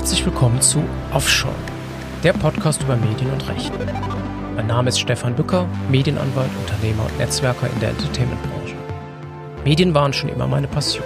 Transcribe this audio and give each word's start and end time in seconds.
Herzlich 0.00 0.24
willkommen 0.24 0.62
zu 0.62 0.82
Offshore, 1.12 1.54
der 2.24 2.32
Podcast 2.32 2.82
über 2.82 2.96
Medien 2.96 3.30
und 3.32 3.46
Recht. 3.50 3.70
Mein 4.56 4.66
Name 4.66 4.88
ist 4.88 4.98
Stefan 4.98 5.36
Bücker, 5.36 5.68
Medienanwalt, 5.90 6.48
Unternehmer 6.58 7.04
und 7.04 7.18
Netzwerker 7.18 7.68
in 7.70 7.80
der 7.80 7.90
Entertainment-Branche. 7.90 8.76
Medien 9.62 9.92
waren 9.92 10.14
schon 10.14 10.30
immer 10.30 10.46
meine 10.46 10.68
Passion. 10.68 11.04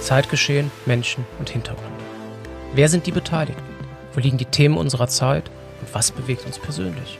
Zeitgeschehen, 0.00 0.70
Menschen 0.86 1.26
und 1.40 1.50
Hintergründe. 1.50 1.90
Wer 2.72 2.88
sind 2.88 3.04
die 3.08 3.10
Beteiligten? 3.10 3.64
Wo 4.12 4.20
liegen 4.20 4.38
die 4.38 4.44
Themen 4.44 4.76
unserer 4.76 5.08
Zeit 5.08 5.50
und 5.80 5.92
was 5.92 6.12
bewegt 6.12 6.46
uns 6.46 6.60
persönlich? 6.60 7.18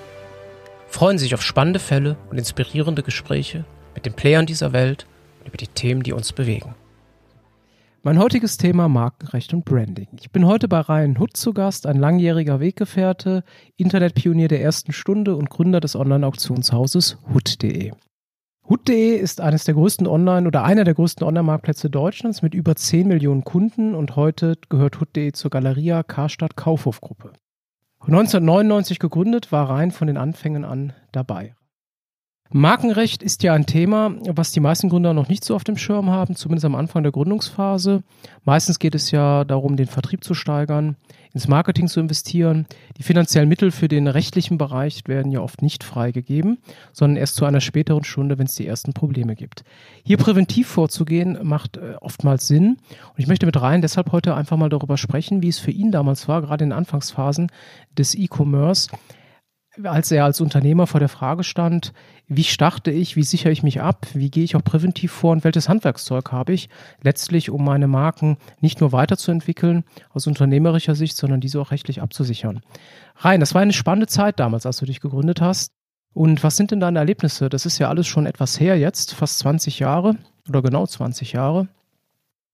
Freuen 0.87 1.19
Sie 1.19 1.25
sich 1.25 1.35
auf 1.35 1.43
spannende 1.43 1.81
Fälle 1.81 2.17
und 2.31 2.39
inspirierende 2.39 3.03
Gespräche 3.03 3.65
mit 3.97 4.07
den 4.07 4.15
Playern 4.15 4.47
dieser 4.47 4.73
Welt 4.73 5.07
und 5.41 5.49
über 5.49 5.57
die 5.57 5.67
Themen, 5.67 6.05
die 6.05 6.13
uns 6.13 6.33
bewegen. 6.33 6.77
Mein 8.07 8.19
heutiges 8.19 8.59
Thema 8.59 8.87
Markenrecht 8.87 9.55
und 9.55 9.65
Branding. 9.65 10.09
Ich 10.21 10.31
bin 10.31 10.45
heute 10.45 10.69
bei 10.69 10.79
Ryan 10.79 11.19
Hutt 11.19 11.39
zu 11.39 11.55
Gast, 11.55 11.87
ein 11.87 11.97
langjähriger 11.97 12.61
Weggefährte, 12.61 13.45
Internetpionier 13.79 14.49
der 14.49 14.61
ersten 14.61 14.93
Stunde 14.93 15.37
und 15.37 15.49
Gründer 15.49 15.81
des 15.81 15.97
Online-Auktionshauses 15.97 17.17
Hutt.de. 17.33 17.93
Hutt.de 18.69 19.17
ist 19.17 19.41
eines 19.41 19.65
der 19.65 19.73
größten 19.73 20.07
Online- 20.07 20.47
oder 20.47 20.65
einer 20.65 20.85
der 20.85 20.93
größten 20.93 21.27
Online-Marktplätze 21.27 21.89
Deutschlands 21.89 22.43
mit 22.43 22.53
über 22.53 22.77
10 22.77 23.09
Millionen 23.09 23.43
Kunden 23.43 23.95
und 23.95 24.17
heute 24.17 24.59
gehört 24.69 25.01
Hutt.de 25.01 25.33
zur 25.33 25.51
Galeria 25.51 26.03
Karstadt 26.03 26.59
Kaufhof 26.59 27.01
Gruppe. 27.01 27.33
1999 28.01 28.99
gegründet, 28.99 29.51
war 29.51 29.71
Ryan 29.71 29.93
von 29.93 30.09
den 30.09 30.19
Anfängen 30.19 30.67
an 30.67 30.93
dabei. 31.13 31.55
Markenrecht 32.57 33.25
ist 33.25 33.43
ja 33.43 33.53
ein 33.53 33.67
Thema, 33.67 34.15
was 34.27 34.53
die 34.53 34.61
meisten 34.61 34.89
Gründer 34.89 35.13
noch 35.13 35.29
nicht 35.29 35.45
so 35.45 35.57
auf 35.57 35.65
dem 35.65 35.77
Schirm 35.77 36.11
haben, 36.11 36.37
zumindest 36.37 36.65
am 36.65 36.77
Anfang 36.77 37.03
der 37.03 37.11
Gründungsphase. 37.11 38.05
Meistens 38.45 38.79
geht 38.79 38.95
es 38.95 39.11
ja 39.11 39.43
darum, 39.43 39.77
den 39.77 39.89
Vertrieb 39.89 40.23
zu 40.23 40.35
steigern, 40.35 40.95
ins 41.33 41.49
Marketing 41.49 41.89
zu 41.89 41.99
investieren. 41.99 42.67
Die 42.97 43.03
finanziellen 43.03 43.49
Mittel 43.49 43.73
für 43.73 43.89
den 43.89 44.07
rechtlichen 44.07 44.57
Bereich 44.57 45.03
werden 45.09 45.33
ja 45.33 45.41
oft 45.41 45.63
nicht 45.63 45.83
freigegeben, 45.83 46.59
sondern 46.93 47.17
erst 47.17 47.35
zu 47.35 47.45
einer 47.45 47.61
späteren 47.61 48.05
Stunde, 48.05 48.39
wenn 48.39 48.47
es 48.47 48.55
die 48.55 48.69
ersten 48.69 48.93
Probleme 48.93 49.35
gibt. 49.35 49.65
Hier 50.05 50.17
präventiv 50.17 50.69
vorzugehen, 50.69 51.37
macht 51.43 51.77
äh, 51.77 51.95
oftmals 52.01 52.47
Sinn. 52.47 52.77
Und 53.15 53.19
ich 53.19 53.27
möchte 53.27 53.47
mit 53.47 53.61
Ryan 53.61 53.83
deshalb 53.83 54.13
heute 54.13 54.37
einfach 54.37 54.57
mal 54.57 54.69
darüber 54.69 54.97
sprechen, 54.97 55.43
wie 55.43 55.49
es 55.49 55.59
für 55.59 55.73
ihn 55.73 55.91
damals 55.91 56.29
war, 56.29 56.43
gerade 56.43 56.63
in 56.63 56.71
Anfangsphasen 56.71 57.51
des 57.99 58.15
E-Commerce 58.15 58.91
als 59.83 60.11
er 60.11 60.25
als 60.25 60.41
Unternehmer 60.41 60.87
vor 60.87 61.01
der 61.01 61.09
Frage 61.09 61.45
stand, 61.45 61.93
wie 62.27 62.45
starte 62.45 62.91
ich, 62.91 63.17
wie 63.17 63.23
sichere 63.23 63.53
ich 63.53 63.63
mich 63.63 63.81
ab, 63.81 64.07
wie 64.15 64.31
gehe 64.31 64.45
ich 64.45 64.57
auch 64.57 64.65
präventiv 64.65 65.13
vor 65.13 65.33
und 65.33 65.45
welches 65.45 65.69
Handwerkszeug 65.69 66.33
habe 66.33 66.53
ich, 66.53 66.69
letztlich 67.03 67.51
um 67.51 67.65
meine 67.65 67.89
Marken 67.89 68.39
nicht 68.61 68.81
nur 68.81 68.93
weiterzuentwickeln 68.93 69.85
aus 70.11 70.27
unternehmerischer 70.27 70.95
Sicht, 70.95 71.17
sondern 71.17 71.41
diese 71.41 71.61
auch 71.61 71.71
rechtlich 71.71 72.01
abzusichern. 72.01 72.63
Rein, 73.17 73.41
das 73.41 73.55
war 73.55 73.63
eine 73.63 73.73
spannende 73.73 74.07
Zeit 74.07 74.41
damals, 74.41 74.67
als 74.67 74.79
du 74.79 74.87
dich 74.87 75.01
gegründet 75.01 75.41
hast. 75.41 75.73
Und 76.13 76.45
was 76.45 76.57
sind 76.57 76.71
denn 76.71 76.81
deine 76.81 77.01
Erlebnisse? 77.01 77.49
Das 77.49 77.67
ist 77.67 77.79
ja 77.79 77.89
alles 77.89 78.07
schon 78.07 78.27
etwas 78.27 78.61
her 78.61 78.79
jetzt, 78.79 79.15
fast 79.15 79.41
20 79.41 79.81
Jahre 79.81 80.17
oder 80.49 80.63
genau 80.63 80.87
20 80.87 81.33
Jahre. 81.33 81.69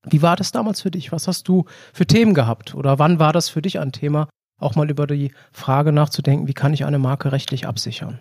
Wie 0.08 0.22
war 0.22 0.36
das 0.36 0.50
damals 0.50 0.80
für 0.80 0.90
dich? 0.90 1.12
Was 1.12 1.28
hast 1.28 1.46
du 1.46 1.66
für 1.92 2.06
Themen 2.06 2.32
gehabt? 2.32 2.74
Oder 2.74 2.98
wann 2.98 3.18
war 3.18 3.34
das 3.34 3.50
für 3.50 3.60
dich 3.60 3.78
ein 3.78 3.92
Thema, 3.92 4.28
auch 4.61 4.77
mal 4.77 4.89
über 4.91 5.06
die 5.06 5.33
Frage 5.53 5.92
nachzudenken, 5.92 6.47
wie 6.47 6.55
kann 6.55 6.72
ich 6.72 6.84
eine 6.84 6.98
Marke 6.98 7.33
rechtlich 7.33 7.66
absichern? 7.66 8.20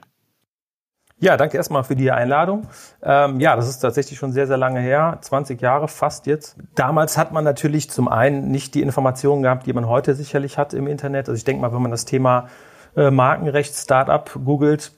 Ja, 1.21 1.35
danke 1.35 1.57
erstmal 1.57 1.83
für 1.83 1.97
die 1.97 2.11
Einladung. 2.11 2.67
Ähm, 3.03 3.41
ja, 3.41 3.57
das 3.57 3.67
ist 3.67 3.79
tatsächlich 3.79 4.17
schon 4.17 4.31
sehr, 4.31 4.47
sehr 4.47 4.55
lange 4.55 4.79
her, 4.79 5.17
20 5.19 5.59
Jahre 5.59 5.89
fast 5.89 6.27
jetzt. 6.27 6.55
Damals 6.75 7.17
hat 7.17 7.33
man 7.33 7.43
natürlich 7.43 7.89
zum 7.89 8.07
einen 8.07 8.49
nicht 8.51 8.73
die 8.73 8.81
Informationen 8.81 9.43
gehabt, 9.43 9.65
die 9.65 9.73
man 9.73 9.87
heute 9.87 10.15
sicherlich 10.15 10.57
hat 10.57 10.73
im 10.73 10.87
Internet. 10.87 11.27
Also 11.27 11.37
ich 11.37 11.43
denke 11.43 11.61
mal, 11.61 11.73
wenn 11.73 11.81
man 11.81 11.91
das 11.91 12.05
Thema 12.05 12.47
äh, 12.95 13.11
Markenrecht, 13.11 13.75
Startup 13.75 14.31
googelt, 14.45 14.93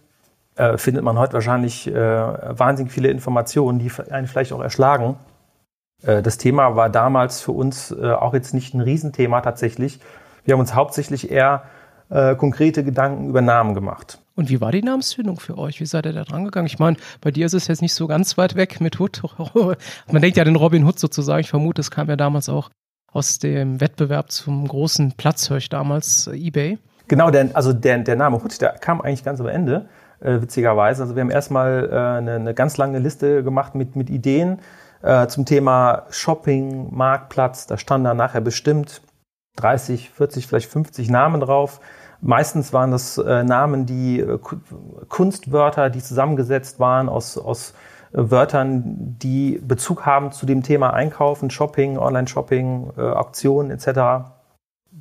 äh, 0.58 0.78
findet 0.78 1.04
man 1.04 1.18
heute 1.18 1.34
wahrscheinlich 1.34 1.88
äh, 1.88 1.94
wahnsinnig 1.96 2.94
viele 2.94 3.10
Informationen, 3.10 3.80
die 3.80 3.92
einen 4.12 4.28
vielleicht 4.28 4.54
auch 4.54 4.62
erschlagen. 4.62 5.18
Äh, 6.04 6.22
das 6.22 6.38
Thema 6.38 6.76
war 6.76 6.90
damals 6.90 7.42
für 7.42 7.52
uns 7.52 7.92
äh, 7.92 8.12
auch 8.12 8.36
jetzt 8.36 8.54
nicht 8.54 8.76
ein 8.76 8.82
Riesenthema 8.82 9.42
tatsächlich. 9.42 10.00
Wir 10.46 10.53
haben 10.53 10.59
uns 10.59 10.75
hauptsächlich 10.75 11.31
eher 11.31 11.63
äh, 12.09 12.35
konkrete 12.35 12.84
Gedanken 12.84 13.29
über 13.29 13.41
Namen 13.41 13.74
gemacht. 13.74 14.19
Und 14.35 14.50
wie 14.50 14.62
war 14.62 14.72
die 14.72 14.81
Namensfindung 14.81 15.40
für 15.40 15.57
euch? 15.57 15.79
Wie 15.79 15.85
seid 15.85 16.06
ihr 16.06 16.13
da 16.13 16.24
dran 16.24 16.46
gegangen? 16.46 16.68
Ich 16.68 16.79
meine, 16.79 16.97
bei 17.22 17.31
dir 17.31 17.46
ist 17.46 17.53
es 17.53 17.68
jetzt 17.68 17.81
nicht 17.81 17.94
so 17.94 18.07
ganz 18.07 18.38
weit 18.38 18.56
weg 18.56 18.81
mit 18.81 19.00
Hood. 19.00 19.22
Man 20.12 20.22
denkt 20.22 20.38
ja 20.38 20.44
den 20.44 20.56
Robin 20.56 20.85
Hood 20.85 21.00
sozusagen. 21.00 21.41
Ich 21.41 21.50
vermute, 21.50 21.81
es 21.81 21.91
kam 21.91 22.09
ja 22.09 22.16
damals 22.16 22.50
auch 22.50 22.69
aus 23.12 23.40
dem 23.40 23.81
Wettbewerb 23.81 24.31
zum 24.31 24.68
großen 24.68 25.13
Platzhirsch 25.13 25.69
damals, 25.69 26.28
äh, 26.28 26.35
eBay. 26.35 26.78
Genau, 27.08 27.29
der, 27.29 27.50
also 27.53 27.73
der, 27.73 28.00
der 28.00 28.16
Name 28.16 28.41
Hood, 28.41 28.62
der 28.62 28.72
kam 28.73 29.02
eigentlich 29.02 29.23
ganz 29.23 29.41
am 29.41 29.47
Ende, 29.47 29.90
äh, 30.22 30.41
witzigerweise. 30.41 31.03
Also 31.03 31.16
wir 31.16 31.22
haben 31.22 31.31
erstmal 31.31 31.90
äh, 31.91 31.96
eine, 32.18 32.35
eine 32.35 32.53
ganz 32.53 32.78
lange 32.78 33.00
Liste 33.00 33.44
gemacht 33.44 33.75
mit, 33.75 33.96
mit 33.97 34.09
Ideen 34.09 34.59
äh, 35.02 35.28
zum 35.28 35.46
Thema 35.46 36.03
Shopping, 36.09 36.96
Marktplatz. 36.96 37.68
Da 37.68 37.78
stand 37.78 38.06
dann 38.06 38.18
nachher 38.18 38.41
bestimmt 38.41 39.02
30, 39.56 40.10
40, 40.10 40.48
vielleicht 40.48 40.72
50 40.72 41.10
Namen 41.10 41.42
drauf. 41.42 41.80
Meistens 42.22 42.72
waren 42.72 42.92
das 42.92 43.18
äh, 43.18 43.44
Namen, 43.44 43.86
die 43.86 44.20
äh, 44.20 44.38
Kunstwörter, 45.10 45.90
die 45.90 46.02
zusammengesetzt 46.02 46.80
waren 46.80 47.10
aus, 47.10 47.38
aus 47.38 47.74
äh, 48.14 48.30
Wörtern, 48.30 49.18
die 49.20 49.60
Bezug 49.66 50.06
haben 50.06 50.32
zu 50.32 50.46
dem 50.46 50.62
Thema 50.62 50.94
Einkaufen, 50.94 51.50
Shopping, 51.50 51.98
Online-Shopping, 51.98 52.94
äh, 52.98 53.02
Auktionen 53.02 53.72
etc. 53.72 54.32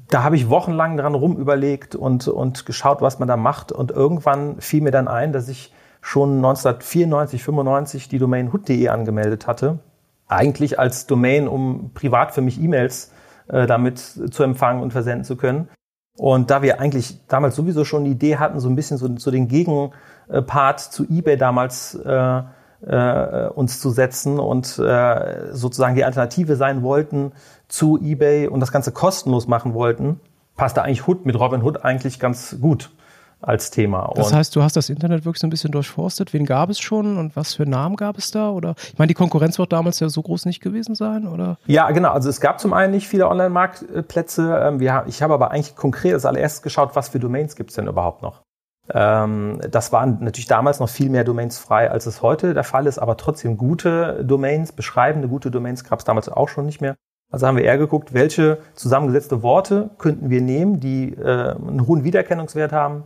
Da 0.08 0.22
habe 0.22 0.36
ich 0.36 0.48
wochenlang 0.48 0.96
dran 0.96 1.14
rumüberlegt 1.14 1.94
und, 1.94 2.26
und 2.26 2.64
geschaut, 2.64 3.02
was 3.02 3.18
man 3.18 3.28
da 3.28 3.36
macht. 3.36 3.70
Und 3.70 3.90
irgendwann 3.90 4.60
fiel 4.60 4.80
mir 4.82 4.90
dann 4.90 5.06
ein, 5.06 5.32
dass 5.32 5.48
ich 5.48 5.72
schon 6.00 6.36
1994, 6.36 7.44
95 7.44 8.08
die 8.08 8.18
Domain 8.18 8.52
hood.de 8.52 8.88
angemeldet 8.88 9.46
hatte. 9.46 9.80
Eigentlich 10.26 10.78
als 10.78 11.06
Domain, 11.06 11.48
um 11.48 11.90
privat 11.92 12.32
für 12.32 12.40
mich 12.40 12.60
E-Mails 12.60 13.12
äh, 13.50 13.66
damit 13.66 13.98
zu 13.98 14.42
empfangen 14.42 14.82
und 14.82 14.92
versenden 14.92 15.24
zu 15.24 15.36
können. 15.36 15.68
Und 16.16 16.50
da 16.50 16.62
wir 16.62 16.80
eigentlich 16.80 17.26
damals 17.28 17.56
sowieso 17.56 17.84
schon 17.84 18.04
die 18.04 18.10
Idee 18.10 18.36
hatten, 18.36 18.60
so 18.60 18.68
ein 18.68 18.76
bisschen 18.76 18.98
so, 18.98 19.08
so 19.16 19.30
den 19.30 19.48
Gegenpart 19.48 20.80
zu 20.80 21.04
eBay 21.08 21.36
damals 21.36 21.94
äh, 21.94 22.42
äh, 22.86 23.48
uns 23.48 23.80
zu 23.80 23.90
setzen 23.90 24.38
und 24.38 24.78
äh, 24.78 25.54
sozusagen 25.54 25.94
die 25.94 26.04
Alternative 26.04 26.56
sein 26.56 26.82
wollten 26.82 27.32
zu 27.68 27.98
eBay 27.98 28.48
und 28.48 28.60
das 28.60 28.72
Ganze 28.72 28.92
kostenlos 28.92 29.46
machen 29.46 29.74
wollten, 29.74 30.20
passte 30.56 30.82
eigentlich 30.82 31.06
Hood 31.06 31.26
mit 31.26 31.38
Robin 31.38 31.62
Hood 31.62 31.84
eigentlich 31.84 32.18
ganz 32.18 32.56
gut 32.60 32.90
als 33.42 33.70
Thema. 33.70 34.12
Das 34.14 34.32
heißt, 34.32 34.54
du 34.54 34.62
hast 34.62 34.76
das 34.76 34.88
Internet 34.88 35.24
wirklich 35.24 35.40
so 35.40 35.46
ein 35.46 35.50
bisschen 35.50 35.72
durchforstet. 35.72 36.32
Wen 36.32 36.44
gab 36.44 36.70
es 36.70 36.80
schon 36.80 37.16
und 37.18 37.36
was 37.36 37.54
für 37.54 37.66
Namen 37.66 37.96
gab 37.96 38.18
es 38.18 38.30
da? 38.30 38.50
Oder 38.50 38.74
ich 38.78 38.98
meine, 38.98 39.08
die 39.08 39.14
Konkurrenz 39.14 39.58
wird 39.58 39.72
damals 39.72 40.00
ja 40.00 40.08
so 40.08 40.22
groß 40.22 40.46
nicht 40.46 40.60
gewesen 40.60 40.94
sein, 40.94 41.26
oder? 41.26 41.58
Ja, 41.66 41.90
genau. 41.90 42.10
Also 42.10 42.28
es 42.28 42.40
gab 42.40 42.60
zum 42.60 42.72
einen 42.72 42.92
nicht 42.92 43.08
viele 43.08 43.28
Online-Marktplätze. 43.28 44.60
Ähm, 44.64 44.80
ich 45.06 45.22
habe 45.22 45.34
aber 45.34 45.50
eigentlich 45.50 45.76
konkret 45.76 46.14
als 46.14 46.26
allererstes 46.26 46.62
geschaut, 46.62 46.90
was 46.94 47.08
für 47.08 47.18
Domains 47.18 47.56
gibt 47.56 47.70
es 47.70 47.76
denn 47.76 47.86
überhaupt 47.86 48.22
noch. 48.22 48.42
Ähm, 48.92 49.60
das 49.70 49.92
waren 49.92 50.18
natürlich 50.20 50.46
damals 50.46 50.80
noch 50.80 50.88
viel 50.88 51.10
mehr 51.10 51.24
Domains 51.24 51.58
frei, 51.58 51.90
als 51.90 52.06
es 52.06 52.22
heute 52.22 52.54
der 52.54 52.64
Fall 52.64 52.86
ist, 52.86 52.98
aber 52.98 53.16
trotzdem 53.16 53.56
gute 53.56 54.24
Domains, 54.24 54.72
beschreibende 54.72 55.28
gute 55.28 55.50
Domains 55.50 55.84
gab 55.84 56.00
es 56.00 56.04
damals 56.04 56.28
auch 56.28 56.48
schon 56.48 56.66
nicht 56.66 56.80
mehr. 56.80 56.96
Also 57.30 57.46
haben 57.46 57.56
wir 57.56 57.64
eher 57.64 57.78
geguckt, 57.78 58.12
welche 58.12 58.58
zusammengesetzte 58.74 59.42
Worte 59.42 59.90
könnten 59.98 60.30
wir 60.30 60.40
nehmen, 60.40 60.80
die 60.80 61.14
äh, 61.14 61.54
einen 61.54 61.86
hohen 61.86 62.02
Wiedererkennungswert 62.02 62.72
haben, 62.72 63.04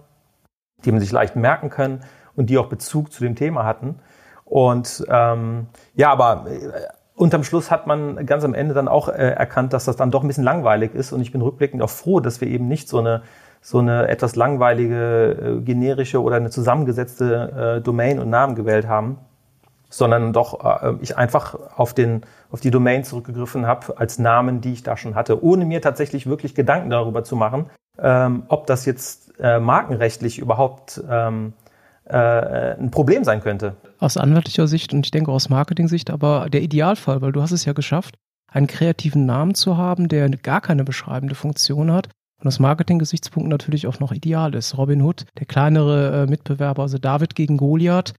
die 0.84 0.92
man 0.92 1.00
sich 1.00 1.12
leicht 1.12 1.36
merken 1.36 1.70
kann 1.70 2.00
und 2.36 2.50
die 2.50 2.58
auch 2.58 2.66
Bezug 2.66 3.12
zu 3.12 3.22
dem 3.22 3.34
Thema 3.36 3.64
hatten. 3.64 3.96
Und 4.44 5.04
ähm, 5.08 5.66
ja, 5.94 6.10
aber 6.10 6.46
äh, 6.48 6.70
unterm 7.14 7.44
Schluss 7.44 7.70
hat 7.70 7.86
man 7.86 8.26
ganz 8.26 8.44
am 8.44 8.54
Ende 8.54 8.74
dann 8.74 8.88
auch 8.88 9.08
äh, 9.08 9.12
erkannt, 9.12 9.72
dass 9.72 9.84
das 9.84 9.96
dann 9.96 10.10
doch 10.10 10.22
ein 10.22 10.28
bisschen 10.28 10.44
langweilig 10.44 10.94
ist. 10.94 11.12
Und 11.12 11.20
ich 11.20 11.32
bin 11.32 11.40
rückblickend 11.40 11.82
auch 11.82 11.90
froh, 11.90 12.20
dass 12.20 12.40
wir 12.40 12.48
eben 12.48 12.68
nicht 12.68 12.88
so 12.88 12.98
eine 12.98 13.22
so 13.66 13.78
eine 13.78 14.08
etwas 14.08 14.36
langweilige, 14.36 15.56
äh, 15.58 15.60
generische 15.62 16.22
oder 16.22 16.36
eine 16.36 16.50
zusammengesetzte 16.50 17.78
äh, 17.78 17.80
Domain 17.80 18.18
und 18.18 18.28
Namen 18.28 18.56
gewählt 18.56 18.86
haben, 18.86 19.16
sondern 19.88 20.34
doch 20.34 20.82
äh, 20.82 20.92
ich 21.00 21.16
einfach 21.16 21.56
auf 21.74 21.94
den 21.94 22.26
auf 22.50 22.60
die 22.60 22.70
Domain 22.70 23.04
zurückgegriffen 23.04 23.66
habe 23.66 23.96
als 23.96 24.18
Namen, 24.18 24.60
die 24.60 24.74
ich 24.74 24.82
da 24.82 24.98
schon 24.98 25.14
hatte, 25.14 25.42
ohne 25.42 25.64
mir 25.64 25.80
tatsächlich 25.80 26.26
wirklich 26.26 26.54
Gedanken 26.54 26.90
darüber 26.90 27.24
zu 27.24 27.36
machen, 27.36 27.70
ähm, 27.98 28.42
ob 28.48 28.66
das 28.66 28.84
jetzt 28.84 29.23
äh, 29.38 29.58
markenrechtlich 29.58 30.38
überhaupt 30.38 31.02
ähm, 31.08 31.52
äh, 32.04 32.16
ein 32.16 32.90
Problem 32.90 33.24
sein 33.24 33.40
könnte. 33.40 33.76
Aus 33.98 34.16
anwaltlicher 34.16 34.66
Sicht 34.66 34.92
und 34.92 35.06
ich 35.06 35.10
denke 35.10 35.32
aus 35.32 35.48
Marketing-Sicht 35.48 36.10
aber 36.10 36.48
der 36.50 36.62
Idealfall, 36.62 37.22
weil 37.22 37.32
du 37.32 37.42
hast 37.42 37.52
es 37.52 37.64
ja 37.64 37.72
geschafft, 37.72 38.16
einen 38.50 38.66
kreativen 38.66 39.26
Namen 39.26 39.54
zu 39.54 39.76
haben, 39.76 40.08
der 40.08 40.28
gar 40.30 40.60
keine 40.60 40.84
beschreibende 40.84 41.34
Funktion 41.34 41.92
hat 41.92 42.08
und 42.40 42.46
aus 42.46 42.60
Marketing-Gesichtspunkten 42.60 43.50
natürlich 43.50 43.86
auch 43.86 44.00
noch 44.00 44.12
ideal 44.12 44.54
ist. 44.54 44.76
Robin 44.76 45.02
Hood, 45.02 45.24
der 45.38 45.46
kleinere 45.46 46.22
äh, 46.22 46.26
Mitbewerber, 46.26 46.82
also 46.82 46.98
David 46.98 47.34
gegen 47.34 47.56
Goliath, 47.56 48.14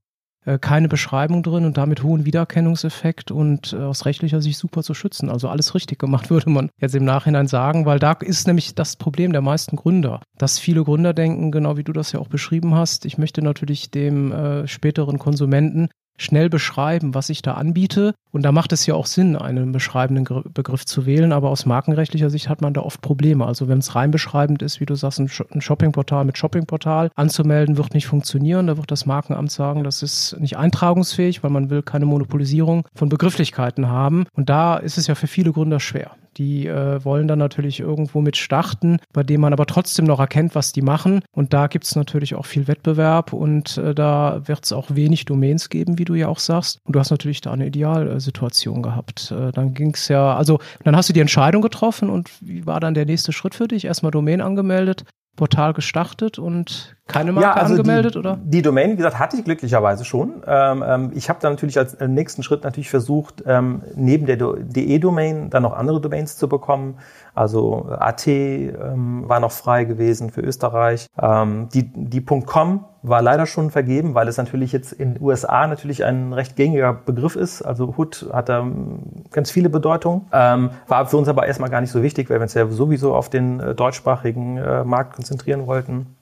äh, 0.46 0.58
keine 0.58 0.88
Beschreibung 0.88 1.42
drin 1.42 1.64
und 1.64 1.76
damit 1.76 2.02
hohen 2.02 2.24
Wiedererkennungseffekt 2.24 3.30
und 3.30 3.72
äh, 3.72 3.76
aus 3.76 4.06
rechtlicher 4.06 4.40
Sicht 4.40 4.58
super 4.58 4.82
zu 4.82 4.94
schützen. 4.94 5.28
Also 5.28 5.48
alles 5.48 5.74
richtig 5.74 5.98
gemacht, 5.98 6.30
würde 6.30 6.48
man 6.48 6.70
jetzt 6.80 6.94
im 6.94 7.04
Nachhinein 7.04 7.48
sagen, 7.48 7.84
weil 7.84 7.98
da 7.98 8.12
ist 8.12 8.46
nämlich 8.46 8.74
das 8.74 8.96
Problem 8.96 9.32
der 9.32 9.42
meisten 9.42 9.76
Gründer, 9.76 10.22
dass 10.38 10.58
viele 10.58 10.84
Gründer 10.84 11.12
denken, 11.12 11.50
genau 11.50 11.76
wie 11.76 11.84
du 11.84 11.92
das 11.92 12.12
ja 12.12 12.20
auch 12.20 12.28
beschrieben 12.28 12.74
hast, 12.74 13.04
ich 13.04 13.18
möchte 13.18 13.42
natürlich 13.42 13.90
dem 13.90 14.32
äh, 14.32 14.66
späteren 14.66 15.18
Konsumenten 15.18 15.88
schnell 16.16 16.48
beschreiben, 16.48 17.14
was 17.14 17.28
ich 17.28 17.42
da 17.42 17.54
anbiete. 17.54 18.14
Und 18.32 18.42
da 18.42 18.52
macht 18.52 18.72
es 18.72 18.86
ja 18.86 18.94
auch 18.94 19.06
Sinn, 19.06 19.36
einen 19.36 19.72
beschreibenden 19.72 20.26
Begriff 20.52 20.84
zu 20.84 21.06
wählen, 21.06 21.32
aber 21.32 21.50
aus 21.50 21.66
markenrechtlicher 21.66 22.30
Sicht 22.30 22.48
hat 22.48 22.60
man 22.60 22.74
da 22.74 22.82
oft 22.82 23.00
Probleme. 23.00 23.46
Also 23.46 23.68
wenn 23.68 23.78
es 23.78 23.94
rein 23.94 24.10
beschreibend 24.10 24.62
ist, 24.62 24.80
wie 24.80 24.86
du 24.86 24.94
sagst, 24.94 25.20
ein 25.20 25.60
Shoppingportal 25.60 26.24
mit 26.24 26.36
Shoppingportal 26.36 27.10
anzumelden, 27.14 27.76
wird 27.76 27.94
nicht 27.94 28.06
funktionieren. 28.06 28.66
Da 28.66 28.76
wird 28.76 28.90
das 28.90 29.06
Markenamt 29.06 29.50
sagen, 29.50 29.84
das 29.84 30.02
ist 30.02 30.36
nicht 30.38 30.56
eintragungsfähig, 30.56 31.42
weil 31.42 31.50
man 31.50 31.70
will 31.70 31.82
keine 31.82 32.06
Monopolisierung 32.06 32.86
von 32.94 33.08
Begrifflichkeiten 33.08 33.88
haben. 33.88 34.26
Und 34.34 34.50
da 34.50 34.76
ist 34.76 34.98
es 34.98 35.06
ja 35.06 35.14
für 35.14 35.26
viele 35.26 35.52
Gründer 35.52 35.80
schwer. 35.80 36.12
Die 36.36 36.66
äh, 36.66 37.04
wollen 37.04 37.28
dann 37.28 37.38
natürlich 37.38 37.80
irgendwo 37.80 38.20
mit 38.20 38.36
starten, 38.36 38.98
bei 39.12 39.22
dem 39.22 39.40
man 39.40 39.52
aber 39.52 39.66
trotzdem 39.66 40.04
noch 40.04 40.20
erkennt, 40.20 40.54
was 40.54 40.72
die 40.72 40.82
machen. 40.82 41.20
Und 41.32 41.52
da 41.52 41.66
gibt 41.66 41.84
es 41.84 41.96
natürlich 41.96 42.34
auch 42.34 42.46
viel 42.46 42.68
Wettbewerb 42.68 43.32
und 43.32 43.78
äh, 43.78 43.94
da 43.94 44.42
wird 44.46 44.64
es 44.64 44.72
auch 44.72 44.86
wenig 44.90 45.24
Domains 45.24 45.68
geben, 45.68 45.98
wie 45.98 46.04
du 46.04 46.14
ja 46.14 46.28
auch 46.28 46.38
sagst. 46.38 46.78
Und 46.84 46.94
du 46.94 47.00
hast 47.00 47.10
natürlich 47.10 47.40
da 47.40 47.52
eine 47.52 47.66
Idealsituation 47.66 48.82
gehabt. 48.82 49.30
Äh, 49.30 49.52
dann 49.52 49.74
ging 49.74 49.94
es 49.94 50.08
ja, 50.08 50.36
also 50.36 50.58
dann 50.84 50.96
hast 50.96 51.08
du 51.08 51.12
die 51.12 51.20
Entscheidung 51.20 51.62
getroffen 51.62 52.10
und 52.10 52.30
wie 52.40 52.66
war 52.66 52.80
dann 52.80 52.94
der 52.94 53.06
nächste 53.06 53.32
Schritt 53.32 53.54
für 53.54 53.68
dich? 53.68 53.84
Erstmal 53.84 54.12
Domain 54.12 54.40
angemeldet, 54.40 55.04
Portal 55.36 55.74
gestartet 55.74 56.38
und 56.38 56.96
keine 57.06 57.30
Marke 57.30 57.48
ja, 57.48 57.54
also 57.54 57.74
angemeldet, 57.74 58.14
die, 58.14 58.18
oder? 58.18 58.38
Die 58.42 58.62
Domain, 58.62 58.92
wie 58.92 58.96
gesagt, 58.96 59.18
hatte 59.18 59.36
ich 59.36 59.44
glücklicherweise 59.44 60.04
schon. 60.04 60.42
Ähm, 60.46 60.82
ähm 60.86 61.12
ich 61.14 61.28
habe 61.28 61.38
dann 61.40 61.52
natürlich 61.52 61.78
als 61.78 61.94
äh, 61.94 62.08
nächsten 62.08 62.42
Schritt 62.42 62.64
natürlich 62.64 62.90
versucht, 62.90 63.44
ähm, 63.46 63.82
neben 63.94 64.26
der 64.26 64.36
DE-Domain 64.36 65.50
dann 65.50 65.62
noch 65.62 65.74
andere 65.74 66.00
Domains 66.00 66.36
zu 66.36 66.48
bekommen. 66.48 66.98
Also 67.34 67.86
AT 67.90 68.26
ähm, 68.26 69.28
war 69.28 69.38
noch 69.40 69.52
frei 69.52 69.84
gewesen 69.84 70.30
für 70.30 70.40
Österreich. 70.40 71.06
Ähm, 71.20 71.68
die, 71.72 71.92
die 71.94 72.24
.com 72.24 72.86
war 73.08 73.22
leider 73.22 73.46
schon 73.46 73.70
vergeben, 73.70 74.14
weil 74.14 74.28
es 74.28 74.36
natürlich 74.36 74.72
jetzt 74.72 74.92
in 74.92 75.14
den 75.14 75.22
USA 75.22 75.66
natürlich 75.66 76.04
ein 76.04 76.32
recht 76.32 76.56
gängiger 76.56 76.92
Begriff 76.92 77.36
ist. 77.36 77.62
Also 77.62 77.94
Hood 77.96 78.28
hat 78.32 78.48
da 78.48 78.60
ähm, 78.60 79.00
ganz 79.30 79.50
viele 79.50 79.68
Bedeutungen. 79.68 80.26
Ähm, 80.32 80.70
war 80.88 81.06
für 81.06 81.16
uns 81.16 81.28
aber 81.28 81.46
erstmal 81.46 81.70
gar 81.70 81.80
nicht 81.80 81.90
so 81.90 82.02
wichtig, 82.02 82.30
weil 82.30 82.38
wir 82.38 82.42
uns 82.42 82.54
ja 82.54 82.66
sowieso 82.66 83.14
auf 83.14 83.28
den 83.28 83.60
äh, 83.60 83.74
deutschsprachigen 83.74 84.56
äh, 84.58 84.84
Markt 84.84 85.14
konzentrieren 85.14 85.66
wollten 85.66 86.16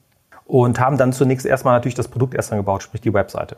und 0.47 0.79
haben 0.81 0.99
dann 0.99 1.13
zunächst 1.13 1.47
erstmal 1.47 1.75
natürlich 1.75 1.95
das 1.95 2.09
Produkt 2.09 2.35
erst 2.35 2.51
gebaut, 2.51 2.83
sprich 2.83 3.01
die 3.01 3.15
Webseite. 3.15 3.57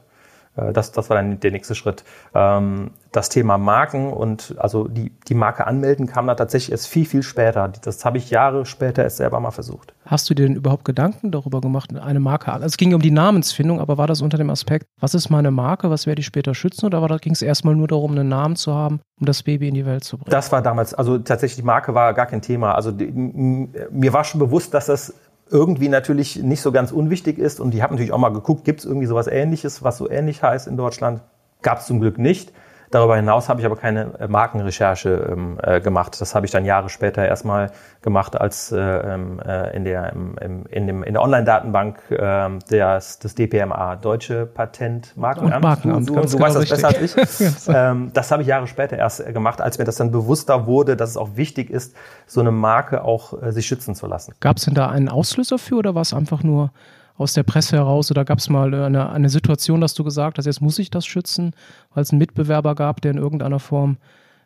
Äh, 0.56 0.72
das, 0.72 0.92
das 0.92 1.10
war 1.10 1.16
dann 1.16 1.40
der 1.40 1.50
nächste 1.50 1.74
Schritt. 1.74 2.04
Ähm, 2.34 2.90
das 3.12 3.28
Thema 3.30 3.56
Marken 3.56 4.12
und 4.12 4.54
also 4.58 4.88
die, 4.88 5.10
die 5.28 5.34
Marke 5.34 5.66
anmelden 5.66 6.06
kam 6.06 6.26
da 6.26 6.34
tatsächlich 6.34 6.72
erst 6.72 6.88
viel, 6.88 7.06
viel 7.06 7.22
später. 7.22 7.72
Das 7.82 8.04
habe 8.04 8.18
ich 8.18 8.30
Jahre 8.30 8.66
später 8.66 9.02
erst 9.02 9.16
selber 9.16 9.40
mal 9.40 9.52
versucht. 9.52 9.94
Hast 10.04 10.28
du 10.28 10.34
dir 10.34 10.46
denn 10.46 10.56
überhaupt 10.56 10.84
Gedanken 10.84 11.30
darüber 11.30 11.62
gemacht, 11.62 11.96
eine 11.96 12.20
Marke 12.20 12.48
an? 12.48 12.56
Also 12.56 12.66
es 12.66 12.76
ging 12.76 12.94
um 12.94 13.00
die 13.00 13.10
Namensfindung, 13.10 13.80
aber 13.80 13.96
war 13.96 14.06
das 14.06 14.20
unter 14.20 14.36
dem 14.36 14.50
Aspekt, 14.50 14.86
was 15.00 15.14
ist 15.14 15.30
meine 15.30 15.50
Marke, 15.50 15.88
was 15.88 16.06
werde 16.06 16.20
ich 16.20 16.26
später 16.26 16.54
schützen 16.54 16.86
oder 16.86 17.18
ging 17.18 17.32
es 17.32 17.40
erstmal 17.40 17.74
nur 17.74 17.88
darum, 17.88 18.12
einen 18.12 18.28
Namen 18.28 18.56
zu 18.56 18.74
haben, 18.74 19.00
um 19.18 19.26
das 19.26 19.42
Baby 19.42 19.68
in 19.68 19.74
die 19.74 19.86
Welt 19.86 20.04
zu 20.04 20.18
bringen? 20.18 20.30
Das 20.30 20.52
war 20.52 20.60
damals, 20.60 20.92
also 20.92 21.16
tatsächlich 21.18 21.56
die 21.56 21.66
Marke 21.66 21.94
war 21.94 22.12
gar 22.12 22.26
kein 22.26 22.42
Thema. 22.42 22.74
Also 22.74 22.92
die, 22.92 23.10
mir 23.10 24.12
war 24.12 24.24
schon 24.24 24.40
bewusst, 24.40 24.74
dass 24.74 24.86
das 24.86 25.14
irgendwie 25.50 25.88
natürlich 25.88 26.43
nicht 26.43 26.60
so 26.60 26.72
ganz 26.72 26.93
unwichtig 26.93 27.38
ist. 27.38 27.60
Und 27.60 27.75
ich 27.75 27.82
habe 27.82 27.94
natürlich 27.94 28.12
auch 28.12 28.19
mal 28.19 28.31
geguckt, 28.31 28.64
gibt 28.64 28.81
es 28.81 28.87
irgendwie 28.87 29.06
sowas 29.06 29.26
ähnliches, 29.26 29.82
was 29.82 29.98
so 29.98 30.10
ähnlich 30.10 30.43
heißt 30.43 30.66
in 30.66 30.76
Deutschland? 30.76 31.22
Gab 31.62 31.78
es 31.78 31.87
zum 31.87 32.00
Glück 32.00 32.19
nicht. 32.19 32.52
Darüber 32.90 33.16
hinaus 33.16 33.48
habe 33.48 33.60
ich 33.60 33.66
aber 33.66 33.76
keine 33.76 34.18
äh, 34.18 34.28
Markenrecherche 34.28 35.28
ähm, 35.32 35.58
äh, 35.62 35.80
gemacht. 35.80 36.20
Das 36.20 36.34
habe 36.34 36.46
ich 36.46 36.52
dann 36.52 36.64
Jahre 36.64 36.88
später 36.88 37.26
erstmal 37.26 37.70
gemacht, 38.02 38.40
als 38.40 38.72
äh, 38.72 38.78
ähm, 38.78 39.40
äh, 39.40 39.76
in 39.76 39.84
der, 39.84 40.12
im, 40.12 40.66
in 40.66 40.86
dem, 40.86 41.02
in 41.02 41.14
der 41.14 41.22
Online-Datenbank 41.22 41.98
äh, 42.10 42.58
des, 42.70 43.18
des 43.18 43.34
DPMA, 43.34 43.96
Deutsche 43.96 44.46
Patent 44.46 45.16
Markenamt. 45.16 45.62
Markenamt, 45.62 46.08
du, 46.08 46.14
du, 46.14 46.20
du 46.20 46.28
genau 46.28 46.44
weißt 46.44 46.56
das 46.56 46.68
besser 46.68 46.88
als 46.88 47.16
ich. 47.16 47.68
ähm, 47.74 48.10
das 48.12 48.30
habe 48.30 48.42
ich 48.42 48.48
Jahre 48.48 48.66
später 48.66 48.96
erst 48.96 49.26
äh, 49.26 49.32
gemacht, 49.32 49.60
als 49.60 49.78
mir 49.78 49.84
das 49.84 49.96
dann 49.96 50.10
bewusster 50.10 50.66
wurde, 50.66 50.96
dass 50.96 51.10
es 51.10 51.16
auch 51.16 51.30
wichtig 51.36 51.70
ist, 51.70 51.96
so 52.26 52.40
eine 52.40 52.52
Marke 52.52 53.04
auch 53.04 53.42
äh, 53.42 53.52
sich 53.52 53.66
schützen 53.66 53.94
zu 53.94 54.06
lassen. 54.06 54.34
Gab 54.40 54.58
es 54.58 54.64
denn 54.64 54.74
da 54.74 54.88
einen 54.88 55.08
Auslöser 55.08 55.58
für 55.58 55.76
oder 55.76 55.94
war 55.94 56.02
es 56.02 56.14
einfach 56.14 56.42
nur 56.42 56.70
aus 57.18 57.32
der 57.32 57.42
Presse 57.42 57.76
heraus 57.76 58.10
oder 58.10 58.24
gab 58.24 58.38
es 58.38 58.48
mal 58.48 58.72
eine, 58.74 59.10
eine 59.10 59.28
Situation, 59.28 59.80
dass 59.80 59.94
du 59.94 60.04
gesagt 60.04 60.38
hast, 60.38 60.46
jetzt 60.46 60.60
muss 60.60 60.78
ich 60.78 60.90
das 60.90 61.06
schützen, 61.06 61.54
weil 61.94 62.02
es 62.02 62.10
einen 62.10 62.18
Mitbewerber 62.18 62.74
gab, 62.74 63.00
der 63.00 63.12
in 63.12 63.18
irgendeiner 63.18 63.58
Form 63.58 63.96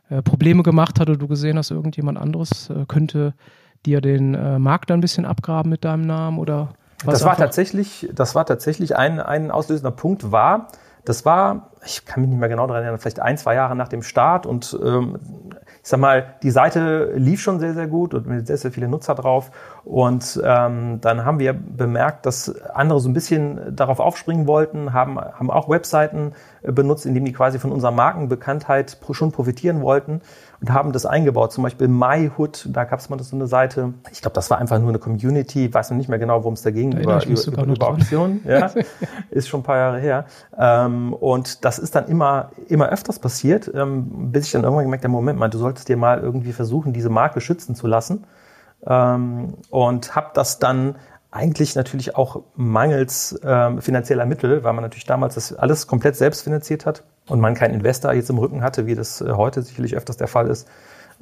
äh, 0.09 0.23
Probleme 0.23 0.63
gemacht 0.63 1.01
hat 1.01 1.09
oder 1.09 1.19
du 1.19 1.29
gesehen 1.29 1.59
hast, 1.59 1.71
irgendjemand 1.71 2.19
anderes 2.19 2.71
äh, 2.71 2.85
könnte 2.87 3.35
dir 3.87 4.01
den 4.01 4.35
äh, 4.35 4.59
Markt 4.59 4.91
ein 4.91 5.01
bisschen 5.01 5.25
abgraben 5.25 5.71
mit 5.71 5.85
deinem 5.85 6.07
Namen 6.07 6.39
oder 6.39 6.75
was 7.05 7.15
das 7.15 7.25
war 7.25 7.37
tatsächlich, 7.37 8.09
das 8.13 8.35
war 8.35 8.45
tatsächlich 8.45 8.95
ein, 8.95 9.21
ein 9.21 9.51
auslösender 9.51 9.91
Punkt 9.91 10.33
war, 10.33 10.69
das 11.05 11.25
war, 11.25 11.71
ich 11.85 12.05
kann 12.05 12.21
mich 12.21 12.31
nicht 12.31 12.39
mehr 12.39 12.51
genau 12.51 12.67
daran 12.67 12.83
erinnern, 12.83 13.01
vielleicht 13.01 13.21
ein, 13.21 13.39
zwei 13.39 13.55
Jahre 13.55 13.75
nach 13.75 13.89
dem 13.89 14.03
Start 14.03 14.45
und 14.45 14.79
ähm, 14.85 15.19
ich 15.83 15.89
sag 15.89 15.99
mal, 15.99 16.35
die 16.43 16.51
Seite 16.51 17.13
lief 17.17 17.41
schon 17.41 17.59
sehr, 17.59 17.73
sehr 17.73 17.87
gut 17.87 18.13
und 18.13 18.27
mit 18.27 18.47
sehr, 18.47 18.59
sehr 18.59 18.71
viele 18.71 18.87
Nutzer 18.87 19.15
drauf. 19.15 19.51
Und 19.85 20.41
ähm, 20.45 21.01
dann 21.01 21.25
haben 21.25 21.39
wir 21.39 21.55
bemerkt, 21.55 22.27
dass 22.27 22.55
andere 22.67 23.01
so 23.01 23.09
ein 23.09 23.15
bisschen 23.15 23.75
darauf 23.75 23.99
aufspringen 23.99 24.47
wollten, 24.47 24.93
haben, 24.93 25.19
haben 25.19 25.51
auch 25.51 25.71
Webseiten 25.71 26.33
äh, 26.63 26.71
benutzt, 26.71 27.07
indem 27.07 27.25
die 27.25 27.33
quasi 27.33 27.59
von 27.59 27.73
unserer 27.73 27.93
Markenbekanntheit 27.93 28.99
schon 29.13 29.33
profitieren 29.33 29.81
wollten 29.81 30.21
und 30.61 30.73
haben 30.73 30.93
das 30.93 31.07
eingebaut. 31.07 31.53
Zum 31.53 31.65
Beispiel 31.65 31.89
MyHood, 31.89 32.69
da 32.71 32.85
gab 32.85 33.01
es 33.01 33.09
mal 33.09 33.19
so 33.23 33.35
eine 33.35 33.47
Seite. 33.47 33.95
Ich 34.13 34.21
glaube, 34.21 34.35
das 34.35 34.51
war 34.51 34.59
einfach 34.59 34.79
nur 34.79 34.91
eine 34.91 34.99
Community, 34.99 35.73
weiß 35.73 35.91
noch 35.91 35.97
nicht 35.97 36.09
mehr 36.09 36.19
genau, 36.19 36.41
worum 36.41 36.55
es 36.55 36.63
da 36.63 36.71
ging, 36.71 36.93
über, 36.93 37.25
über, 37.25 37.65
über 37.65 37.89
Auktionen. 37.89 38.41
Ja, 38.51 38.71
ist 39.31 39.49
schon 39.49 39.61
ein 39.61 39.63
paar 39.65 39.77
Jahre 39.77 39.99
her. 39.99 40.25
Ähm, 40.59 41.13
und 41.13 41.65
das 41.65 41.79
ist 41.79 41.95
dann 41.95 42.09
immer, 42.09 42.51
immer 42.69 42.89
öfters 42.89 43.19
passiert, 43.19 43.71
ähm, 43.75 44.33
bis 44.33 44.47
ich 44.47 44.53
dann 44.53 44.65
irgendwann 44.65 44.85
gemerkt 44.85 45.05
habe, 45.05 45.13
Moment 45.13 45.39
mal, 45.39 45.49
du 45.49 45.59
solltest 45.59 45.89
dir 45.89 45.97
mal 45.97 46.19
irgendwie 46.21 46.53
versuchen, 46.53 46.93
diese 46.93 47.11
Marke 47.11 47.41
schützen 47.41 47.75
zu 47.75 47.87
lassen. 47.87 48.27
Ähm, 48.87 49.55
und 49.71 50.17
habe 50.17 50.31
das 50.35 50.59
dann 50.59 50.97
eigentlich 51.31 51.77
natürlich 51.77 52.17
auch 52.17 52.43
mangels 52.57 53.39
ähm, 53.45 53.81
finanzieller 53.81 54.27
Mittel, 54.27 54.65
weil 54.65 54.73
man 54.73 54.83
natürlich 54.83 55.07
damals 55.07 55.37
das 55.37 55.53
alles 55.53 55.87
komplett 55.87 56.17
selbst 56.17 56.43
finanziert 56.43 56.87
hat 56.87 57.05
und 57.31 57.41
man 57.41 57.55
keinen 57.55 57.75
Investor 57.75 58.13
jetzt 58.13 58.31
im 58.31 58.39
Rücken 58.39 58.63
hatte, 58.63 58.87
wie 58.87 58.95
das 58.95 59.21
äh, 59.21 59.33
heute 59.33 59.63
sicherlich 59.63 59.97
öfters 59.97 60.17
der 60.17 60.29
Fall 60.29 60.49
ist, 60.49 60.69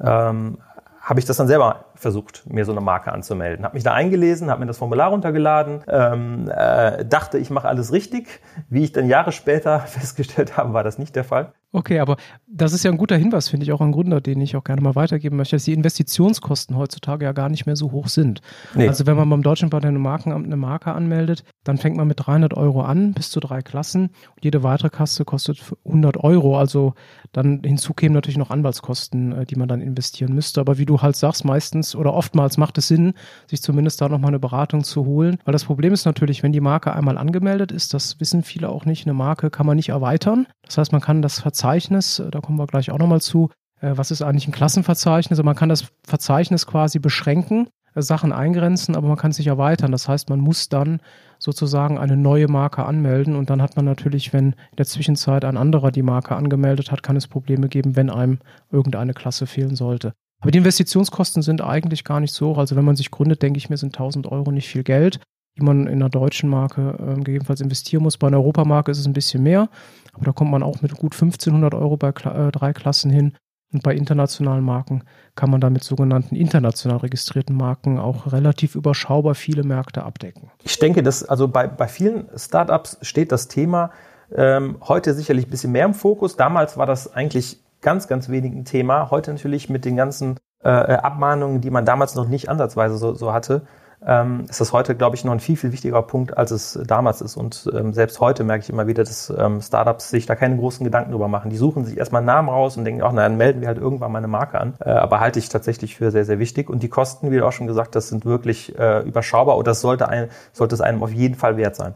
ähm, 0.01 0.57
habe 1.01 1.19
ich 1.19 1.25
das 1.25 1.37
dann 1.37 1.47
selber 1.47 1.85
versucht, 1.99 2.43
mir 2.49 2.65
so 2.65 2.71
eine 2.71 2.81
Marke 2.81 3.11
anzumelden. 3.11 3.65
Habe 3.65 3.75
mich 3.75 3.83
da 3.83 3.93
eingelesen, 3.93 4.49
habe 4.49 4.61
mir 4.61 4.67
das 4.67 4.77
Formular 4.77 5.09
runtergeladen, 5.09 5.83
ähm, 5.87 6.49
äh, 6.49 7.05
dachte, 7.05 7.37
ich 7.37 7.49
mache 7.49 7.67
alles 7.67 7.91
richtig. 7.91 8.41
Wie 8.69 8.83
ich 8.83 8.91
dann 8.91 9.07
Jahre 9.07 9.31
später 9.31 9.79
festgestellt 9.87 10.57
habe, 10.57 10.73
war 10.73 10.83
das 10.83 10.97
nicht 10.97 11.15
der 11.15 11.23
Fall. 11.23 11.53
Okay, 11.71 11.99
aber 11.99 12.17
das 12.47 12.73
ist 12.73 12.83
ja 12.83 12.89
ein 12.89 12.97
guter 12.97 13.15
Hinweis, 13.15 13.47
finde 13.47 13.63
ich, 13.63 13.71
auch 13.71 13.81
ein 13.81 13.91
Gründer, 13.91 14.21
den 14.21 14.41
ich 14.41 14.55
auch 14.55 14.63
gerne 14.63 14.81
mal 14.81 14.95
weitergeben 14.95 15.37
möchte, 15.37 15.55
dass 15.55 15.65
die 15.65 15.73
Investitionskosten 15.73 16.75
heutzutage 16.75 17.25
ja 17.25 17.31
gar 17.31 17.49
nicht 17.49 17.67
mehr 17.67 17.75
so 17.75 17.91
hoch 17.91 18.07
sind. 18.07 18.41
Nee. 18.73 18.87
Also 18.87 19.05
wenn 19.05 19.15
man 19.15 19.29
beim 19.29 19.43
Deutschen 19.43 19.69
Patent- 19.69 19.99
Markenamt 19.99 20.47
eine 20.47 20.57
Marke 20.57 20.93
anmeldet, 20.93 21.43
dann 21.63 21.77
fängt 21.77 21.95
man 21.95 22.07
mit 22.07 22.25
300 22.25 22.55
Euro 22.55 22.81
an, 22.81 23.13
bis 23.13 23.29
zu 23.29 23.39
drei 23.39 23.61
Klassen. 23.61 24.09
Und 24.35 24.43
jede 24.43 24.63
weitere 24.63 24.89
Kasse 24.89 25.25
kostet 25.25 25.61
100 25.85 26.17
Euro. 26.17 26.57
Also 26.57 26.93
dann 27.31 27.61
hinzu 27.63 27.93
kämen 27.93 28.15
natürlich 28.15 28.37
noch 28.37 28.49
Anwaltskosten, 28.49 29.33
äh, 29.33 29.45
die 29.45 29.55
man 29.55 29.67
dann 29.67 29.81
investieren 29.81 30.33
müsste. 30.33 30.61
Aber 30.61 30.79
wie 30.79 30.85
du 30.85 31.01
halt 31.01 31.15
sagst, 31.15 31.45
meistens 31.45 31.88
oder 31.95 32.13
oftmals 32.13 32.57
macht 32.57 32.77
es 32.77 32.87
Sinn, 32.87 33.13
sich 33.47 33.61
zumindest 33.61 34.01
da 34.01 34.09
nochmal 34.09 34.29
eine 34.29 34.39
Beratung 34.39 34.83
zu 34.83 35.05
holen. 35.05 35.37
Weil 35.45 35.51
das 35.53 35.65
Problem 35.65 35.93
ist 35.93 36.05
natürlich, 36.05 36.43
wenn 36.43 36.51
die 36.51 36.61
Marke 36.61 36.93
einmal 36.93 37.17
angemeldet 37.17 37.71
ist, 37.71 37.93
das 37.93 38.19
wissen 38.19 38.43
viele 38.43 38.69
auch 38.69 38.85
nicht, 38.85 39.05
eine 39.05 39.13
Marke 39.13 39.49
kann 39.49 39.65
man 39.65 39.75
nicht 39.75 39.89
erweitern. 39.89 40.47
Das 40.63 40.77
heißt, 40.77 40.91
man 40.91 41.01
kann 41.01 41.21
das 41.21 41.39
Verzeichnis, 41.39 42.19
äh, 42.19 42.31
da 42.31 42.41
kommen 42.41 42.57
wir 42.57 42.67
gleich 42.67 42.91
auch 42.91 42.99
nochmal 42.99 43.21
zu, 43.21 43.49
äh, 43.81 43.91
was 43.95 44.11
ist 44.11 44.21
eigentlich 44.21 44.47
ein 44.47 44.53
Klassenverzeichnis? 44.53 45.39
Also 45.39 45.43
man 45.43 45.55
kann 45.55 45.69
das 45.69 45.85
Verzeichnis 46.05 46.65
quasi 46.65 46.99
beschränken, 46.99 47.67
äh, 47.95 48.01
Sachen 48.01 48.31
eingrenzen, 48.31 48.95
aber 48.95 49.07
man 49.07 49.17
kann 49.17 49.31
es 49.31 49.37
nicht 49.37 49.47
erweitern. 49.47 49.91
Das 49.91 50.07
heißt, 50.07 50.29
man 50.29 50.39
muss 50.39 50.69
dann 50.69 51.01
sozusagen 51.37 51.97
eine 51.97 52.17
neue 52.17 52.47
Marke 52.47 52.85
anmelden 52.85 53.35
und 53.35 53.49
dann 53.49 53.61
hat 53.61 53.75
man 53.75 53.85
natürlich, 53.85 54.33
wenn 54.33 54.51
in 54.51 54.75
der 54.77 54.85
Zwischenzeit 54.85 55.45
ein 55.45 55.57
anderer 55.57 55.91
die 55.91 56.03
Marke 56.03 56.35
angemeldet 56.35 56.91
hat, 56.91 57.03
kann 57.03 57.15
es 57.15 57.27
Probleme 57.27 57.69
geben, 57.69 57.95
wenn 57.95 58.09
einem 58.09 58.39
irgendeine 58.71 59.13
Klasse 59.13 59.47
fehlen 59.47 59.75
sollte. 59.75 60.13
Aber 60.39 60.51
die 60.51 60.57
Investitionskosten 60.59 61.41
sind 61.41 61.61
eigentlich 61.61 62.03
gar 62.03 62.19
nicht 62.19 62.33
so 62.33 62.49
hoch. 62.49 62.57
Also 62.57 62.75
wenn 62.75 62.85
man 62.85 62.95
sich 62.95 63.11
gründet, 63.11 63.41
denke 63.41 63.57
ich 63.57 63.69
mir, 63.69 63.77
sind 63.77 63.95
1000 63.95 64.27
Euro 64.31 64.51
nicht 64.51 64.69
viel 64.69 64.83
Geld 64.83 65.19
die 65.59 65.65
man 65.65 65.87
in 65.87 66.01
einer 66.01 66.09
deutschen 66.09 66.49
Marke 66.49 66.95
äh, 66.99 67.15
gegebenenfalls 67.15 67.61
investieren 67.61 68.03
muss. 68.03 68.17
Bei 68.17 68.27
einer 68.27 68.37
Europamarke 68.37 68.91
ist 68.91 68.99
es 68.99 69.05
ein 69.05 69.13
bisschen 69.13 69.43
mehr, 69.43 69.69
aber 70.13 70.25
da 70.25 70.31
kommt 70.31 70.51
man 70.51 70.63
auch 70.63 70.81
mit 70.81 70.93
gut 70.95 71.13
1500 71.13 71.73
Euro 71.73 71.97
bei 71.97 72.11
Kla 72.11 72.47
äh, 72.47 72.51
drei 72.51 72.73
Klassen 72.73 73.11
hin. 73.11 73.35
Und 73.71 73.83
bei 73.83 73.93
internationalen 73.93 74.63
Marken 74.63 75.03
kann 75.35 75.51
man 75.51 75.61
da 75.61 75.69
mit 75.69 75.83
sogenannten 75.83 76.35
international 76.35 76.97
registrierten 76.97 77.55
Marken 77.55 77.99
auch 77.99 78.31
relativ 78.31 78.73
überschaubar 78.73 79.35
viele 79.35 79.63
Märkte 79.63 80.01
abdecken. 80.03 80.49
Ich 80.63 80.79
denke, 80.79 81.03
dass 81.03 81.23
also 81.23 81.47
bei, 81.47 81.67
bei 81.67 81.87
vielen 81.87 82.29
Startups 82.35 82.97
steht 83.01 83.31
das 83.31 83.47
Thema 83.47 83.91
Ähm, 84.31 84.77
heute 84.81 85.15
sicherlich 85.15 85.47
ein 85.47 85.49
bisschen 85.49 85.71
mehr 85.71 85.85
im 85.85 85.95
Fokus. 85.95 86.35
Damals 86.35 86.77
war 86.77 86.85
das 86.85 87.11
eigentlich 87.11 87.57
ganz, 87.81 88.07
ganz 88.07 88.29
wenig 88.29 88.53
ein 88.53 88.65
Thema. 88.65 89.09
Heute 89.11 89.31
natürlich 89.31 89.69
mit 89.69 89.85
den 89.85 89.95
ganzen 89.95 90.39
äh, 90.63 90.69
Abmahnungen, 90.69 91.61
die 91.61 91.69
man 91.69 91.85
damals 91.85 92.15
noch 92.15 92.27
nicht 92.27 92.49
ansatzweise 92.49 92.97
so, 92.97 93.13
so 93.13 93.33
hatte, 93.33 93.63
ähm, 94.05 94.45
ist 94.49 94.61
das 94.61 94.71
heute, 94.71 94.95
glaube 94.95 95.15
ich, 95.15 95.25
noch 95.25 95.33
ein 95.33 95.39
viel, 95.39 95.57
viel 95.57 95.71
wichtiger 95.71 96.01
Punkt, 96.01 96.37
als 96.37 96.51
es 96.51 96.79
damals 96.87 97.21
ist. 97.21 97.35
Und 97.35 97.69
ähm, 97.73 97.93
selbst 97.93 98.19
heute 98.21 98.43
merke 98.43 98.63
ich 98.63 98.69
immer 98.69 98.87
wieder, 98.87 99.03
dass 99.03 99.29
ähm, 99.37 99.61
Startups 99.61 100.09
sich 100.09 100.25
da 100.25 100.35
keine 100.35 100.55
großen 100.55 100.83
Gedanken 100.83 101.11
drüber 101.11 101.27
machen. 101.27 101.49
Die 101.49 101.57
suchen 101.57 101.83
sich 101.83 101.97
erstmal 101.97 102.21
einen 102.21 102.27
Namen 102.27 102.49
raus 102.49 102.77
und 102.77 102.85
denken, 102.85 103.01
ach, 103.03 103.11
na, 103.13 103.23
dann 103.23 103.37
melden 103.37 103.61
wir 103.61 103.67
halt 103.67 103.77
irgendwann 103.77 104.11
mal 104.11 104.19
eine 104.19 104.27
Marke 104.27 104.59
an. 104.59 104.75
Äh, 104.79 104.91
aber 104.91 105.19
halte 105.19 105.39
ich 105.39 105.49
tatsächlich 105.49 105.97
für 105.97 106.11
sehr, 106.11 106.25
sehr 106.25 106.39
wichtig. 106.39 106.69
Und 106.69 106.81
die 106.81 106.89
Kosten, 106.89 107.31
wie 107.31 107.37
du 107.37 107.45
auch 107.45 107.51
schon 107.51 107.67
gesagt 107.67 107.95
hast, 107.95 108.09
sind 108.09 108.25
wirklich 108.25 108.77
äh, 108.79 109.01
überschaubar 109.01 109.57
und 109.57 109.67
das 109.67 109.81
sollte, 109.81 110.07
ein, 110.07 110.29
sollte 110.53 110.75
es 110.75 110.81
einem 110.81 111.03
auf 111.03 111.11
jeden 111.11 111.35
Fall 111.35 111.57
wert 111.57 111.75
sein. 111.75 111.93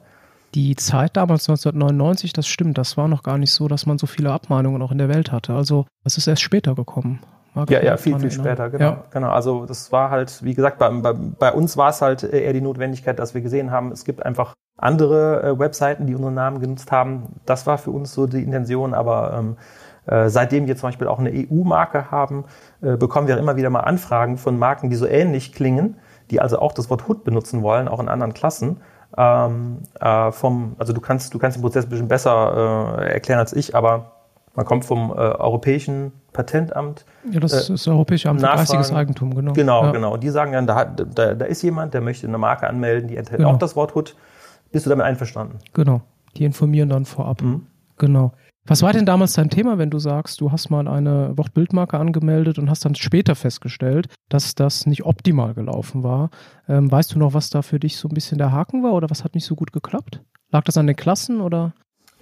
Die 0.56 0.76
Zeit 0.76 1.18
damals 1.18 1.50
1999, 1.50 2.34
das 2.34 2.48
stimmt, 2.48 2.78
das 2.78 2.96
war 2.96 3.08
noch 3.08 3.24
gar 3.24 3.38
nicht 3.38 3.52
so, 3.52 3.68
dass 3.68 3.86
man 3.86 3.98
so 3.98 4.06
viele 4.06 4.32
Abmahnungen 4.32 4.82
auch 4.82 4.92
in 4.92 5.00
der 5.00 5.10
Welt 5.10 5.32
hatte. 5.32 5.54
Also 5.54 5.86
es 6.04 6.18
ist 6.18 6.28
erst 6.28 6.44
später 6.44 6.76
gekommen. 6.76 7.20
Ja, 7.70 7.84
ja, 7.84 7.98
viel, 7.98 8.20
viel 8.20 8.32
später, 8.32 8.70
genau. 8.70 8.86
Ja. 8.86 9.04
genau. 9.12 9.30
Also 9.30 9.66
das 9.66 9.92
war 9.92 10.10
halt, 10.10 10.44
wie 10.44 10.56
gesagt, 10.56 10.80
bei, 10.80 10.90
bei, 10.90 11.14
bei 11.14 11.52
uns 11.52 11.78
war 11.78 11.90
es 11.90 12.02
halt 12.02 12.24
eher 12.24 12.52
die 12.52 12.62
Notwendigkeit, 12.62 13.20
dass 13.20 13.36
wir 13.36 13.42
gesehen 13.42 13.70
haben, 13.70 13.92
es 13.92 14.06
gibt 14.06 14.26
einfach 14.26 14.54
andere 14.78 15.44
äh, 15.44 15.60
Webseiten, 15.60 16.08
die 16.08 16.16
unseren 16.16 16.34
Namen 16.34 16.60
genutzt 16.60 16.92
haben. 16.92 17.42
Das 17.46 17.68
war 17.68 17.78
für 17.78 17.92
uns 17.92 18.14
so 18.14 18.26
die 18.26 18.42
Intention, 18.42 18.96
aber 18.96 19.34
ähm, 19.38 19.58
äh, 20.08 20.30
seitdem 20.30 20.66
wir 20.66 20.76
zum 20.76 20.88
Beispiel 20.88 21.08
auch 21.08 21.20
eine 21.20 21.32
EU-Marke 21.32 22.10
haben, 22.10 22.46
äh, 22.82 22.98
bekommen 22.98 23.28
wir 23.28 23.38
immer 23.38 23.56
wieder 23.56 23.70
mal 23.70 23.82
Anfragen 23.82 24.38
von 24.38 24.58
Marken, 24.58 24.90
die 24.90 24.96
so 24.96 25.06
ähnlich 25.06 25.54
klingen, 25.54 25.98
die 26.32 26.42
also 26.42 26.60
auch 26.60 26.74
das 26.74 26.90
Wort 26.90 27.08
Hood 27.08 27.24
benutzen 27.24 27.62
wollen, 27.62 27.88
auch 27.88 28.00
in 28.00 28.10
anderen 28.10 28.34
Klassen. 28.34 28.82
Ähm, 29.16 29.80
äh, 30.00 30.32
vom, 30.32 30.76
also 30.80 30.94
du 30.94 31.02
kannst, 31.02 31.34
du 31.34 31.40
kannst 31.40 31.58
den 31.58 31.62
Prozess 31.62 31.86
ein 31.86 31.90
bisschen 31.90 32.08
besser 32.08 32.98
äh, 33.00 33.14
erklären 33.14 33.40
als 33.40 33.54
ich, 33.54 33.76
aber 33.76 34.12
man 34.56 34.66
kommt 34.66 34.86
vom 34.86 35.12
äh, 35.12 35.14
Europäischen 35.14 36.12
Patentamt. 36.32 37.06
Ja, 37.30 37.40
das 37.40 37.54
äh, 37.54 37.58
ist 37.58 37.70
das 37.70 37.88
Europäische 37.88 38.30
Amt 38.30 38.42
für 38.42 38.48
geistiges 38.48 38.92
Eigentum, 38.92 39.34
genau. 39.36 39.54
Genau, 39.54 39.86
ja. 39.86 39.92
genau. 39.92 40.14
Und 40.14 40.24
die 40.24 40.30
sagen 40.30 40.52
dann, 40.52 40.68
da, 40.68 40.86
da, 40.86 41.34
da 41.34 41.46
ist 41.46 41.62
jemand, 41.62 41.94
der 41.94 42.02
möchte 42.02 42.28
eine 42.28 42.38
Marke 42.38 42.68
anmelden, 42.68 43.08
die 43.08 43.18
enthält 43.18 43.40
genau. 43.40 43.52
auch 43.52 43.58
das 43.58 43.76
Wort 43.76 43.96
Hut. 43.96 44.16
Bist 44.72 44.86
du 44.86 44.90
damit 44.90 45.06
einverstanden? 45.06 45.60
Genau. 45.74 46.02
Die 46.36 46.46
informieren 46.46 46.90
dann 46.90 47.06
vorab. 47.06 47.42
Mhm. 47.42 47.68
Genau. 47.98 48.34
Was 48.66 48.82
war 48.82 48.94
denn 48.94 49.06
damals 49.06 49.34
dein 49.34 49.50
Thema, 49.50 49.78
wenn 49.78 49.90
du 49.90 50.00
sagst, 50.00 50.40
du 50.40 50.54
hast 50.54 50.70
mal 50.70 50.88
eine 50.88 51.38
Wortbildmarke 51.38 52.00
angemeldet 52.00 52.58
und 52.58 52.70
hast 52.70 52.86
dann 52.86 52.96
später 52.96 53.36
festgestellt, 53.36 54.08
dass 54.30 54.56
das 54.56 54.86
nicht 54.86 55.04
optimal 55.06 55.54
gelaufen 55.54 56.02
war? 56.02 56.30
Ähm, 56.70 56.90
weißt 56.90 57.14
du 57.14 57.20
noch, 57.20 57.34
was 57.34 57.50
da 57.50 57.62
für 57.62 57.80
dich 57.80 57.98
so 57.98 58.08
ein 58.08 58.14
bisschen 58.14 58.38
der 58.38 58.54
Haken 58.54 58.82
war 58.82 58.94
oder 58.94 59.10
was 59.10 59.26
hat 59.26 59.36
nicht 59.36 59.46
so 59.46 59.56
gut 59.56 59.74
geklappt? 59.74 60.22
Lag 60.50 60.64
das 60.64 60.78
an 60.78 60.88
den 60.88 60.96
Klassen 60.96 61.42
oder? 61.42 61.74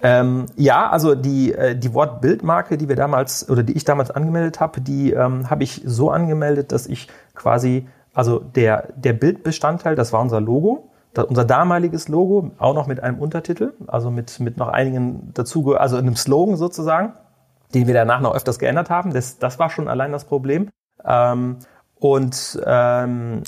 Ähm, 0.02 0.46
ja, 0.56 0.90
also 0.90 1.14
die, 1.14 1.52
äh, 1.52 1.76
die 1.76 1.94
Wortbildmarke, 1.94 2.76
die 2.76 2.88
wir 2.88 2.96
damals 2.96 3.48
oder 3.48 3.62
die 3.62 3.74
ich 3.74 3.84
damals 3.84 4.10
angemeldet 4.10 4.58
habe, 4.58 4.80
die 4.80 5.12
ähm, 5.12 5.48
habe 5.48 5.62
ich 5.62 5.80
so 5.84 6.10
angemeldet, 6.10 6.72
dass 6.72 6.88
ich 6.88 7.06
quasi, 7.36 7.86
also 8.14 8.40
der, 8.40 8.88
der 8.96 9.12
Bildbestandteil, 9.12 9.94
das 9.94 10.12
war 10.12 10.20
unser 10.20 10.40
Logo, 10.40 10.90
unser 11.16 11.44
damaliges 11.44 12.08
Logo, 12.08 12.52
auch 12.58 12.74
noch 12.74 12.86
mit 12.86 13.02
einem 13.02 13.18
Untertitel, 13.18 13.74
also 13.86 14.10
mit, 14.10 14.40
mit 14.40 14.56
noch 14.56 14.68
einigen 14.68 15.30
dazu, 15.34 15.76
also 15.76 15.96
einem 15.96 16.16
Slogan 16.16 16.56
sozusagen, 16.56 17.12
den 17.74 17.86
wir 17.86 17.94
danach 17.94 18.20
noch 18.20 18.34
öfters 18.34 18.58
geändert 18.58 18.90
haben. 18.90 19.12
Das, 19.12 19.38
das 19.38 19.58
war 19.58 19.70
schon 19.70 19.88
allein 19.88 20.12
das 20.12 20.24
Problem. 20.24 20.70
Ähm, 21.04 21.58
und 21.98 22.60
ähm, 22.66 23.42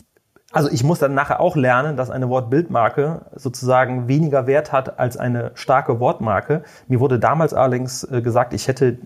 also 0.53 0.71
ich 0.71 0.85
muss 0.85 1.01
dann 1.01 1.15
nachher 1.15 1.41
auch 1.41 1.57
lernen, 1.57 1.97
dass 1.97 2.11
eine 2.11 2.29
Wortbildmarke 2.29 3.23
sozusagen 3.35 4.07
weniger 4.07 4.47
Wert 4.47 4.71
hat 4.71 5.01
als 5.01 5.17
eine 5.17 5.51
starke 5.55 5.99
Wortmarke. 5.99 6.63
Mir 6.87 7.01
wurde 7.01 7.19
damals 7.19 7.55
allerdings 7.55 8.05
äh, 8.05 8.23
gesagt, 8.23 8.55
ich 8.55 8.69
hätte 8.69 8.99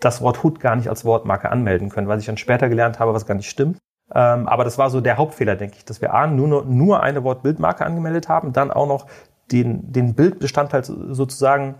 das 0.00 0.22
Wort 0.22 0.42
Hut 0.42 0.60
gar 0.60 0.76
nicht 0.76 0.88
als 0.88 1.04
Wortmarke 1.04 1.50
anmelden 1.50 1.90
können, 1.90 2.08
weil 2.08 2.20
ich 2.20 2.26
dann 2.26 2.38
später 2.38 2.70
gelernt 2.70 3.00
habe, 3.00 3.12
was 3.12 3.26
gar 3.26 3.34
nicht 3.34 3.50
stimmt. 3.50 3.78
Ähm, 4.12 4.48
aber 4.48 4.64
das 4.64 4.78
war 4.78 4.90
so 4.90 5.00
der 5.00 5.16
Hauptfehler, 5.16 5.56
denke 5.56 5.76
ich, 5.78 5.84
dass 5.84 6.00
wir 6.00 6.12
A, 6.12 6.26
nur, 6.26 6.64
nur 6.64 7.02
eine 7.02 7.24
Wortbildmarke 7.24 7.84
angemeldet 7.84 8.28
haben, 8.28 8.52
dann 8.52 8.70
auch 8.70 8.86
noch 8.86 9.06
den, 9.50 9.92
den 9.92 10.14
Bildbestandteil 10.14 10.84
sozusagen 10.84 11.76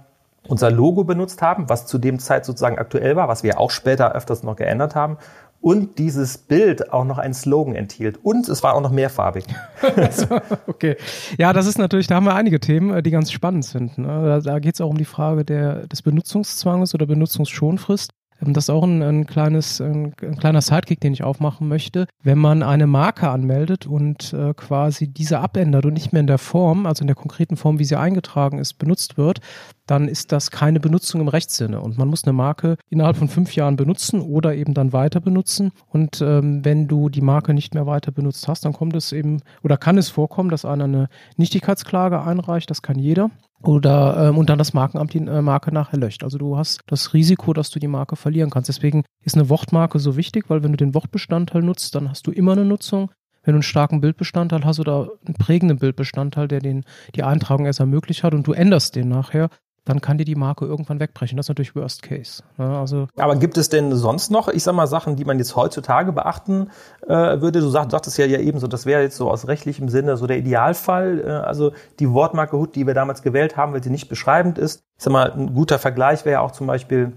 unser 0.47 0.71
Logo 0.71 1.05
benutzt 1.05 1.41
haben, 1.41 1.69
was 1.69 1.87
zu 1.87 1.99
dem 1.99 2.19
Zeit 2.19 2.45
sozusagen 2.45 2.79
aktuell 2.79 3.17
war, 3.17 3.29
was 3.29 3.43
wir 3.43 3.59
auch 3.59 3.71
später 3.71 4.13
öfters 4.13 4.43
noch 4.43 4.57
geändert 4.57 4.95
haben 4.95 5.17
und 5.65 5.99
dieses 5.99 6.37
Bild 6.37 6.93
auch 6.93 7.07
noch 7.07 7.17
einen 7.17 7.33
Slogan 7.33 7.75
enthielt. 7.75 8.19
Und 8.23 8.51
es 8.51 8.63
war 8.63 8.75
auch 8.75 8.83
noch 8.83 8.91
mehrfarbig. 8.91 9.47
okay. 10.67 10.97
Ja, 11.39 11.55
das 11.55 11.67
ist 11.67 11.79
natürlich, 11.79 12.07
da 12.07 12.17
haben 12.17 12.27
wir 12.27 12.35
einige 12.35 12.61
Themen, 12.61 12.95
äh, 12.95 13.03
die 13.03 13.11
ganz 13.11 13.33
spannend 13.33 13.65
sind. 13.65 13.97
Ne? 13.97 14.43
Da, 14.45 14.59
geht 14.59 14.75
es 14.75 14.83
auch 14.83 14.91
um 14.91 14.99
die 14.99 15.07
Frage 15.07 15.43
der, 15.47 15.87
des 15.87 16.03
Benutzungszwanges 16.03 16.95
oder 16.95 17.07
Benutzungsschonfrist. 17.07 18.13
Ähm, 18.45 18.53
das 18.53 18.65
ist 18.65 18.71
auch 18.71 18.83
ein, 18.83 19.03
ein 19.03 19.27
kleines, 19.27 19.81
ein, 19.81 20.15
ein, 20.23 20.37
kleiner 20.37 20.61
Sidekick, 20.61 21.01
den 21.01 21.13
ich 21.13 21.25
aufmachen 21.25 21.69
möchte. 21.69 22.07
Wenn 22.23 22.39
man 22.39 22.63
eine 22.63 22.87
Marke 22.87 23.29
anmeldet 23.29 23.87
und 23.87 24.33
äh, 24.33 24.55
quasi 24.55 25.09
diese 25.09 25.41
abändert 25.41 25.87
und 25.87 25.95
nicht 25.95 26.13
mehr 26.13 26.21
in 26.21 26.27
der 26.27 26.39
Form, 26.39 26.87
also 26.87 27.03
in 27.03 27.07
der 27.07 27.17
konkreten 27.17 27.57
Form, 27.57 27.79
wie 27.79 27.85
sie 27.85 27.97
eingetragen 27.97 28.59
ist, 28.59 28.75
benutzt 28.75 29.17
wird, 29.17 29.41
dann 29.87 30.09
ist 30.09 30.33
das 30.33 30.51
keine 30.51 30.81
Benutzung 30.81 31.21
im 31.21 31.29
Rechtssinne. 31.29 31.81
Und 31.81 31.99
man 31.99 32.09
muss 32.09 32.25
eine 32.25 32.33
Marke 32.33 32.77
innerhalb 32.89 33.17
von 33.17 33.29
fünf 33.29 33.55
Jahren 33.55 33.77
benutzen 33.77 34.21
oder 34.21 34.55
eben 34.55 34.75
dann 34.75 34.93
weiter 34.93 35.21
benutzen. 35.21 35.73
Und 35.89 36.23
ähm, 36.23 36.65
wenn 36.65 36.89
du 36.89 37.09
die 37.09 37.21
Marke 37.21 37.53
nicht 37.53 37.75
mehr 37.75 37.87
weiter 37.87 38.11
benutzt 38.11 38.49
hast, 38.49 38.65
dann 38.65 38.73
kommt 38.73 38.97
es 38.97 39.13
eben 39.13 39.43
oder 39.63 39.77
kann 39.77 39.99
es 39.99 40.09
vorkommen, 40.09 40.51
dass 40.51 40.65
einer 40.65 40.85
eine 40.85 41.09
Nichtigkeitsklage 41.37 42.23
einreicht. 42.23 42.71
Das 42.71 42.83
kann 42.83 42.99
jeder 42.99 43.31
oder 43.65 44.29
ähm, 44.29 44.39
und 44.39 44.51
dann 44.51 44.59
das 44.59 44.75
Markenamt 44.75 45.15
die 45.15 45.19
äh, 45.19 45.43
Marke 45.43 45.73
nachher 45.73 45.99
löscht. 45.99 46.23
Also 46.23 46.39
du 46.39 46.57
hast 46.57 46.81
das 46.87 47.15
Risiko, 47.15 47.53
dass 47.53 47.71
du 47.71 47.79
die 47.79 47.89
Marke 47.89 48.17
verlieren 48.17 48.51
kannst. 48.51 48.69
Deswegen 48.69 49.05
ist 49.25 49.37
eine 49.37 49.49
Wortmarke 49.49 49.99
so 49.99 50.17
wichtig, 50.17 50.45
weil 50.49 50.63
wenn 50.63 50.73
du 50.73 50.77
den 50.77 50.95
Wortbestandteil 50.95 51.63
nutzt, 51.63 51.95
dann 51.95 52.11
hast 52.11 52.27
du 52.27 52.31
immer 52.31 52.53
eine 52.53 52.65
Nutzung. 52.65 53.11
Wenn 53.43 53.53
du 53.53 53.57
einen 53.57 53.63
starken 53.63 54.01
Bildbestandteil 54.01 54.65
hast 54.65 54.81
oder 54.81 55.11
einen 55.27 55.35
prägenden 55.35 55.79
Bildbestandteil, 55.79 56.49
der 56.49 56.61
den, 56.61 56.85
die 57.15 57.23
Eintragung 57.23 57.67
erst 57.67 57.81
ermöglicht 57.81 58.23
hat 58.23 58.35
und 58.35 58.47
du 58.47 58.53
änderst 58.53 58.97
den 58.97 59.09
nachher, 59.09 59.51
dann 59.85 60.01
kann 60.01 60.17
dir 60.17 60.25
die 60.25 60.35
Marke 60.35 60.65
irgendwann 60.65 60.99
wegbrechen. 60.99 61.37
Das 61.37 61.45
ist 61.45 61.49
natürlich 61.49 61.77
Worst 61.77 62.03
Case. 62.03 62.43
Ja, 62.59 62.69
ne? 62.69 62.79
also 62.79 63.07
Aber 63.17 63.37
gibt 63.37 63.59
es 63.59 63.69
denn 63.69 63.95
sonst 63.95 64.31
noch, 64.31 64.49
ich 64.49 64.63
sag 64.63 64.75
mal, 64.75 64.87
Sachen, 64.87 65.17
die 65.17 65.25
man 65.25 65.39
jetzt 65.39 65.57
heutzutage 65.57 66.13
beachten 66.13 66.71
äh, 67.07 67.41
würde? 67.41 67.61
Du 67.61 67.69
sag, 67.69 67.91
sagtest 67.91 68.17
ja, 68.19 68.25
ja 68.25 68.39
eben 68.39 68.59
so, 68.59 68.67
das 68.67 68.87
wäre 68.87 69.03
jetzt 69.03 69.17
so 69.17 69.31
aus 69.31 69.47
rechtlichem 69.47 69.89
Sinne 69.89 70.17
so 70.17 70.27
der 70.27 70.39
Idealfall. 70.39 71.23
Äh, 71.25 71.31
also 71.31 71.73
die 71.99 72.11
Wortmarke 72.11 72.57
Hut, 72.57 72.75
die 72.75 72.87
wir 72.87 72.95
damals 72.95 73.23
gewählt 73.23 73.57
haben, 73.57 73.75
weil 73.75 73.83
sie 73.83 73.91
nicht 73.91 74.09
beschreibend 74.09 74.59
ist. 74.59 74.83
Ich 74.97 75.05
sag 75.05 75.13
mal, 75.13 75.31
ein 75.31 75.55
guter 75.55 75.79
Vergleich 75.79 76.25
wäre 76.25 76.41
auch 76.41 76.53
zum 76.53 76.67
Beispiel 76.67 77.13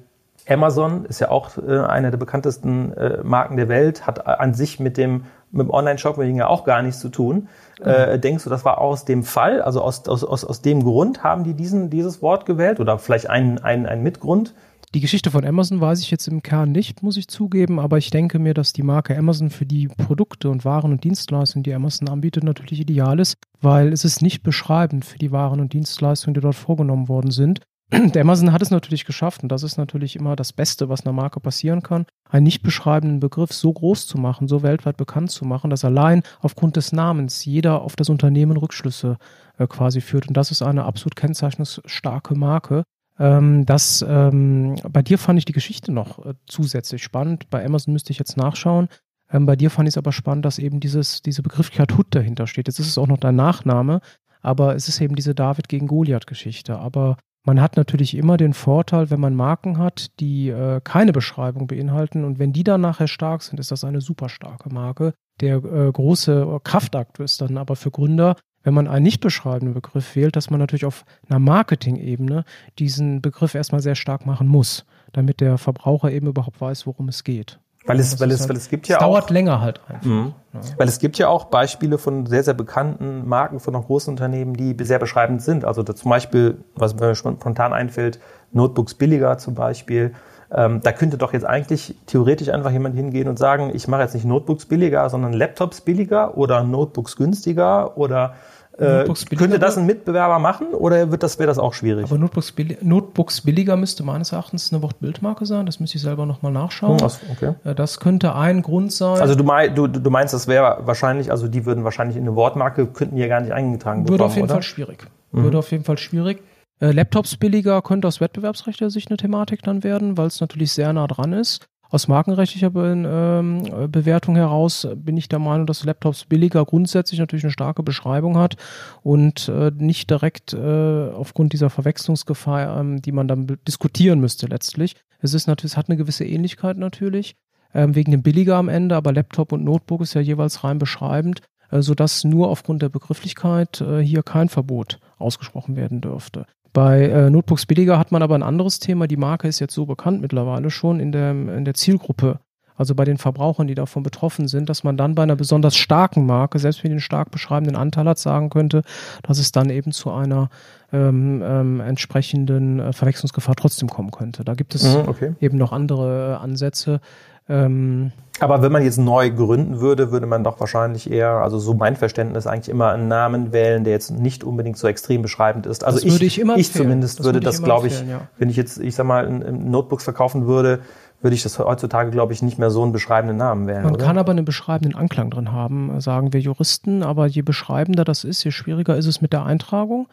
Amazon, 0.47 1.05
ist 1.05 1.19
ja 1.19 1.29
auch 1.29 1.57
äh, 1.57 1.79
eine 1.79 2.11
der 2.11 2.17
bekanntesten 2.17 2.93
äh, 2.93 3.23
Marken 3.23 3.57
der 3.57 3.69
Welt, 3.69 4.07
hat 4.07 4.25
an 4.25 4.53
sich 4.53 4.79
mit 4.79 4.97
dem 4.97 5.23
mit 5.51 5.67
dem 5.67 5.71
Online-Shopping 5.71 6.35
ja 6.35 6.47
auch 6.47 6.63
gar 6.63 6.81
nichts 6.81 6.99
zu 6.99 7.09
tun. 7.09 7.47
Mhm. 7.79 7.87
Äh, 7.87 8.19
denkst 8.19 8.43
du, 8.43 8.49
das 8.49 8.65
war 8.65 8.79
aus 8.79 9.05
dem 9.05 9.23
Fall, 9.23 9.61
also 9.61 9.81
aus, 9.81 10.07
aus, 10.07 10.23
aus, 10.23 10.43
aus 10.43 10.61
dem 10.61 10.83
Grund 10.83 11.23
haben 11.23 11.43
die 11.43 11.53
diesen, 11.53 11.89
dieses 11.89 12.21
Wort 12.21 12.45
gewählt 12.45 12.79
oder 12.79 12.99
vielleicht 12.99 13.29
einen, 13.29 13.59
einen, 13.59 13.85
einen 13.85 14.03
Mitgrund? 14.03 14.53
Die 14.95 15.01
Geschichte 15.01 15.31
von 15.31 15.45
Amazon 15.45 15.81
weiß 15.81 15.99
ich 15.99 16.11
jetzt 16.11 16.29
im 16.29 16.41
Kern 16.41 16.71
nicht, 16.71 17.03
muss 17.03 17.17
ich 17.17 17.27
zugeben, 17.27 17.77
aber 17.77 17.97
ich 17.97 18.09
denke 18.09 18.39
mir, 18.39 18.53
dass 18.53 18.71
die 18.71 18.83
Marke 18.83 19.17
Amazon 19.17 19.49
für 19.49 19.65
die 19.65 19.89
Produkte 19.89 20.49
und 20.49 20.63
Waren 20.63 20.93
und 20.93 21.03
Dienstleistungen, 21.03 21.63
die 21.63 21.73
Amazon 21.73 22.07
anbietet, 22.07 22.45
natürlich 22.45 22.79
ideal 22.79 23.19
ist, 23.19 23.35
weil 23.59 23.91
es 23.91 24.05
ist 24.05 24.21
nicht 24.21 24.43
beschreibend 24.43 25.03
für 25.03 25.19
die 25.19 25.33
Waren 25.33 25.59
und 25.59 25.73
Dienstleistungen, 25.73 26.35
die 26.35 26.39
dort 26.39 26.55
vorgenommen 26.55 27.09
worden 27.09 27.31
sind. 27.31 27.59
Der 28.13 28.21
Amazon 28.21 28.51
hat 28.51 28.61
es 28.61 28.69
natürlich 28.69 29.05
geschafft 29.05 29.43
und 29.43 29.49
das 29.49 29.63
ist 29.63 29.77
natürlich 29.77 30.17
immer 30.17 30.35
das 30.35 30.51
Beste, 30.51 30.89
was 30.89 31.05
einer 31.05 31.13
Marke 31.13 31.39
passieren 31.39 31.83
kann, 31.83 32.05
einen 32.29 32.43
nicht 32.43 32.61
beschreibenden 32.61 33.21
Begriff 33.21 33.53
so 33.53 33.71
groß 33.71 34.07
zu 34.07 34.17
machen, 34.17 34.49
so 34.49 34.61
weltweit 34.61 34.97
bekannt 34.97 35.31
zu 35.31 35.45
machen, 35.45 35.69
dass 35.69 35.85
allein 35.85 36.23
aufgrund 36.41 36.75
des 36.75 36.91
Namens 36.91 37.45
jeder 37.45 37.81
auf 37.81 37.95
das 37.95 38.09
Unternehmen 38.09 38.57
Rückschlüsse 38.57 39.17
äh, 39.57 39.67
quasi 39.67 40.01
führt. 40.01 40.27
Und 40.27 40.35
das 40.35 40.51
ist 40.51 40.61
eine 40.61 40.83
absolut 40.83 41.15
kennzeichnungsstarke 41.15 42.35
Marke. 42.35 42.83
Ähm, 43.19 43.65
das, 43.65 44.05
ähm, 44.07 44.75
bei 44.89 45.01
dir 45.01 45.17
fand 45.17 45.39
ich 45.39 45.45
die 45.45 45.53
Geschichte 45.53 45.93
noch 45.93 46.25
äh, 46.25 46.33
zusätzlich 46.45 47.03
spannend. 47.03 47.49
Bei 47.49 47.65
Amazon 47.65 47.93
müsste 47.93 48.11
ich 48.11 48.19
jetzt 48.19 48.35
nachschauen. 48.35 48.89
Ähm, 49.31 49.45
bei 49.45 49.55
dir 49.55 49.69
fand 49.69 49.87
ich 49.87 49.93
es 49.93 49.97
aber 49.97 50.11
spannend, 50.11 50.43
dass 50.43 50.59
eben 50.59 50.81
dieses, 50.81 51.21
diese 51.21 51.41
Begrifflichkeit 51.41 51.97
Hut 51.97 52.07
dahinter 52.11 52.47
steht. 52.47 52.67
Jetzt 52.67 52.79
ist 52.79 52.87
es 52.87 52.97
auch 52.97 53.07
noch 53.07 53.17
dein 53.17 53.35
Nachname, 53.35 54.01
aber 54.41 54.75
es 54.75 54.89
ist 54.89 54.99
eben 54.99 55.15
diese 55.15 55.33
David 55.33 55.69
gegen 55.69 55.87
Goliath-Geschichte. 55.87 56.77
Aber 56.77 57.17
man 57.47 57.61
hat 57.61 57.77
natürlich 57.77 58.15
immer 58.17 58.35
den 58.35 58.53
Vorteil, 58.53 59.09
wenn 59.09 59.21
man 59.21 59.33
Marken 59.33 59.77
hat, 59.77 60.19
die 60.19 60.49
äh, 60.49 60.81
keine 60.83 61.13
Beschreibung 61.13 61.65
beinhalten 61.67 62.25
und 62.25 62.39
wenn 62.39 62.51
die 62.51 62.65
dann 62.65 62.81
nachher 62.81 63.07
stark 63.07 63.41
sind, 63.41 63.57
ist 63.57 63.71
das 63.71 63.85
eine 63.85 64.01
super 64.01 64.27
starke 64.27 64.69
Marke. 64.69 65.13
Der 65.39 65.55
äh, 65.63 65.89
große 65.89 66.59
Kraftakt 66.65 67.19
ist 67.19 67.39
dann 67.39 67.57
aber 67.57 67.77
für 67.77 67.89
Gründer, 67.89 68.35
wenn 68.63 68.73
man 68.73 68.89
einen 68.89 69.03
nicht 69.03 69.21
beschreibenden 69.21 69.73
Begriff 69.73 70.17
wählt, 70.17 70.35
dass 70.35 70.49
man 70.49 70.59
natürlich 70.59 70.83
auf 70.83 71.05
einer 71.29 71.39
Marketing-Ebene 71.39 72.43
diesen 72.79 73.21
Begriff 73.21 73.55
erstmal 73.55 73.81
sehr 73.81 73.95
stark 73.95 74.25
machen 74.25 74.49
muss, 74.49 74.85
damit 75.13 75.39
der 75.39 75.57
Verbraucher 75.57 76.11
eben 76.11 76.27
überhaupt 76.27 76.59
weiß, 76.59 76.85
worum 76.85 77.07
es 77.07 77.23
geht. 77.23 77.61
Weil 77.87 77.99
es, 77.99 78.19
weil 78.19 78.31
es, 78.31 78.47
weil 78.47 78.57
es 78.57 78.69
gibt 78.69 78.87
ja 78.87 78.97
es 78.97 79.01
auch. 79.01 79.07
dauert 79.07 79.29
länger 79.29 79.61
halt 79.61 79.81
einfach. 79.87 80.05
Mhm. 80.05 80.33
Ja. 80.53 80.59
Weil 80.77 80.87
es 80.87 80.99
gibt 80.99 81.17
ja 81.17 81.29
auch 81.29 81.45
Beispiele 81.45 81.97
von 81.97 82.25
sehr, 82.25 82.43
sehr 82.43 82.53
bekannten 82.53 83.27
Marken 83.27 83.59
von 83.59 83.73
großen 83.73 84.11
Unternehmen, 84.11 84.53
die 84.55 84.75
sehr 84.83 84.99
beschreibend 84.99 85.41
sind. 85.41 85.65
Also 85.65 85.83
zum 85.83 86.09
Beispiel, 86.09 86.63
was 86.75 86.95
mir 86.95 87.15
spontan 87.15 87.73
einfällt, 87.73 88.19
Notebooks 88.51 88.93
billiger 88.93 89.37
zum 89.37 89.55
Beispiel. 89.55 90.13
Ähm, 90.49 90.79
da 90.81 90.91
könnte 90.93 91.17
doch 91.17 91.33
jetzt 91.33 91.45
eigentlich 91.45 91.95
theoretisch 92.05 92.49
einfach 92.49 92.71
jemand 92.71 92.95
hingehen 92.95 93.27
und 93.27 93.37
sagen, 93.37 93.71
ich 93.73 93.87
mache 93.87 94.03
jetzt 94.03 94.13
nicht 94.13 94.25
Notebooks 94.25 94.65
billiger, 94.65 95.09
sondern 95.09 95.33
Laptops 95.33 95.81
billiger 95.81 96.37
oder 96.37 96.63
Notebooks 96.63 97.17
günstiger 97.17 97.97
oder 97.97 98.35
äh, 98.79 99.05
könnte 99.35 99.59
das 99.59 99.77
ein 99.77 99.85
Mitbewerber 99.85 100.39
machen 100.39 100.67
oder 100.73 101.11
wird 101.11 101.23
das, 101.23 101.39
wäre 101.39 101.47
das 101.47 101.57
auch 101.57 101.73
schwierig? 101.73 102.05
Aber 102.05 102.17
Notebooks, 102.17 102.51
billi 102.51 102.77
Notebooks 102.81 103.41
billiger 103.41 103.75
müsste 103.75 104.03
meines 104.03 104.31
Erachtens 104.31 104.71
eine 104.71 104.81
Wortbildmarke 104.81 105.45
sein. 105.45 105.65
Das 105.65 105.79
müsste 105.79 105.97
ich 105.97 106.03
selber 106.03 106.25
nochmal 106.25 106.51
nachschauen. 106.51 106.99
Hm, 106.99 107.09
okay. 107.31 107.53
Äh, 107.63 107.75
das 107.75 107.99
könnte 107.99 108.35
ein 108.35 108.61
Grund 108.61 108.91
sein. 108.91 109.19
Also 109.19 109.35
du, 109.35 109.43
mein, 109.43 109.73
du, 109.73 109.87
du 109.87 110.09
meinst, 110.09 110.33
das 110.33 110.47
wäre 110.47 110.81
wahrscheinlich, 110.81 111.31
also 111.31 111.47
die 111.47 111.65
würden 111.65 111.83
wahrscheinlich 111.83 112.17
in 112.17 112.23
eine 112.23 112.35
Wortmarke, 112.35 112.87
könnten 112.87 113.17
ja 113.17 113.27
gar 113.27 113.41
nicht 113.41 113.51
eingetragen 113.51 114.01
werden. 114.01 114.09
Würde 114.09 114.25
auf 114.25 114.35
jeden 114.35 114.45
oder? 114.45 114.55
Fall 114.55 114.63
schwierig. 114.63 115.07
Mhm. 115.31 115.43
Würde 115.43 115.57
auf 115.57 115.71
jeden 115.71 115.83
Fall 115.83 115.97
schwierig. 115.97 116.43
Äh, 116.79 116.91
Laptops 116.91 117.37
billiger 117.37 117.81
könnte 117.81 118.07
aus 118.07 118.21
wettbewerbsrechtlicher 118.21 118.91
Sicht 118.91 119.09
eine 119.09 119.17
Thematik 119.17 119.63
dann 119.63 119.83
werden, 119.83 120.17
weil 120.17 120.27
es 120.27 120.39
natürlich 120.39 120.71
sehr 120.73 120.93
nah 120.93 121.07
dran 121.07 121.33
ist. 121.33 121.67
Aus 121.89 122.07
markenrechtlicher 122.07 122.69
Be 122.69 122.91
ähm, 122.91 123.91
Bewertung 123.91 124.35
heraus 124.35 124.87
bin 124.95 125.15
ich 125.15 125.29
der 125.29 125.39
Meinung, 125.39 125.65
dass 125.67 125.85
Laptops 125.85 126.25
billiger 126.25 126.65
grundsätzlich 126.65 127.19
natürlich 127.19 127.45
eine 127.45 127.51
starke 127.51 127.83
Beschreibung 127.83 128.37
hat 128.37 128.55
und 129.03 129.47
äh, 129.47 129.71
nicht 129.75 130.09
direkt 130.09 130.53
äh, 130.53 131.09
aufgrund 131.09 131.53
dieser 131.53 131.69
Verwechslungsgefahr, 131.69 132.79
ähm, 132.79 133.01
die 133.01 133.11
man 133.11 133.27
dann 133.27 133.47
diskutieren 133.67 134.19
müsste 134.19 134.47
letztlich. 134.47 134.95
Es 135.19 135.33
ist 135.33 135.47
natürlich, 135.47 135.73
es 135.73 135.77
hat 135.77 135.89
eine 135.89 135.97
gewisse 135.97 136.25
Ähnlichkeit 136.25 136.77
natürlich, 136.77 137.35
ähm, 137.73 137.95
wegen 137.95 138.11
dem 138.11 138.21
billiger 138.21 138.57
am 138.57 138.69
Ende, 138.69 138.95
aber 138.95 139.13
Laptop 139.13 139.51
und 139.51 139.63
Notebook 139.63 140.01
ist 140.01 140.13
ja 140.13 140.21
jeweils 140.21 140.63
rein 140.63 140.79
beschreibend, 140.79 141.41
äh, 141.71 141.81
sodass 141.81 142.23
nur 142.23 142.49
aufgrund 142.49 142.81
der 142.81 142.89
Begrifflichkeit 142.89 143.81
äh, 143.81 143.99
hier 143.99 144.23
kein 144.23 144.49
Verbot 144.49 144.99
ausgesprochen 145.17 145.75
werden 145.75 146.01
dürfte. 146.01 146.45
Bei 146.77 147.07
äh, 147.07 147.31
Notebooks 147.31 147.65
billiger 147.65 147.97
hat 147.97 148.11
man 148.11 148.21
aber 148.21 148.35
ein 148.35 148.43
anderes 148.43 148.77
Thema. 148.77 149.07
Die 149.07 149.17
Marke 149.17 149.47
ist 149.47 149.57
jetzt 149.57 149.73
so 149.73 149.87
bekannt 149.87 150.21
mittlerweile 150.21 150.69
schon 150.69 150.99
in 150.99 151.11
der, 151.11 151.31
in 151.31 151.65
der 151.65 151.73
Zielgruppe, 151.73 152.39
also 152.77 152.95
bei 152.95 153.03
den 153.03 153.17
Verbrauchern, 153.17 153.67
die 153.67 153.75
davon 153.75 154.03
betroffen 154.03 154.47
sind, 154.47 154.69
dass 154.69 154.83
man 154.83 154.97
dann 154.97 155.15
bei 155.15 155.23
einer 155.23 155.35
besonders 155.35 155.75
starken 155.75 156.25
Marke, 156.25 156.59
selbst 156.59 156.83
wenn 156.83 156.91
die 156.91 156.93
einen 156.93 157.01
stark 157.01 157.31
beschreibenden 157.31 157.75
Anteil 157.75 158.05
hat, 158.05 158.19
sagen 158.19 158.49
könnte, 158.49 158.83
dass 159.23 159.39
es 159.39 159.51
dann 159.51 159.69
eben 159.69 159.91
zu 159.91 160.11
einer 160.11 160.49
ähm, 160.93 161.43
ähm, 161.43 161.81
entsprechenden 161.81 162.79
äh, 162.79 162.93
Verwechslungsgefahr 162.93 163.55
trotzdem 163.55 163.89
kommen 163.89 164.11
könnte. 164.11 164.45
Da 164.45 164.53
gibt 164.53 164.75
es 164.75 164.83
mhm, 164.83 165.07
okay. 165.07 165.33
eben 165.41 165.57
noch 165.57 165.73
andere 165.73 166.37
äh, 166.39 166.43
Ansätze. 166.43 167.01
Ähm, 167.49 168.11
aber 168.39 168.61
wenn 168.61 168.71
man 168.71 168.83
jetzt 168.83 168.97
neu 168.97 169.31
gründen 169.31 169.79
würde, 169.79 170.11
würde 170.11 170.27
man 170.27 170.43
doch 170.43 170.59
wahrscheinlich 170.59 171.09
eher, 171.09 171.29
also 171.29 171.57
so 171.57 171.73
mein 171.73 171.95
Verständnis, 171.95 172.45
eigentlich 172.45 172.69
immer 172.69 172.91
einen 172.91 173.07
Namen 173.07 173.51
wählen, 173.51 173.83
der 173.83 173.93
jetzt 173.93 174.11
nicht 174.11 174.43
unbedingt 174.43 174.77
so 174.77 174.87
extrem 174.87 175.21
beschreibend 175.21 175.65
ist. 175.65 175.83
Also 175.83 176.05
ich, 176.05 176.21
ich, 176.21 176.39
ich 176.39 176.73
zumindest 176.73 177.19
das 177.19 177.25
würde, 177.25 177.37
würde 177.37 177.45
das, 177.45 177.63
glaube 177.63 177.87
ich, 177.87 177.99
ja. 178.01 178.27
wenn 178.37 178.49
ich 178.49 178.55
jetzt, 178.55 178.79
ich 178.79 178.95
sag 178.95 179.05
mal, 179.07 179.25
in, 179.25 179.71
Notebooks 179.71 180.03
verkaufen 180.03 180.45
würde, 180.45 180.79
würde 181.21 181.35
ich 181.35 181.43
das 181.43 181.57
heutzutage, 181.59 182.11
glaube 182.11 182.33
ich, 182.33 182.41
nicht 182.41 182.59
mehr 182.59 182.69
so 182.69 182.83
einen 182.83 182.91
beschreibenden 182.91 183.37
Namen 183.37 183.67
wählen. 183.67 183.83
Man 183.83 183.95
oder? 183.95 184.05
kann 184.05 184.17
aber 184.17 184.31
einen 184.31 184.45
beschreibenden 184.45 184.97
Anklang 184.97 185.29
drin 185.29 185.51
haben, 185.51 185.99
sagen 185.99 186.33
wir 186.33 186.39
Juristen, 186.39 187.03
aber 187.03 187.25
je 187.27 187.41
beschreibender 187.41 188.03
das 188.03 188.23
ist, 188.23 188.43
je 188.43 188.51
schwieriger 188.51 188.95
ist 188.95 189.07
es 189.07 189.21
mit 189.21 189.33
der 189.33 189.45
Eintragung. 189.45 190.07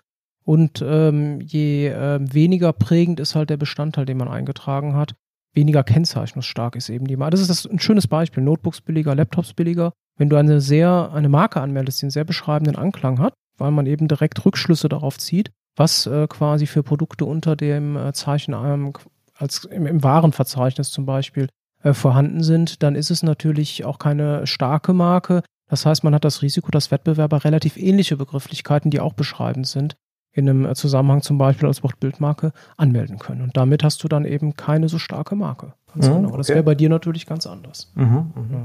Und 0.46 0.84
ähm, 0.86 1.40
je 1.40 1.88
äh, 1.88 2.20
weniger 2.20 2.72
prägend 2.72 3.18
ist 3.18 3.34
halt 3.34 3.48
der 3.48 3.56
Bestandteil, 3.56 4.04
den 4.04 4.18
man 4.18 4.28
eingetragen 4.28 4.94
hat 4.94 5.14
weniger 5.54 5.84
kennzeichnungsstark 5.84 6.76
ist 6.76 6.88
eben 6.88 7.06
die 7.06 7.16
Marke. 7.16 7.32
Das 7.32 7.40
ist 7.40 7.50
das 7.50 7.66
ein 7.66 7.78
schönes 7.78 8.06
Beispiel. 8.06 8.42
Notebooks 8.42 8.80
billiger, 8.80 9.14
Laptops 9.14 9.54
billiger. 9.54 9.92
Wenn 10.16 10.28
du 10.28 10.36
eine 10.36 10.60
sehr, 10.60 11.10
eine 11.12 11.28
Marke 11.28 11.60
anmeldest, 11.60 12.00
die 12.00 12.06
einen 12.06 12.10
sehr 12.10 12.24
beschreibenden 12.24 12.76
Anklang 12.76 13.18
hat, 13.18 13.34
weil 13.56 13.70
man 13.70 13.86
eben 13.86 14.08
direkt 14.08 14.44
Rückschlüsse 14.44 14.88
darauf 14.88 15.18
zieht, 15.18 15.50
was 15.76 16.06
äh, 16.06 16.26
quasi 16.28 16.66
für 16.66 16.82
Produkte 16.82 17.24
unter 17.24 17.56
dem 17.56 17.96
äh, 17.96 18.12
Zeichen 18.12 18.54
ähm, 18.54 18.92
als 19.34 19.64
im, 19.64 19.86
im 19.86 20.02
Warenverzeichnis 20.02 20.90
zum 20.90 21.06
Beispiel 21.06 21.48
äh, 21.82 21.92
vorhanden 21.92 22.42
sind, 22.42 22.82
dann 22.82 22.94
ist 22.94 23.10
es 23.10 23.22
natürlich 23.22 23.84
auch 23.84 23.98
keine 23.98 24.46
starke 24.46 24.92
Marke. 24.92 25.42
Das 25.68 25.86
heißt, 25.86 26.04
man 26.04 26.14
hat 26.14 26.24
das 26.24 26.42
Risiko, 26.42 26.70
dass 26.70 26.90
Wettbewerber 26.90 27.44
relativ 27.44 27.76
ähnliche 27.76 28.16
Begrifflichkeiten, 28.16 28.90
die 28.90 29.00
auch 29.00 29.14
beschreibend 29.14 29.66
sind, 29.66 29.96
in 30.32 30.48
einem 30.48 30.74
Zusammenhang 30.74 31.22
zum 31.22 31.38
Beispiel 31.38 31.68
als 31.68 31.82
Wortbildmarke 31.82 32.52
anmelden 32.76 33.18
können. 33.18 33.40
Und 33.42 33.56
damit 33.56 33.84
hast 33.84 34.02
du 34.02 34.08
dann 34.08 34.24
eben 34.24 34.56
keine 34.56 34.88
so 34.88 34.98
starke 34.98 35.36
Marke. 35.36 35.74
Ganz 35.94 36.08
mhm, 36.08 36.14
genau. 36.14 36.36
Das 36.36 36.48
okay. 36.48 36.56
wäre 36.56 36.64
bei 36.64 36.74
dir 36.74 36.88
natürlich 36.88 37.24
ganz 37.24 37.46
anders. 37.46 37.92
Mhm, 37.94 38.32
mhm. 38.34 38.50
Ja. 38.50 38.60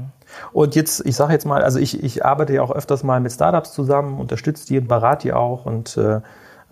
Und 0.52 0.74
jetzt, 0.74 1.06
ich 1.06 1.14
sage 1.14 1.32
jetzt 1.32 1.46
mal, 1.46 1.62
also 1.62 1.78
ich, 1.78 2.02
ich 2.02 2.24
arbeite 2.24 2.54
ja 2.54 2.62
auch 2.62 2.72
öfters 2.72 3.04
mal 3.04 3.20
mit 3.20 3.32
Startups 3.32 3.72
zusammen, 3.72 4.18
unterstütze 4.18 4.66
die, 4.66 4.80
berate 4.80 5.28
die 5.28 5.32
auch 5.32 5.64
und 5.64 5.96
äh, 5.96 6.20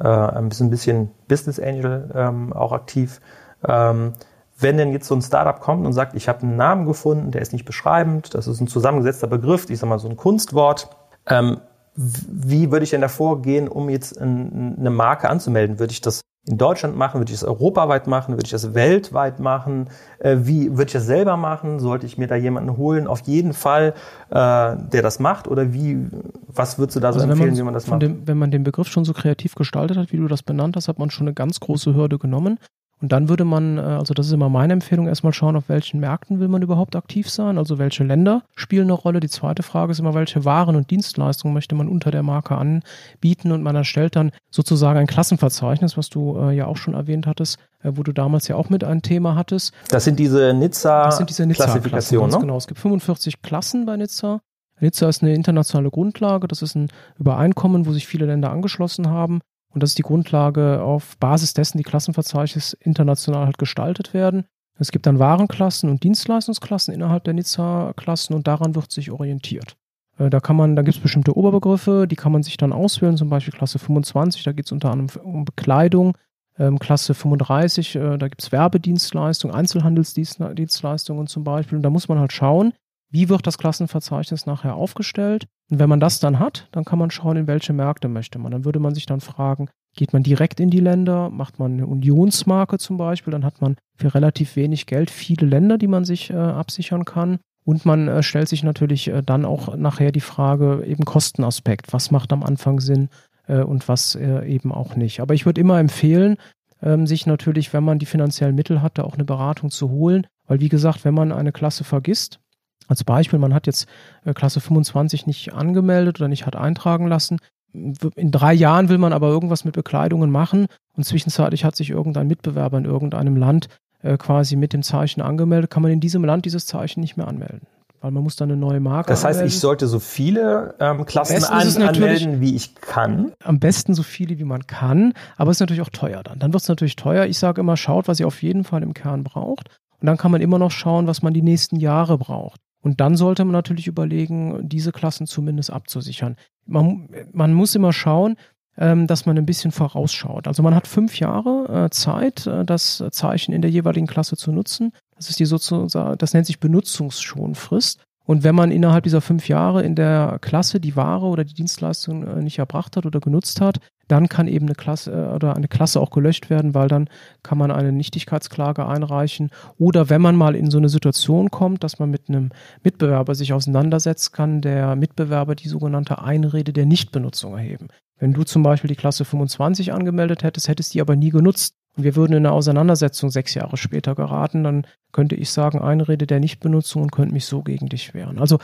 äh 0.00 0.08
ein 0.08 0.48
bisschen, 0.48 0.66
ein 0.66 0.70
bisschen 0.70 1.10
Business 1.28 1.60
Angel 1.60 2.10
ähm, 2.14 2.52
auch 2.52 2.72
aktiv. 2.72 3.20
Ähm, 3.66 4.12
wenn 4.60 4.76
denn 4.76 4.92
jetzt 4.92 5.06
so 5.06 5.14
ein 5.14 5.22
Startup 5.22 5.60
kommt 5.60 5.86
und 5.86 5.92
sagt, 5.92 6.14
ich 6.14 6.28
habe 6.28 6.42
einen 6.42 6.56
Namen 6.56 6.84
gefunden, 6.84 7.30
der 7.30 7.42
ist 7.42 7.52
nicht 7.52 7.64
beschreibend, 7.64 8.34
das 8.34 8.48
ist 8.48 8.60
ein 8.60 8.66
zusammengesetzter 8.66 9.28
Begriff, 9.28 9.70
ich 9.70 9.78
sage 9.78 9.90
mal 9.90 9.98
so 9.98 10.08
ein 10.08 10.16
Kunstwort, 10.16 10.88
ähm, 11.26 11.60
wie 11.94 12.70
würde 12.70 12.84
ich 12.84 12.90
denn 12.90 13.00
da 13.00 13.08
vorgehen, 13.08 13.66
um 13.68 13.88
jetzt 13.88 14.20
eine 14.20 14.90
Marke 14.90 15.28
anzumelden? 15.28 15.80
Würde 15.80 15.92
ich 15.92 16.00
das 16.00 16.20
in 16.46 16.56
Deutschland 16.56 16.96
machen? 16.96 17.20
Würde 17.20 17.32
ich 17.32 17.40
das 17.40 17.48
europaweit 17.48 18.06
machen? 18.06 18.34
Würde 18.34 18.44
ich 18.46 18.52
das 18.52 18.72
weltweit 18.72 19.40
machen? 19.40 19.90
Äh, 20.20 20.36
wie 20.40 20.70
würde 20.70 20.84
ich 20.84 20.92
das 20.92 21.06
selber 21.06 21.36
machen? 21.36 21.80
Sollte 21.80 22.06
ich 22.06 22.16
mir 22.16 22.28
da 22.28 22.36
jemanden 22.36 22.76
holen? 22.76 23.06
Auf 23.06 23.22
jeden 23.22 23.52
Fall, 23.52 23.94
äh, 24.30 24.32
der 24.32 25.02
das 25.02 25.18
macht? 25.18 25.48
Oder 25.48 25.72
wie, 25.72 26.06
was 26.46 26.78
würdest 26.78 26.96
du 26.96 27.00
da 27.00 27.12
so 27.12 27.18
also 27.18 27.30
empfehlen, 27.30 27.56
wie 27.56 27.62
man 27.62 27.74
das 27.74 27.88
macht? 27.88 28.02
Dem, 28.02 28.26
wenn 28.26 28.38
man 28.38 28.50
den 28.50 28.62
Begriff 28.62 28.88
schon 28.88 29.04
so 29.04 29.12
kreativ 29.12 29.56
gestaltet 29.56 29.96
hat, 29.96 30.12
wie 30.12 30.18
du 30.18 30.28
das 30.28 30.42
benannt 30.42 30.76
hast, 30.76 30.86
hat 30.86 30.98
man 30.98 31.10
schon 31.10 31.26
eine 31.26 31.34
ganz 31.34 31.58
große 31.60 31.94
Hürde 31.94 32.18
genommen. 32.18 32.58
Und 33.00 33.12
dann 33.12 33.28
würde 33.28 33.44
man, 33.44 33.78
äh, 33.78 33.80
also 33.80 34.14
das 34.14 34.26
ist 34.26 34.32
immer 34.32 34.48
meine 34.48 34.72
Empfehlung, 34.72 35.06
erstmal 35.06 35.32
schauen, 35.32 35.56
auf 35.56 35.68
welchen 35.68 36.00
Märkten 36.00 36.40
will 36.40 36.48
man 36.48 36.62
überhaupt 36.62 36.96
aktiv 36.96 37.30
sein, 37.30 37.58
also 37.58 37.78
welche 37.78 38.04
Länder 38.04 38.42
spielen 38.56 38.84
eine 38.84 38.94
Rolle. 38.94 39.20
Die 39.20 39.28
zweite 39.28 39.62
Frage 39.62 39.92
ist 39.92 40.00
immer, 40.00 40.14
welche 40.14 40.44
Waren 40.44 40.76
und 40.76 40.90
Dienstleistungen 40.90 41.54
möchte 41.54 41.74
man 41.74 41.88
unter 41.88 42.10
der 42.10 42.22
Marke 42.22 42.56
anbieten 42.56 43.52
und 43.52 43.62
man 43.62 43.76
erstellt 43.76 44.16
dann 44.16 44.32
sozusagen 44.50 44.98
ein 44.98 45.06
Klassenverzeichnis, 45.06 45.96
was 45.96 46.08
du 46.10 46.38
äh, 46.38 46.56
ja 46.56 46.66
auch 46.66 46.76
schon 46.76 46.94
erwähnt 46.94 47.26
hattest, 47.26 47.58
äh, 47.82 47.92
wo 47.94 48.02
du 48.02 48.12
damals 48.12 48.48
ja 48.48 48.56
auch 48.56 48.68
mit 48.68 48.82
ein 48.82 49.02
Thema 49.02 49.36
hattest. 49.36 49.72
Das 49.90 50.04
sind 50.04 50.18
diese 50.18 51.46
Nizza-Klassifikationen, 51.46 52.26
Nizza 52.26 52.38
ne? 52.38 52.42
Genau, 52.42 52.56
es 52.56 52.66
gibt 52.66 52.80
45 52.80 53.42
Klassen 53.42 53.86
bei 53.86 53.96
Nizza. 53.96 54.40
Nizza 54.80 55.08
ist 55.08 55.22
eine 55.22 55.34
internationale 55.34 55.90
Grundlage, 55.90 56.46
das 56.48 56.62
ist 56.62 56.76
ein 56.76 56.88
Übereinkommen, 57.18 57.86
wo 57.86 57.92
sich 57.92 58.06
viele 58.06 58.26
Länder 58.26 58.50
angeschlossen 58.50 59.08
haben. 59.08 59.40
Und 59.74 59.82
das 59.82 59.90
ist 59.90 59.98
die 59.98 60.02
Grundlage, 60.02 60.82
auf 60.82 61.16
Basis 61.18 61.54
dessen 61.54 61.78
die 61.78 61.84
Klassenverzeichnis 61.84 62.72
international 62.72 63.46
halt 63.46 63.58
gestaltet 63.58 64.14
werden. 64.14 64.44
Es 64.78 64.92
gibt 64.92 65.06
dann 65.06 65.18
Warenklassen 65.18 65.90
und 65.90 66.02
Dienstleistungsklassen 66.04 66.94
innerhalb 66.94 67.24
der 67.24 67.34
Nizza-Klassen 67.34 68.34
und 68.34 68.46
daran 68.46 68.74
wird 68.74 68.92
sich 68.92 69.10
orientiert. 69.10 69.76
Äh, 70.18 70.30
da 70.30 70.40
kann 70.40 70.56
man, 70.56 70.76
da 70.76 70.82
gibt 70.82 70.96
es 70.96 71.02
bestimmte 71.02 71.36
Oberbegriffe, 71.36 72.06
die 72.08 72.16
kann 72.16 72.32
man 72.32 72.42
sich 72.42 72.56
dann 72.56 72.72
auswählen, 72.72 73.16
zum 73.16 73.28
Beispiel 73.28 73.52
Klasse 73.52 73.78
25, 73.78 74.44
da 74.44 74.52
geht 74.52 74.66
es 74.66 74.72
unter 74.72 74.90
anderem 74.90 75.20
um 75.22 75.44
Bekleidung, 75.44 76.16
ähm, 76.58 76.78
Klasse 76.78 77.14
35, 77.14 77.96
äh, 77.96 78.18
da 78.18 78.28
gibt 78.28 78.42
es 78.42 78.52
Werbedienstleistungen, 78.52 79.54
Einzelhandelsdienstleistungen 79.54 81.26
zum 81.26 81.44
Beispiel. 81.44 81.76
Und 81.76 81.82
da 81.82 81.90
muss 81.90 82.08
man 82.08 82.18
halt 82.18 82.32
schauen, 82.32 82.72
wie 83.10 83.28
wird 83.28 83.46
das 83.46 83.58
Klassenverzeichnis 83.58 84.46
nachher 84.46 84.74
aufgestellt. 84.74 85.46
Und 85.70 85.78
wenn 85.78 85.88
man 85.88 86.00
das 86.00 86.20
dann 86.20 86.38
hat, 86.38 86.68
dann 86.72 86.84
kann 86.84 86.98
man 86.98 87.10
schauen, 87.10 87.36
in 87.36 87.46
welche 87.46 87.72
Märkte 87.72 88.08
möchte 88.08 88.38
man. 88.38 88.52
Dann 88.52 88.64
würde 88.64 88.80
man 88.80 88.94
sich 88.94 89.06
dann 89.06 89.20
fragen, 89.20 89.68
geht 89.96 90.12
man 90.12 90.22
direkt 90.22 90.60
in 90.60 90.70
die 90.70 90.80
Länder, 90.80 91.30
macht 91.30 91.58
man 91.58 91.72
eine 91.72 91.86
Unionsmarke 91.86 92.78
zum 92.78 92.96
Beispiel, 92.96 93.32
dann 93.32 93.44
hat 93.44 93.60
man 93.60 93.76
für 93.96 94.14
relativ 94.14 94.56
wenig 94.56 94.86
Geld 94.86 95.10
viele 95.10 95.46
Länder, 95.46 95.78
die 95.78 95.88
man 95.88 96.04
sich 96.04 96.30
äh, 96.30 96.36
absichern 96.36 97.04
kann. 97.04 97.38
Und 97.64 97.84
man 97.84 98.08
äh, 98.08 98.22
stellt 98.22 98.48
sich 98.48 98.62
natürlich 98.62 99.08
äh, 99.08 99.22
dann 99.22 99.44
auch 99.44 99.76
nachher 99.76 100.12
die 100.12 100.20
Frage, 100.20 100.84
eben 100.86 101.04
Kostenaspekt, 101.04 101.92
was 101.92 102.10
macht 102.10 102.32
am 102.32 102.42
Anfang 102.42 102.80
Sinn 102.80 103.08
äh, 103.46 103.60
und 103.60 103.88
was 103.88 104.14
äh, 104.14 104.46
eben 104.46 104.72
auch 104.72 104.96
nicht. 104.96 105.20
Aber 105.20 105.34
ich 105.34 105.44
würde 105.44 105.60
immer 105.60 105.78
empfehlen, 105.78 106.36
ähm, 106.80 107.06
sich 107.06 107.26
natürlich, 107.26 107.72
wenn 107.72 107.84
man 107.84 107.98
die 107.98 108.06
finanziellen 108.06 108.54
Mittel 108.54 108.80
hat, 108.80 108.98
da 108.98 109.02
auch 109.02 109.14
eine 109.14 109.24
Beratung 109.24 109.70
zu 109.70 109.90
holen. 109.90 110.26
Weil 110.46 110.60
wie 110.60 110.68
gesagt, 110.68 111.04
wenn 111.04 111.14
man 111.14 111.32
eine 111.32 111.52
Klasse 111.52 111.84
vergisst, 111.84 112.40
als 112.88 113.04
Beispiel, 113.04 113.38
man 113.38 113.54
hat 113.54 113.66
jetzt 113.66 113.86
äh, 114.24 114.34
Klasse 114.34 114.60
25 114.60 115.26
nicht 115.26 115.52
angemeldet 115.52 116.20
oder 116.20 116.28
nicht 116.28 116.46
hat 116.46 116.56
eintragen 116.56 117.06
lassen. 117.06 117.38
In 117.72 118.30
drei 118.32 118.54
Jahren 118.54 118.88
will 118.88 118.98
man 118.98 119.12
aber 119.12 119.28
irgendwas 119.28 119.64
mit 119.64 119.74
Bekleidungen 119.74 120.30
machen 120.30 120.66
und 120.96 121.04
zwischenzeitlich 121.04 121.64
hat 121.64 121.76
sich 121.76 121.90
irgendein 121.90 122.26
Mitbewerber 122.26 122.78
in 122.78 122.86
irgendeinem 122.86 123.36
Land 123.36 123.68
äh, 124.02 124.16
quasi 124.16 124.56
mit 124.56 124.72
dem 124.72 124.82
Zeichen 124.82 125.20
angemeldet, 125.20 125.70
kann 125.70 125.82
man 125.82 125.92
in 125.92 126.00
diesem 126.00 126.24
Land 126.24 126.46
dieses 126.46 126.66
Zeichen 126.66 127.00
nicht 127.00 127.16
mehr 127.16 127.28
anmelden. 127.28 127.66
Weil 128.00 128.12
man 128.12 128.22
muss 128.22 128.36
dann 128.36 128.48
eine 128.48 128.58
neue 128.58 128.78
Marke 128.78 129.08
Das 129.08 129.24
heißt, 129.24 129.38
anmelden. 129.40 129.48
ich 129.48 129.58
sollte 129.58 129.88
so 129.88 129.98
viele 129.98 130.76
ähm, 130.78 131.04
Klassen 131.04 131.42
an, 131.44 131.82
anmelden, 131.82 132.40
wie 132.40 132.54
ich 132.54 132.76
kann. 132.76 133.32
Am 133.42 133.58
besten 133.58 133.92
so 133.92 134.04
viele, 134.04 134.38
wie 134.38 134.44
man 134.44 134.66
kann, 134.68 135.14
aber 135.36 135.50
es 135.50 135.56
ist 135.56 135.60
natürlich 135.60 135.82
auch 135.82 135.90
teuer 135.90 136.22
dann. 136.22 136.38
Dann 136.38 136.52
wird 136.52 136.62
es 136.62 136.68
natürlich 136.68 136.94
teuer. 136.96 137.26
Ich 137.26 137.38
sage 137.38 137.60
immer, 137.60 137.76
schaut, 137.76 138.06
was 138.06 138.20
ihr 138.20 138.28
auf 138.28 138.40
jeden 138.42 138.62
Fall 138.62 138.82
im 138.84 138.94
Kern 138.94 139.24
braucht 139.24 139.68
Und 140.00 140.06
dann 140.06 140.16
kann 140.16 140.30
man 140.30 140.40
immer 140.40 140.60
noch 140.60 140.70
schauen, 140.70 141.08
was 141.08 141.22
man 141.22 141.34
die 141.34 141.42
nächsten 141.42 141.76
Jahre 141.76 142.18
braucht. 142.18 142.60
Und 142.80 143.00
dann 143.00 143.16
sollte 143.16 143.44
man 143.44 143.52
natürlich 143.52 143.86
überlegen, 143.86 144.68
diese 144.68 144.92
Klassen 144.92 145.26
zumindest 145.26 145.70
abzusichern. 145.70 146.36
Man, 146.66 147.08
man 147.32 147.52
muss 147.52 147.74
immer 147.74 147.92
schauen, 147.92 148.36
ähm, 148.76 149.06
dass 149.06 149.26
man 149.26 149.36
ein 149.36 149.46
bisschen 149.46 149.72
vorausschaut. 149.72 150.46
Also 150.46 150.62
man 150.62 150.74
hat 150.74 150.86
fünf 150.86 151.18
Jahre 151.18 151.86
äh, 151.86 151.90
Zeit, 151.90 152.46
äh, 152.46 152.64
das 152.64 153.02
Zeichen 153.10 153.52
in 153.52 153.62
der 153.62 153.70
jeweiligen 153.70 154.06
Klasse 154.06 154.36
zu 154.36 154.52
nutzen. 154.52 154.92
Das 155.16 155.28
ist 155.28 155.40
die 155.40 155.46
sozusagen, 155.46 156.16
das 156.16 156.32
nennt 156.32 156.46
sich 156.46 156.60
Benutzungsschonfrist. 156.60 158.00
Und 158.28 158.44
wenn 158.44 158.54
man 158.54 158.70
innerhalb 158.70 159.04
dieser 159.04 159.22
fünf 159.22 159.48
Jahre 159.48 159.82
in 159.82 159.94
der 159.94 160.36
Klasse 160.42 160.80
die 160.80 160.96
Ware 160.96 161.24
oder 161.24 161.44
die 161.44 161.54
Dienstleistung 161.54 162.26
äh, 162.26 162.42
nicht 162.42 162.58
erbracht 162.58 162.98
hat 162.98 163.06
oder 163.06 163.20
genutzt 163.20 163.62
hat, 163.62 163.78
dann 164.06 164.28
kann 164.28 164.48
eben 164.48 164.66
eine 164.66 164.74
Klasse 164.74 165.12
äh, 165.12 165.34
oder 165.34 165.56
eine 165.56 165.66
Klasse 165.66 165.98
auch 165.98 166.10
gelöscht 166.10 166.50
werden, 166.50 166.74
weil 166.74 166.88
dann 166.88 167.08
kann 167.42 167.56
man 167.56 167.70
eine 167.70 167.90
Nichtigkeitsklage 167.90 168.86
einreichen. 168.86 169.48
Oder 169.78 170.10
wenn 170.10 170.20
man 170.20 170.36
mal 170.36 170.56
in 170.56 170.70
so 170.70 170.76
eine 170.76 170.90
Situation 170.90 171.50
kommt, 171.50 171.82
dass 171.82 172.00
man 172.00 172.10
mit 172.10 172.28
einem 172.28 172.50
Mitbewerber 172.82 173.34
sich 173.34 173.54
auseinandersetzt, 173.54 174.34
kann 174.34 174.60
der 174.60 174.94
Mitbewerber 174.94 175.54
die 175.54 175.68
sogenannte 175.68 176.20
Einrede 176.20 176.74
der 176.74 176.84
Nichtbenutzung 176.84 177.56
erheben. 177.56 177.88
Wenn 178.18 178.34
du 178.34 178.44
zum 178.44 178.62
Beispiel 178.62 178.88
die 178.88 178.96
Klasse 178.96 179.24
25 179.24 179.94
angemeldet 179.94 180.42
hättest, 180.42 180.68
hättest 180.68 180.92
die 180.92 181.00
aber 181.00 181.16
nie 181.16 181.30
genutzt, 181.30 181.77
und 181.98 182.04
wir 182.04 182.14
würden 182.14 182.32
in 182.32 182.46
eine 182.46 182.52
Auseinandersetzung 182.52 183.30
sechs 183.30 183.54
Jahre 183.54 183.76
später 183.76 184.14
geraten, 184.14 184.62
dann 184.62 184.86
könnte 185.12 185.34
ich 185.34 185.50
sagen, 185.50 185.80
Einrede 185.80 186.28
der 186.28 186.38
Nichtbenutzung 186.38 187.02
und 187.02 187.12
könnte 187.12 187.34
mich 187.34 187.44
so 187.44 187.62
gegen 187.62 187.88
dich 187.88 188.14
wehren. 188.14 188.38
Also 188.38 188.58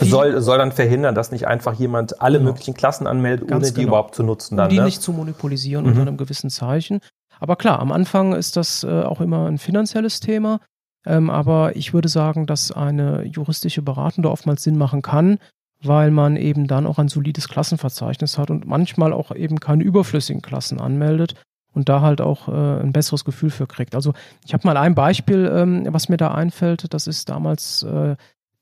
soll, 0.00 0.40
soll 0.40 0.58
dann 0.58 0.72
verhindern, 0.72 1.14
dass 1.14 1.30
nicht 1.30 1.46
einfach 1.46 1.74
jemand 1.74 2.20
alle 2.20 2.38
genau. 2.38 2.50
möglichen 2.50 2.74
Klassen 2.74 3.06
anmeldet, 3.06 3.52
ohne 3.52 3.64
die 3.64 3.72
genau. 3.72 3.88
überhaupt 3.88 4.16
zu 4.16 4.24
nutzen. 4.24 4.56
Dann, 4.56 4.66
um 4.66 4.70
die 4.70 4.78
ne? 4.78 4.86
nicht 4.86 5.00
zu 5.00 5.12
monopolisieren 5.12 5.84
mhm. 5.84 5.90
unter 5.92 6.02
einem 6.02 6.16
gewissen 6.16 6.50
Zeichen. 6.50 7.00
Aber 7.38 7.56
klar, 7.56 7.78
am 7.78 7.92
Anfang 7.92 8.34
ist 8.34 8.56
das 8.56 8.84
äh, 8.84 9.02
auch 9.02 9.20
immer 9.20 9.46
ein 9.46 9.58
finanzielles 9.58 10.20
Thema. 10.20 10.60
Ähm, 11.06 11.30
aber 11.30 11.76
ich 11.76 11.94
würde 11.94 12.08
sagen, 12.08 12.46
dass 12.46 12.72
eine 12.72 13.24
juristische 13.24 13.82
Beratende 13.82 14.30
oftmals 14.30 14.62
Sinn 14.62 14.76
machen 14.76 15.02
kann, 15.02 15.38
weil 15.82 16.10
man 16.10 16.36
eben 16.36 16.66
dann 16.66 16.86
auch 16.86 16.98
ein 16.98 17.08
solides 17.08 17.48
Klassenverzeichnis 17.48 18.38
hat 18.38 18.50
und 18.50 18.66
manchmal 18.66 19.12
auch 19.12 19.34
eben 19.34 19.60
keine 19.60 19.84
überflüssigen 19.84 20.42
Klassen 20.42 20.80
anmeldet, 20.80 21.34
und 21.74 21.88
da 21.88 22.00
halt 22.00 22.20
auch 22.20 22.48
äh, 22.48 22.80
ein 22.80 22.92
besseres 22.92 23.24
Gefühl 23.24 23.50
für 23.50 23.66
kriegt. 23.66 23.94
Also 23.94 24.12
ich 24.44 24.54
habe 24.54 24.66
mal 24.66 24.76
ein 24.76 24.94
Beispiel, 24.94 25.50
ähm, 25.52 25.86
was 25.90 26.08
mir 26.08 26.16
da 26.16 26.32
einfällt. 26.32 26.92
Das 26.92 27.06
ist 27.06 27.28
damals 27.28 27.82
äh, 27.82 28.16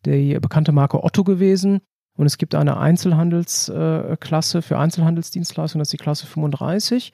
die 0.06 0.38
bekannte 0.40 0.72
Marke 0.72 1.02
Otto 1.02 1.24
gewesen. 1.24 1.80
Und 2.16 2.26
es 2.26 2.38
gibt 2.38 2.54
eine 2.54 2.76
Einzelhandelsklasse 2.76 4.58
äh, 4.58 4.62
für 4.62 4.78
Einzelhandelsdienstleistungen, 4.78 5.80
das 5.80 5.88
ist 5.88 5.92
die 5.94 6.02
Klasse 6.02 6.26
35. 6.26 7.12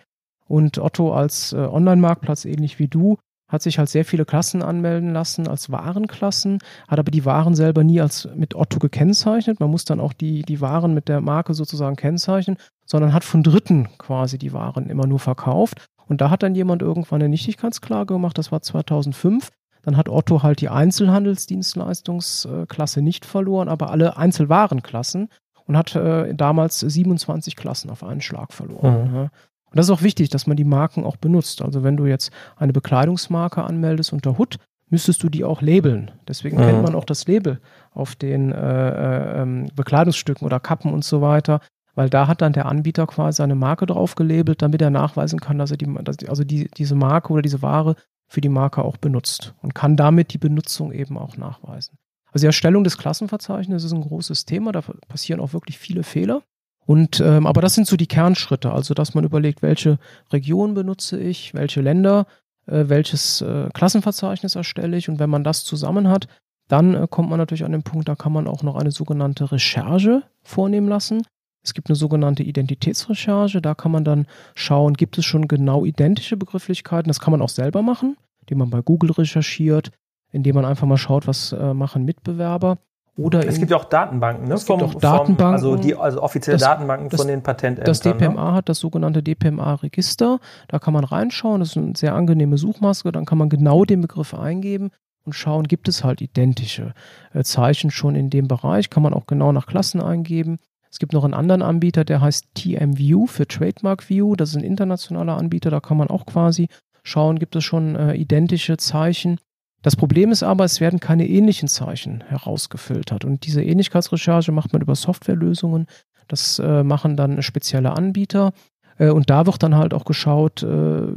Und 0.48 0.78
Otto 0.78 1.12
als 1.14 1.52
äh, 1.52 1.56
Online-Marktplatz, 1.56 2.44
ähnlich 2.44 2.78
wie 2.78 2.88
du, 2.88 3.18
hat 3.48 3.62
sich 3.62 3.78
halt 3.78 3.88
sehr 3.88 4.04
viele 4.04 4.24
Klassen 4.24 4.62
anmelden 4.62 5.12
lassen 5.12 5.46
als 5.46 5.70
Warenklassen, 5.70 6.58
hat 6.88 6.98
aber 6.98 7.10
die 7.10 7.24
Waren 7.24 7.54
selber 7.54 7.84
nie 7.84 8.00
als 8.00 8.28
mit 8.34 8.56
Otto 8.56 8.78
gekennzeichnet. 8.78 9.60
Man 9.60 9.70
muss 9.70 9.84
dann 9.84 10.00
auch 10.00 10.12
die, 10.12 10.42
die 10.42 10.60
Waren 10.60 10.94
mit 10.94 11.08
der 11.08 11.20
Marke 11.20 11.54
sozusagen 11.54 11.96
kennzeichnen, 11.96 12.56
sondern 12.86 13.12
hat 13.12 13.24
von 13.24 13.42
Dritten 13.42 13.88
quasi 13.98 14.38
die 14.38 14.54
Waren 14.54 14.88
immer 14.88 15.06
nur 15.06 15.18
verkauft. 15.18 15.86
Und 16.06 16.20
da 16.20 16.30
hat 16.30 16.42
dann 16.42 16.54
jemand 16.54 16.82
irgendwann 16.82 17.20
eine 17.20 17.28
Nichtigkeitsklage 17.28 18.14
gemacht, 18.14 18.38
das 18.38 18.52
war 18.52 18.62
2005. 18.62 19.50
Dann 19.82 19.96
hat 19.96 20.08
Otto 20.08 20.42
halt 20.42 20.60
die 20.60 20.68
Einzelhandelsdienstleistungsklasse 20.68 23.02
nicht 23.02 23.26
verloren, 23.26 23.68
aber 23.68 23.90
alle 23.90 24.16
Einzelwarenklassen 24.16 25.28
und 25.66 25.76
hat 25.76 25.94
äh, 25.94 26.34
damals 26.34 26.80
27 26.80 27.56
Klassen 27.56 27.90
auf 27.90 28.02
einen 28.02 28.20
Schlag 28.20 28.52
verloren. 28.52 29.10
Mhm. 29.10 29.18
Und 29.18 29.30
das 29.74 29.86
ist 29.86 29.90
auch 29.90 30.02
wichtig, 30.02 30.30
dass 30.30 30.46
man 30.46 30.56
die 30.56 30.64
Marken 30.64 31.04
auch 31.04 31.16
benutzt. 31.16 31.62
Also 31.62 31.84
wenn 31.84 31.96
du 31.96 32.06
jetzt 32.06 32.32
eine 32.56 32.72
Bekleidungsmarke 32.72 33.62
anmeldest 33.62 34.12
unter 34.12 34.38
Hood, 34.38 34.58
müsstest 34.88 35.22
du 35.22 35.28
die 35.28 35.44
auch 35.44 35.62
labeln. 35.62 36.12
Deswegen 36.28 36.56
mhm. 36.56 36.62
kennt 36.62 36.82
man 36.82 36.94
auch 36.94 37.04
das 37.04 37.26
Label 37.26 37.60
auf 37.92 38.14
den 38.14 38.52
äh, 38.52 38.88
äh, 38.88 39.42
ähm, 39.42 39.66
Bekleidungsstücken 39.74 40.46
oder 40.46 40.60
Kappen 40.60 40.92
und 40.92 41.04
so 41.04 41.20
weiter, 41.20 41.60
weil 41.96 42.10
da 42.10 42.28
hat 42.28 42.42
dann 42.42 42.52
der 42.52 42.66
Anbieter 42.66 43.06
quasi 43.06 43.38
seine 43.38 43.56
Marke 43.56 43.86
drauf 43.86 44.14
gelabelt, 44.14 44.62
damit 44.62 44.82
er 44.82 44.90
nachweisen 44.90 45.40
kann, 45.40 45.58
dass 45.58 45.72
er 45.72 45.78
die, 45.78 45.92
dass, 46.04 46.18
also 46.28 46.44
die, 46.44 46.68
diese 46.76 46.94
Marke 46.94 47.32
oder 47.32 47.42
diese 47.42 47.62
Ware 47.62 47.96
für 48.28 48.40
die 48.40 48.48
Marke 48.48 48.84
auch 48.84 48.98
benutzt 48.98 49.54
und 49.62 49.74
kann 49.74 49.96
damit 49.96 50.32
die 50.32 50.38
Benutzung 50.38 50.92
eben 50.92 51.18
auch 51.18 51.36
nachweisen. 51.36 51.98
Also 52.32 52.42
die 52.44 52.48
Erstellung 52.48 52.84
des 52.84 52.98
Klassenverzeichnisses 52.98 53.84
ist 53.84 53.96
ein 53.96 54.02
großes 54.02 54.44
Thema, 54.44 54.72
da 54.72 54.82
passieren 55.08 55.40
auch 55.40 55.54
wirklich 55.54 55.78
viele 55.78 56.02
Fehler. 56.02 56.42
Und 56.84 57.18
ähm, 57.20 57.46
aber 57.46 57.62
das 57.62 57.74
sind 57.74 57.86
so 57.86 57.96
die 57.96 58.06
Kernschritte, 58.06 58.70
also 58.70 58.94
dass 58.94 59.14
man 59.14 59.24
überlegt, 59.24 59.62
welche 59.62 59.98
Region 60.32 60.74
benutze 60.74 61.18
ich, 61.18 61.54
welche 61.54 61.80
Länder, 61.80 62.26
äh, 62.66 62.84
welches 62.88 63.40
äh, 63.40 63.70
Klassenverzeichnis 63.72 64.54
erstelle 64.54 64.96
ich 64.96 65.08
und 65.08 65.18
wenn 65.18 65.30
man 65.30 65.44
das 65.44 65.64
zusammen 65.64 66.08
hat, 66.08 66.28
dann 66.68 66.94
äh, 66.94 67.06
kommt 67.08 67.30
man 67.30 67.38
natürlich 67.38 67.64
an 67.64 67.72
den 67.72 67.82
Punkt, 67.82 68.08
da 68.08 68.14
kann 68.14 68.32
man 68.32 68.46
auch 68.46 68.62
noch 68.62 68.76
eine 68.76 68.90
sogenannte 68.90 69.50
Recherche 69.50 70.22
vornehmen 70.42 70.88
lassen. 70.88 71.22
Es 71.66 71.74
gibt 71.74 71.88
eine 71.88 71.96
sogenannte 71.96 72.42
Identitätsrecherche, 72.42 73.60
da 73.60 73.74
kann 73.74 73.90
man 73.92 74.04
dann 74.04 74.26
schauen, 74.54 74.94
gibt 74.94 75.18
es 75.18 75.24
schon 75.24 75.48
genau 75.48 75.84
identische 75.84 76.36
Begrifflichkeiten. 76.36 77.08
Das 77.08 77.20
kann 77.20 77.32
man 77.32 77.42
auch 77.42 77.48
selber 77.48 77.82
machen, 77.82 78.16
indem 78.40 78.58
man 78.58 78.70
bei 78.70 78.80
Google 78.80 79.10
recherchiert, 79.10 79.90
indem 80.32 80.54
man 80.54 80.64
einfach 80.64 80.86
mal 80.86 80.96
schaut, 80.96 81.26
was 81.26 81.52
äh, 81.52 81.74
machen 81.74 82.04
Mitbewerber. 82.04 82.78
Oder 83.18 83.46
es 83.46 83.58
gibt 83.58 83.70
ja 83.70 83.78
auch 83.78 83.86
Datenbanken, 83.86 84.46
ne? 84.46 84.54
Es 84.54 84.66
gibt 84.66 84.82
auch 84.82 84.94
Datenbanken. 84.94 85.36
Vom, 85.58 85.70
also, 85.72 85.76
die, 85.76 85.94
also 85.94 86.22
offizielle 86.22 86.58
das, 86.58 86.68
Datenbanken 86.68 87.08
das, 87.08 87.18
von 87.18 87.28
den 87.28 87.42
Patentämtern. 87.42 87.86
Das 87.86 88.00
DPMA 88.00 88.50
ne? 88.50 88.52
hat 88.52 88.68
das 88.68 88.78
sogenannte 88.78 89.22
DPMA-Register. 89.22 90.38
Da 90.68 90.78
kann 90.78 90.92
man 90.92 91.04
reinschauen. 91.04 91.60
Das 91.60 91.70
ist 91.70 91.78
eine 91.78 91.96
sehr 91.96 92.14
angenehme 92.14 92.58
Suchmaske. 92.58 93.10
Dann 93.12 93.24
kann 93.24 93.38
man 93.38 93.48
genau 93.48 93.86
den 93.86 94.02
Begriff 94.02 94.34
eingeben 94.34 94.90
und 95.24 95.32
schauen, 95.32 95.66
gibt 95.66 95.88
es 95.88 96.04
halt 96.04 96.20
identische 96.20 96.92
äh, 97.32 97.42
Zeichen 97.42 97.90
schon 97.90 98.16
in 98.16 98.28
dem 98.28 98.48
Bereich. 98.48 98.90
Kann 98.90 99.02
man 99.02 99.14
auch 99.14 99.26
genau 99.26 99.50
nach 99.50 99.66
Klassen 99.66 100.02
eingeben. 100.02 100.58
Es 100.90 100.98
gibt 100.98 101.12
noch 101.12 101.24
einen 101.24 101.34
anderen 101.34 101.62
Anbieter, 101.62 102.04
der 102.04 102.20
heißt 102.20 102.46
TMView 102.54 103.26
für 103.26 103.46
Trademark 103.46 104.08
View. 104.08 104.36
Das 104.36 104.50
ist 104.50 104.56
ein 104.56 104.64
internationaler 104.64 105.36
Anbieter. 105.36 105.70
Da 105.70 105.80
kann 105.80 105.96
man 105.96 106.08
auch 106.08 106.26
quasi 106.26 106.68
schauen, 107.02 107.38
gibt 107.38 107.56
es 107.56 107.64
schon 107.64 107.96
äh, 107.96 108.14
identische 108.14 108.76
Zeichen. 108.76 109.38
Das 109.82 109.94
Problem 109.94 110.32
ist 110.32 110.42
aber, 110.42 110.64
es 110.64 110.80
werden 110.80 110.98
keine 110.98 111.28
ähnlichen 111.28 111.68
Zeichen 111.68 112.22
herausgefiltert. 112.26 113.24
Und 113.24 113.46
diese 113.46 113.62
Ähnlichkeitsrecherche 113.62 114.52
macht 114.52 114.72
man 114.72 114.82
über 114.82 114.94
Softwarelösungen. 114.94 115.86
Das 116.28 116.58
äh, 116.58 116.82
machen 116.82 117.16
dann 117.16 117.42
spezielle 117.42 117.92
Anbieter. 117.92 118.52
Äh, 118.98 119.10
und 119.10 119.30
da 119.30 119.46
wird 119.46 119.62
dann 119.62 119.76
halt 119.76 119.94
auch 119.94 120.04
geschaut, 120.04 120.62
äh, 120.62 121.08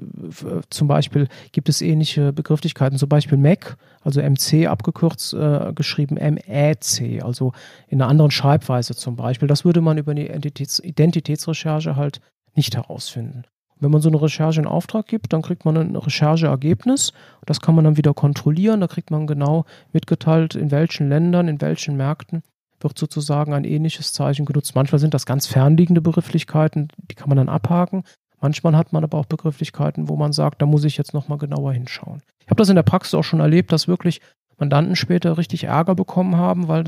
zum 0.69 0.87
Beispiel 0.87 1.27
gibt 1.51 1.69
es 1.69 1.81
ähnliche 1.81 2.33
Begrifflichkeiten, 2.33 2.97
zum 2.97 3.09
Beispiel 3.09 3.37
Mac, 3.37 3.77
also 4.01 4.21
MC 4.21 4.67
abgekürzt, 4.67 5.33
äh, 5.33 5.73
geschrieben 5.73 6.15
MEC, 6.15 7.23
also 7.23 7.53
in 7.87 8.01
einer 8.01 8.09
anderen 8.09 8.31
Schreibweise 8.31 8.95
zum 8.95 9.15
Beispiel. 9.15 9.47
Das 9.47 9.65
würde 9.65 9.81
man 9.81 9.97
über 9.97 10.13
die 10.13 10.27
Identitäts 10.27 10.79
Identitätsrecherche 10.79 11.95
halt 11.95 12.21
nicht 12.55 12.75
herausfinden. 12.75 13.43
Wenn 13.81 13.91
man 13.91 14.01
so 14.01 14.09
eine 14.09 14.21
Recherche 14.21 14.59
in 14.59 14.67
Auftrag 14.67 15.07
gibt, 15.07 15.31
dann 15.31 15.41
kriegt 15.41 15.63
man 15.63 15.77
ein 15.77 15.95
Rechercheergebnis. 15.95 17.13
Das 17.45 17.61
kann 17.61 17.75
man 17.75 17.85
dann 17.85 17.95
wieder 17.95 18.13
kontrollieren. 18.13 18.81
Da 18.81 18.87
kriegt 18.87 19.09
man 19.09 19.25
genau 19.25 19.63
mitgeteilt, 19.93 20.55
in 20.55 20.69
welchen 20.69 21.07
Ländern, 21.07 21.47
in 21.47 21.61
welchen 21.61 21.95
Märkten 21.95 22.43
wird 22.81 22.97
sozusagen 22.97 23.53
ein 23.53 23.63
ähnliches 23.63 24.13
Zeichen 24.13 24.45
genutzt. 24.45 24.75
Manchmal 24.75 24.99
sind 24.99 25.13
das 25.13 25.25
ganz 25.25 25.47
fernliegende 25.47 26.01
Begrifflichkeiten, 26.01 26.89
die 27.09 27.15
kann 27.15 27.29
man 27.29 27.37
dann 27.37 27.49
abhaken. 27.49 28.03
Manchmal 28.41 28.75
hat 28.77 28.93
man 28.93 29.03
aber 29.03 29.17
auch 29.17 29.25
Begrifflichkeiten, 29.25 30.07
wo 30.07 30.15
man 30.15 30.31
sagt, 30.31 30.61
da 30.61 30.65
muss 30.65 30.85
ich 30.85 30.97
jetzt 30.97 31.13
nochmal 31.13 31.37
genauer 31.37 31.73
hinschauen. 31.73 32.21
Ich 32.41 32.47
habe 32.47 32.57
das 32.57 32.69
in 32.69 32.75
der 32.75 32.83
Praxis 32.83 33.13
auch 33.13 33.23
schon 33.23 33.41
erlebt, 33.41 33.71
dass 33.71 33.87
wirklich 33.87 34.21
Mandanten 34.57 34.95
später 34.95 35.37
richtig 35.37 35.65
Ärger 35.65 35.95
bekommen 35.95 36.37
haben, 36.37 36.67
weil 36.67 36.83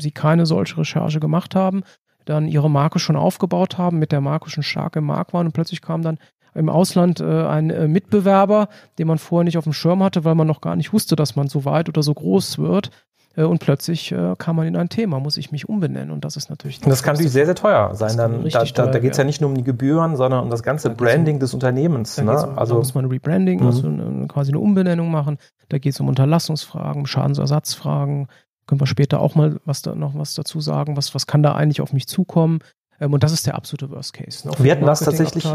sie 0.00 0.10
keine 0.10 0.46
solche 0.46 0.78
Recherche 0.78 1.20
gemacht 1.20 1.54
haben, 1.54 1.82
dann 2.24 2.48
ihre 2.48 2.70
Marke 2.70 2.98
schon 2.98 3.16
aufgebaut 3.16 3.78
haben, 3.78 3.98
mit 3.98 4.12
der 4.12 4.20
Marke 4.20 4.50
schon 4.50 4.62
stark 4.62 4.96
im 4.96 5.04
Markt 5.04 5.34
waren 5.34 5.46
und 5.46 5.52
plötzlich 5.52 5.82
kam 5.82 6.02
dann 6.02 6.18
im 6.54 6.68
Ausland 6.68 7.20
äh, 7.20 7.46
ein 7.46 7.70
äh, 7.70 7.88
Mitbewerber, 7.88 8.68
den 8.98 9.08
man 9.08 9.18
vorher 9.18 9.44
nicht 9.44 9.58
auf 9.58 9.64
dem 9.64 9.72
Schirm 9.72 10.02
hatte, 10.02 10.24
weil 10.24 10.34
man 10.34 10.46
noch 10.46 10.60
gar 10.60 10.76
nicht 10.76 10.92
wusste, 10.92 11.16
dass 11.16 11.36
man 11.36 11.48
so 11.48 11.64
weit 11.64 11.88
oder 11.88 12.02
so 12.02 12.14
groß 12.14 12.58
wird. 12.58 12.90
Äh, 13.36 13.44
und 13.44 13.58
plötzlich 13.58 14.12
äh, 14.12 14.34
kam 14.38 14.56
man 14.56 14.66
in 14.66 14.76
ein 14.76 14.88
Thema, 14.88 15.20
muss 15.20 15.36
ich 15.36 15.52
mich 15.52 15.68
umbenennen. 15.68 16.10
Und 16.10 16.24
das 16.24 16.36
ist 16.36 16.50
natürlich. 16.50 16.80
Das, 16.80 16.88
das 16.88 17.02
kann 17.02 17.14
natürlich 17.14 17.32
sehr, 17.32 17.46
sehr 17.46 17.54
teuer 17.54 17.94
sein. 17.94 18.16
Dann, 18.16 18.48
da 18.48 18.64
da, 18.64 18.86
da 18.86 18.98
geht 18.98 19.12
es 19.12 19.18
ja 19.18 19.24
nicht 19.24 19.40
nur 19.40 19.50
um 19.50 19.56
die 19.56 19.64
Gebühren, 19.64 20.16
sondern 20.16 20.44
um 20.44 20.50
das 20.50 20.62
ganze 20.62 20.88
da 20.88 20.94
Branding 20.94 21.36
um, 21.36 21.40
des 21.40 21.54
Unternehmens. 21.54 22.18
Ne? 22.18 22.30
Um, 22.30 22.58
also 22.58 22.74
da 22.74 22.78
muss 22.78 22.94
man 22.94 23.06
Rebranding, 23.06 23.60
mhm. 23.60 23.66
also 23.66 24.26
quasi 24.28 24.52
eine 24.52 24.60
Umbenennung 24.60 25.10
machen. 25.10 25.38
Da 25.68 25.78
geht 25.78 25.94
es 25.94 26.00
um 26.00 26.08
Unterlassungsfragen, 26.08 27.02
um 27.02 27.06
Schadensersatzfragen. 27.06 28.28
Können 28.66 28.80
wir 28.80 28.86
später 28.86 29.20
auch 29.20 29.34
mal 29.34 29.60
was 29.64 29.82
da, 29.82 29.94
noch 29.94 30.14
was 30.14 30.34
dazu 30.34 30.60
sagen? 30.60 30.96
Was, 30.96 31.14
was 31.14 31.26
kann 31.26 31.42
da 31.42 31.54
eigentlich 31.54 31.80
auf 31.80 31.92
mich 31.92 32.06
zukommen? 32.06 32.60
Ähm, 33.00 33.12
und 33.12 33.22
das 33.22 33.32
ist 33.32 33.46
der 33.46 33.54
absolute 33.54 33.90
Worst 33.90 34.12
Case. 34.14 34.46
Ne? 34.46 34.54
Wir 34.58 34.72
hatten 34.72 34.86
das 34.86 35.00
tatsächlich 35.00 35.46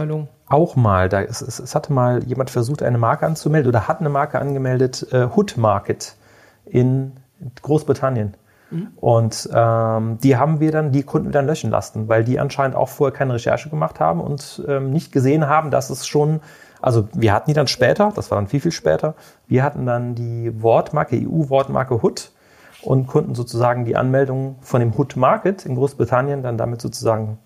auch 0.47 0.75
mal. 0.75 1.09
Da 1.09 1.21
ist, 1.21 1.41
es, 1.41 1.59
es, 1.59 1.75
hatte 1.75 1.93
mal 1.93 2.23
jemand 2.23 2.49
versucht, 2.49 2.83
eine 2.83 2.97
Marke 2.97 3.25
anzumelden 3.25 3.69
oder 3.69 3.87
hat 3.87 3.99
eine 3.99 4.09
Marke 4.09 4.39
angemeldet, 4.39 5.07
äh, 5.11 5.27
Hood 5.35 5.57
Market 5.57 6.15
in 6.65 7.13
Großbritannien. 7.61 8.35
Und 8.97 9.49
ähm, 9.51 10.19
die 10.21 10.37
haben 10.37 10.59
wir 10.59 10.71
dann, 10.71 10.91
die 10.91 11.01
Kunden 11.01 11.31
dann 11.31 11.47
löschen 11.47 11.71
lassen, 11.71 12.07
weil 12.07 12.23
die 12.23 12.39
anscheinend 12.39 12.75
auch 12.75 12.89
vorher 12.89 13.17
keine 13.17 13.33
Recherche 13.33 13.69
gemacht 13.69 13.99
haben 13.99 14.21
und 14.21 14.63
ähm, 14.67 14.91
nicht 14.91 15.11
gesehen 15.11 15.47
haben, 15.47 15.71
dass 15.71 15.89
es 15.89 16.05
schon 16.05 16.39
Also 16.81 17.09
wir 17.13 17.33
hatten 17.33 17.49
die 17.49 17.55
dann 17.55 17.67
später, 17.67 18.11
das 18.15 18.29
war 18.29 18.37
dann 18.37 18.47
viel, 18.47 18.59
viel 18.59 18.71
später. 18.71 19.15
Wir 19.47 19.63
hatten 19.63 19.85
dann 19.85 20.13
die 20.13 20.51
Wortmarke, 20.61 21.15
EU-Wortmarke 21.17 22.03
Hood 22.03 22.31
und 22.83 23.07
konnten 23.07 23.33
sozusagen 23.35 23.85
die 23.85 23.95
Anmeldung 23.95 24.57
von 24.61 24.79
dem 24.79 24.93
Hood 24.95 25.15
Market 25.15 25.65
in 25.65 25.75
Großbritannien 25.75 26.43
dann 26.43 26.57
damit 26.57 26.79
sozusagen 26.79 27.39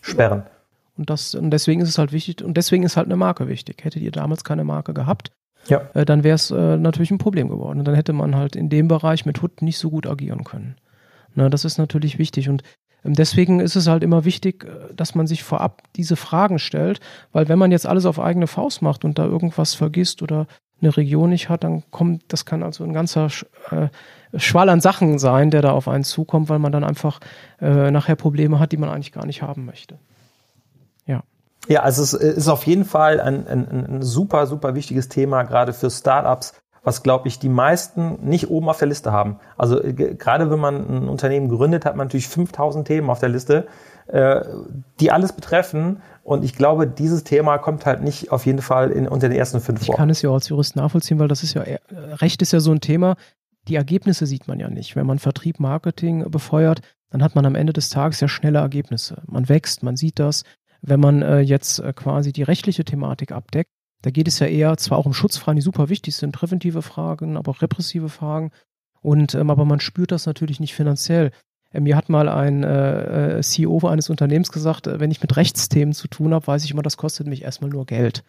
sperren. 0.00 0.44
Und, 0.96 1.10
das, 1.10 1.34
und 1.34 1.50
deswegen 1.50 1.80
ist 1.80 1.88
es 1.88 1.98
halt 1.98 2.12
wichtig, 2.12 2.42
und 2.42 2.56
deswegen 2.56 2.82
ist 2.82 2.96
halt 2.96 3.06
eine 3.06 3.16
Marke 3.16 3.48
wichtig. 3.48 3.84
Hättet 3.84 4.02
ihr 4.02 4.12
damals 4.12 4.44
keine 4.44 4.64
Marke 4.64 4.92
gehabt, 4.92 5.30
ja. 5.68 5.82
äh, 5.94 6.04
dann 6.04 6.24
wäre 6.24 6.34
es 6.34 6.50
äh, 6.50 6.76
natürlich 6.76 7.10
ein 7.10 7.18
Problem 7.18 7.48
geworden. 7.48 7.78
Und 7.78 7.84
dann 7.86 7.94
hätte 7.94 8.12
man 8.12 8.36
halt 8.36 8.56
in 8.56 8.68
dem 8.68 8.88
Bereich 8.88 9.26
mit 9.26 9.42
Hood 9.42 9.62
nicht 9.62 9.78
so 9.78 9.90
gut 9.90 10.06
agieren 10.06 10.44
können. 10.44 10.76
Na, 11.34 11.48
das 11.48 11.64
ist 11.64 11.78
natürlich 11.78 12.18
wichtig. 12.18 12.48
Und 12.48 12.62
ähm, 13.04 13.14
deswegen 13.14 13.60
ist 13.60 13.76
es 13.76 13.86
halt 13.86 14.02
immer 14.02 14.24
wichtig, 14.24 14.64
äh, 14.64 14.94
dass 14.94 15.14
man 15.14 15.26
sich 15.26 15.42
vorab 15.42 15.82
diese 15.96 16.16
Fragen 16.16 16.58
stellt, 16.58 17.00
weil 17.32 17.48
wenn 17.48 17.58
man 17.58 17.70
jetzt 17.70 17.86
alles 17.86 18.06
auf 18.06 18.18
eigene 18.18 18.46
Faust 18.46 18.82
macht 18.82 19.04
und 19.04 19.18
da 19.18 19.24
irgendwas 19.24 19.74
vergisst 19.74 20.22
oder 20.22 20.46
eine 20.82 20.96
Region 20.96 21.30
nicht 21.30 21.48
hat, 21.48 21.64
dann 21.64 21.82
kommt, 21.90 22.24
das 22.28 22.46
kann 22.46 22.62
also 22.62 22.84
ein 22.84 22.92
ganzer 22.92 23.28
äh, 23.70 23.88
Schwall 24.38 24.68
an 24.68 24.80
Sachen 24.80 25.18
sein, 25.18 25.50
der 25.50 25.62
da 25.62 25.72
auf 25.72 25.88
einen 25.88 26.04
zukommt, 26.04 26.48
weil 26.48 26.58
man 26.58 26.72
dann 26.72 26.84
einfach 26.84 27.20
äh, 27.60 27.90
nachher 27.90 28.16
Probleme 28.16 28.58
hat, 28.58 28.72
die 28.72 28.76
man 28.76 28.88
eigentlich 28.88 29.12
gar 29.12 29.26
nicht 29.26 29.42
haben 29.42 29.66
möchte. 29.66 29.98
Ja, 31.06 31.22
also 31.78 32.02
es 32.02 32.12
ist 32.14 32.48
auf 32.48 32.64
jeden 32.66 32.84
Fall 32.84 33.20
ein, 33.20 33.46
ein, 33.46 33.68
ein 33.68 34.02
super, 34.02 34.46
super 34.46 34.74
wichtiges 34.74 35.08
Thema, 35.08 35.44
gerade 35.44 35.72
für 35.72 35.90
Startups, 35.90 36.54
was, 36.82 37.02
glaube 37.02 37.28
ich, 37.28 37.38
die 37.38 37.48
meisten 37.48 38.18
nicht 38.22 38.50
oben 38.50 38.68
auf 38.68 38.78
der 38.78 38.88
Liste 38.88 39.12
haben. 39.12 39.38
Also 39.56 39.82
äh, 39.82 39.92
gerade 39.92 40.50
wenn 40.50 40.58
man 40.58 40.76
ein 40.76 41.08
Unternehmen 41.08 41.48
gründet, 41.48 41.84
hat 41.84 41.96
man 41.96 42.06
natürlich 42.06 42.28
5000 42.28 42.86
Themen 42.86 43.10
auf 43.10 43.20
der 43.20 43.28
Liste, 43.28 43.66
äh, 44.06 44.40
die 44.98 45.10
alles 45.12 45.32
betreffen. 45.32 46.02
Und 46.24 46.44
ich 46.44 46.54
glaube, 46.54 46.86
dieses 46.86 47.24
Thema 47.24 47.58
kommt 47.58 47.86
halt 47.86 48.02
nicht 48.02 48.32
auf 48.32 48.46
jeden 48.46 48.62
Fall 48.62 48.90
in, 48.90 49.06
unter 49.06 49.28
den 49.28 49.38
ersten 49.38 49.60
fünf 49.60 49.84
vor. 49.84 49.94
Ich 49.94 49.98
kann 49.98 50.10
es 50.10 50.22
ja 50.22 50.30
auch 50.30 50.34
als 50.34 50.48
Jurist 50.48 50.76
nachvollziehen, 50.76 51.18
weil 51.18 51.28
das 51.28 51.42
ist 51.42 51.54
ja, 51.54 51.64
Recht 51.92 52.40
ist 52.42 52.52
ja 52.52 52.60
so 52.60 52.72
ein 52.72 52.80
Thema. 52.80 53.16
Die 53.68 53.76
Ergebnisse 53.76 54.26
sieht 54.26 54.48
man 54.48 54.58
ja 54.58 54.68
nicht. 54.68 54.96
Wenn 54.96 55.06
man 55.06 55.18
Vertrieb, 55.18 55.60
Marketing 55.60 56.30
befeuert, 56.30 56.80
dann 57.10 57.22
hat 57.22 57.34
man 57.34 57.44
am 57.44 57.54
Ende 57.54 57.72
des 57.72 57.90
Tages 57.90 58.20
ja 58.20 58.28
schnelle 58.28 58.58
Ergebnisse. 58.58 59.22
Man 59.26 59.48
wächst, 59.48 59.82
man 59.82 59.96
sieht 59.96 60.18
das, 60.18 60.44
wenn 60.82 61.00
man 61.00 61.22
äh, 61.22 61.40
jetzt 61.40 61.78
äh, 61.78 61.92
quasi 61.92 62.32
die 62.32 62.42
rechtliche 62.42 62.84
Thematik 62.84 63.32
abdeckt, 63.32 63.70
da 64.02 64.10
geht 64.10 64.28
es 64.28 64.38
ja 64.38 64.46
eher 64.46 64.76
zwar 64.76 64.98
auch 64.98 65.06
um 65.06 65.12
Schutzfragen, 65.12 65.56
die 65.56 65.62
super 65.62 65.88
wichtig 65.88 66.16
sind, 66.16 66.32
präventive 66.32 66.82
Fragen, 66.82 67.36
aber 67.36 67.50
auch 67.50 67.62
repressive 67.62 68.08
Fragen. 68.08 68.50
Und 69.02 69.34
ähm, 69.34 69.50
aber 69.50 69.64
man 69.64 69.80
spürt 69.80 70.12
das 70.12 70.26
natürlich 70.26 70.60
nicht 70.60 70.74
finanziell. 70.74 71.32
Äh, 71.72 71.80
mir 71.80 71.96
hat 71.96 72.08
mal 72.08 72.28
ein 72.28 72.64
äh, 72.64 73.38
äh 73.38 73.42
CEO 73.42 73.86
eines 73.86 74.10
Unternehmens 74.10 74.52
gesagt, 74.52 74.86
äh, 74.86 75.00
wenn 75.00 75.10
ich 75.10 75.20
mit 75.20 75.36
Rechtsthemen 75.36 75.94
zu 75.94 76.08
tun 76.08 76.32
habe, 76.32 76.46
weiß 76.46 76.64
ich 76.64 76.70
immer, 76.70 76.82
das 76.82 76.96
kostet 76.96 77.26
mich 77.26 77.42
erstmal 77.42 77.70
nur 77.70 77.86
Geld. 77.86 78.24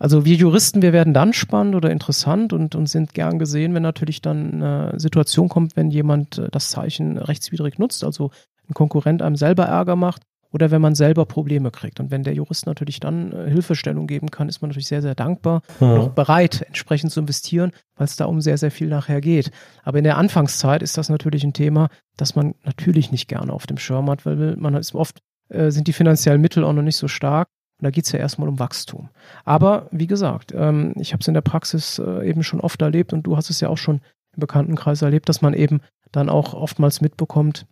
Also 0.00 0.24
wir 0.24 0.36
Juristen, 0.36 0.82
wir 0.82 0.92
werden 0.92 1.12
dann 1.12 1.32
spannend 1.32 1.74
oder 1.74 1.90
interessant 1.90 2.52
und, 2.52 2.76
und 2.76 2.86
sind 2.86 3.14
gern 3.14 3.40
gesehen, 3.40 3.74
wenn 3.74 3.82
natürlich 3.82 4.22
dann 4.22 4.62
eine 4.62 5.00
Situation 5.00 5.48
kommt, 5.48 5.74
wenn 5.74 5.90
jemand 5.90 6.40
das 6.52 6.70
Zeichen 6.70 7.18
rechtswidrig 7.18 7.80
nutzt, 7.80 8.04
also 8.04 8.30
ein 8.68 8.74
Konkurrent 8.74 9.22
einem 9.22 9.34
selber 9.34 9.64
Ärger 9.64 9.96
macht 9.96 10.22
oder 10.52 10.70
wenn 10.70 10.80
man 10.80 10.94
selber 10.94 11.26
Probleme 11.26 11.70
kriegt. 11.70 12.00
Und 12.00 12.10
wenn 12.10 12.22
der 12.22 12.34
Jurist 12.34 12.66
natürlich 12.66 13.00
dann 13.00 13.32
äh, 13.32 13.50
Hilfestellung 13.50 14.06
geben 14.06 14.30
kann, 14.30 14.48
ist 14.48 14.62
man 14.62 14.70
natürlich 14.70 14.88
sehr, 14.88 15.02
sehr 15.02 15.14
dankbar 15.14 15.62
mhm. 15.80 15.90
und 15.90 15.98
auch 15.98 16.08
bereit, 16.10 16.62
entsprechend 16.66 17.12
zu 17.12 17.20
investieren, 17.20 17.72
weil 17.96 18.06
es 18.06 18.16
da 18.16 18.24
um 18.26 18.40
sehr, 18.40 18.58
sehr 18.58 18.70
viel 18.70 18.88
nachher 18.88 19.20
geht. 19.20 19.50
Aber 19.82 19.98
in 19.98 20.04
der 20.04 20.16
Anfangszeit 20.16 20.82
ist 20.82 20.96
das 20.96 21.08
natürlich 21.08 21.44
ein 21.44 21.52
Thema, 21.52 21.88
das 22.16 22.34
man 22.34 22.54
natürlich 22.64 23.12
nicht 23.12 23.28
gerne 23.28 23.52
auf 23.52 23.66
dem 23.66 23.78
Schirm 23.78 24.08
hat, 24.10 24.24
weil 24.24 24.56
man 24.56 24.74
ist 24.74 24.94
oft, 24.94 25.18
äh, 25.50 25.70
sind 25.70 25.86
die 25.86 25.92
finanziellen 25.92 26.40
Mittel 26.40 26.64
auch 26.64 26.72
noch 26.72 26.82
nicht 26.82 26.96
so 26.96 27.08
stark. 27.08 27.48
Und 27.80 27.84
da 27.84 27.90
geht 27.90 28.06
es 28.06 28.12
ja 28.12 28.18
erstmal 28.18 28.48
um 28.48 28.58
Wachstum. 28.58 29.08
Aber 29.44 29.88
wie 29.92 30.08
gesagt, 30.08 30.52
ähm, 30.56 30.94
ich 30.96 31.12
habe 31.12 31.20
es 31.20 31.28
in 31.28 31.34
der 31.34 31.42
Praxis 31.42 31.98
äh, 31.98 32.28
eben 32.28 32.42
schon 32.42 32.60
oft 32.60 32.82
erlebt 32.82 33.12
und 33.12 33.22
du 33.22 33.36
hast 33.36 33.50
es 33.50 33.60
ja 33.60 33.68
auch 33.68 33.78
schon 33.78 34.00
im 34.34 34.40
Bekanntenkreis 34.40 35.02
erlebt, 35.02 35.28
dass 35.28 35.42
man 35.42 35.54
eben 35.54 35.80
dann 36.10 36.28
auch 36.28 36.54
oftmals 36.54 37.00
mitbekommt, 37.00 37.66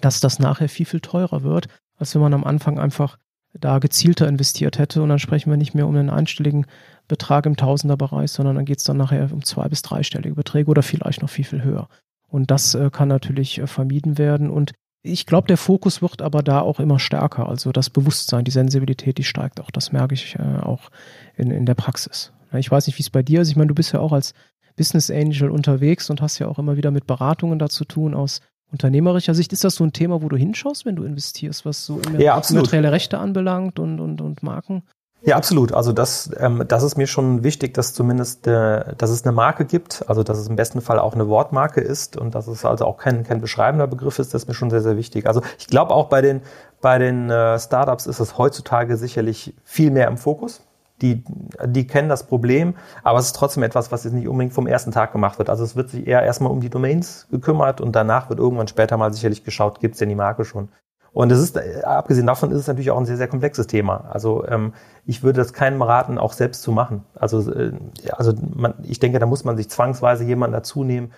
dass 0.00 0.20
das 0.20 0.38
nachher 0.38 0.68
viel, 0.68 0.86
viel 0.86 1.00
teurer 1.00 1.42
wird, 1.42 1.66
als 2.00 2.14
wenn 2.14 2.22
man 2.22 2.34
am 2.34 2.44
Anfang 2.44 2.80
einfach 2.80 3.18
da 3.52 3.78
gezielter 3.78 4.28
investiert 4.28 4.78
hätte. 4.78 5.02
Und 5.02 5.08
dann 5.08 5.18
sprechen 5.18 5.50
wir 5.50 5.56
nicht 5.56 5.74
mehr 5.74 5.86
um 5.86 5.94
einen 5.94 6.10
einstelligen 6.10 6.66
Betrag 7.08 7.46
im 7.46 7.56
Tausenderbereich, 7.56 8.30
sondern 8.30 8.56
dann 8.56 8.64
geht 8.64 8.78
es 8.78 8.84
dann 8.84 8.96
nachher 8.96 9.32
um 9.32 9.44
zwei- 9.44 9.68
bis 9.68 9.82
dreistellige 9.82 10.34
Beträge 10.34 10.70
oder 10.70 10.82
vielleicht 10.82 11.22
noch 11.22 11.30
viel, 11.30 11.44
viel 11.44 11.62
höher. 11.62 11.88
Und 12.28 12.50
das 12.50 12.74
äh, 12.74 12.90
kann 12.90 13.08
natürlich 13.08 13.58
äh, 13.58 13.66
vermieden 13.66 14.18
werden. 14.18 14.50
Und 14.50 14.72
ich 15.02 15.26
glaube, 15.26 15.48
der 15.48 15.56
Fokus 15.56 16.00
wird 16.02 16.22
aber 16.22 16.42
da 16.42 16.60
auch 16.60 16.78
immer 16.78 16.98
stärker. 16.98 17.48
Also 17.48 17.72
das 17.72 17.90
Bewusstsein, 17.90 18.44
die 18.44 18.50
Sensibilität, 18.50 19.18
die 19.18 19.24
steigt 19.24 19.60
auch. 19.60 19.70
Das 19.70 19.92
merke 19.92 20.14
ich 20.14 20.36
äh, 20.36 20.58
auch 20.60 20.90
in, 21.36 21.50
in 21.50 21.66
der 21.66 21.74
Praxis. 21.74 22.32
Ich 22.52 22.70
weiß 22.70 22.86
nicht, 22.86 22.98
wie 22.98 23.02
es 23.02 23.10
bei 23.10 23.22
dir 23.22 23.40
ist. 23.42 23.50
Ich 23.50 23.56
meine, 23.56 23.68
du 23.68 23.74
bist 23.74 23.92
ja 23.92 24.00
auch 24.00 24.12
als 24.12 24.34
Business 24.76 25.10
Angel 25.10 25.50
unterwegs 25.50 26.08
und 26.10 26.22
hast 26.22 26.38
ja 26.38 26.46
auch 26.46 26.58
immer 26.58 26.76
wieder 26.76 26.90
mit 26.90 27.06
Beratungen 27.06 27.58
da 27.58 27.68
zu 27.68 27.84
tun 27.84 28.14
aus 28.14 28.40
unternehmerischer 28.72 29.34
Sicht 29.34 29.52
ist 29.52 29.64
das 29.64 29.74
so 29.74 29.84
ein 29.84 29.92
Thema, 29.92 30.22
wo 30.22 30.28
du 30.28 30.36
hinschaust, 30.36 30.86
wenn 30.86 30.96
du 30.96 31.04
investierst, 31.04 31.64
was 31.64 31.84
so 31.84 32.00
ja, 32.18 32.40
immaterielle 32.48 32.92
Rechte 32.92 33.18
anbelangt 33.18 33.78
und, 33.78 34.00
und, 34.00 34.20
und 34.20 34.42
Marken? 34.42 34.82
Ja, 35.22 35.36
absolut. 35.36 35.72
Also 35.72 35.92
das, 35.92 36.30
ähm, 36.38 36.64
das 36.66 36.82
ist 36.82 36.96
mir 36.96 37.06
schon 37.06 37.44
wichtig, 37.44 37.74
dass 37.74 37.92
zumindest, 37.92 38.46
äh, 38.46 38.94
dass 38.96 39.10
es 39.10 39.24
eine 39.24 39.32
Marke 39.32 39.66
gibt, 39.66 40.08
also 40.08 40.22
dass 40.22 40.38
es 40.38 40.48
im 40.48 40.56
besten 40.56 40.80
Fall 40.80 40.98
auch 40.98 41.14
eine 41.14 41.28
Wortmarke 41.28 41.80
ist 41.80 42.16
und 42.16 42.34
dass 42.34 42.46
es 42.46 42.64
also 42.64 42.86
auch 42.86 42.96
kein, 42.96 43.22
kein 43.24 43.40
beschreibender 43.40 43.86
Begriff 43.86 44.18
ist, 44.18 44.32
das 44.32 44.42
ist 44.42 44.48
mir 44.48 44.54
schon 44.54 44.70
sehr, 44.70 44.80
sehr 44.80 44.96
wichtig. 44.96 45.26
Also 45.26 45.42
ich 45.58 45.66
glaube 45.66 45.92
auch 45.92 46.08
bei 46.08 46.22
den, 46.22 46.40
bei 46.80 46.98
den 46.98 47.28
äh, 47.28 47.58
Startups 47.58 48.06
ist 48.06 48.18
es 48.18 48.38
heutzutage 48.38 48.96
sicherlich 48.96 49.54
viel 49.62 49.90
mehr 49.90 50.08
im 50.08 50.16
Fokus 50.16 50.62
die, 51.02 51.24
die 51.66 51.86
kennen 51.86 52.08
das 52.08 52.26
Problem, 52.26 52.74
aber 53.02 53.18
es 53.18 53.26
ist 53.26 53.36
trotzdem 53.36 53.62
etwas, 53.62 53.90
was 53.92 54.04
jetzt 54.04 54.12
nicht 54.12 54.28
unbedingt 54.28 54.52
vom 54.52 54.66
ersten 54.66 54.92
Tag 54.92 55.12
gemacht 55.12 55.38
wird. 55.38 55.50
Also 55.50 55.64
es 55.64 55.76
wird 55.76 55.90
sich 55.90 56.06
eher 56.06 56.22
erstmal 56.22 56.52
um 56.52 56.60
die 56.60 56.70
Domains 56.70 57.26
gekümmert 57.30 57.80
und 57.80 57.96
danach 57.96 58.28
wird 58.28 58.38
irgendwann 58.38 58.68
später 58.68 58.96
mal 58.96 59.12
sicherlich 59.12 59.44
geschaut, 59.44 59.80
gibt 59.80 59.94
es 59.94 59.98
denn 59.98 60.08
die 60.08 60.14
Marke 60.14 60.44
schon. 60.44 60.68
Und 61.12 61.32
es 61.32 61.40
ist, 61.40 61.58
abgesehen 61.84 62.26
davon 62.26 62.52
ist 62.52 62.58
es 62.58 62.66
natürlich 62.68 62.90
auch 62.90 62.98
ein 62.98 63.06
sehr, 63.06 63.16
sehr 63.16 63.26
komplexes 63.28 63.66
Thema. 63.66 64.08
Also 64.10 64.46
ähm, 64.46 64.74
ich 65.06 65.22
würde 65.22 65.40
das 65.40 65.52
keinem 65.52 65.82
raten, 65.82 66.18
auch 66.18 66.32
selbst 66.32 66.62
zu 66.62 66.70
machen. 66.70 67.04
Also, 67.14 67.52
äh, 67.52 67.72
also 68.12 68.32
man, 68.54 68.74
ich 68.84 69.00
denke, 69.00 69.18
da 69.18 69.26
muss 69.26 69.44
man 69.44 69.56
sich 69.56 69.68
zwangsweise 69.68 70.24
jemanden 70.24 70.54
dazu 70.54 70.84
nehmen, 70.84 71.12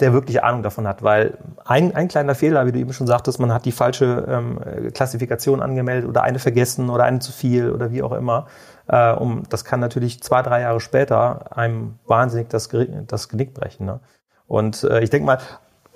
der 0.00 0.12
wirklich 0.12 0.42
Ahnung 0.42 0.62
davon 0.62 0.86
hat, 0.86 1.02
weil 1.02 1.38
ein, 1.64 1.94
ein 1.94 2.08
kleiner 2.08 2.34
Fehler, 2.34 2.66
wie 2.66 2.72
du 2.72 2.78
eben 2.78 2.92
schon 2.92 3.06
sagtest, 3.06 3.40
man 3.40 3.52
hat 3.52 3.64
die 3.64 3.72
falsche 3.72 4.26
ähm, 4.28 4.92
Klassifikation 4.92 5.62
angemeldet 5.62 6.08
oder 6.08 6.22
eine 6.22 6.38
vergessen 6.38 6.90
oder 6.90 7.04
eine 7.04 7.20
zu 7.20 7.32
viel 7.32 7.70
oder 7.70 7.92
wie 7.92 8.02
auch 8.02 8.12
immer. 8.12 8.46
Äh, 8.88 9.12
um, 9.12 9.42
das 9.48 9.64
kann 9.64 9.80
natürlich 9.80 10.22
zwei, 10.22 10.42
drei 10.42 10.62
Jahre 10.62 10.80
später 10.80 11.56
einem 11.56 11.98
wahnsinnig 12.06 12.48
das, 12.48 12.68
das 13.06 13.28
Genick 13.28 13.54
brechen. 13.54 13.86
Ne? 13.86 14.00
Und 14.46 14.84
äh, 14.84 15.00
ich 15.00 15.10
denke 15.10 15.26
mal, 15.26 15.38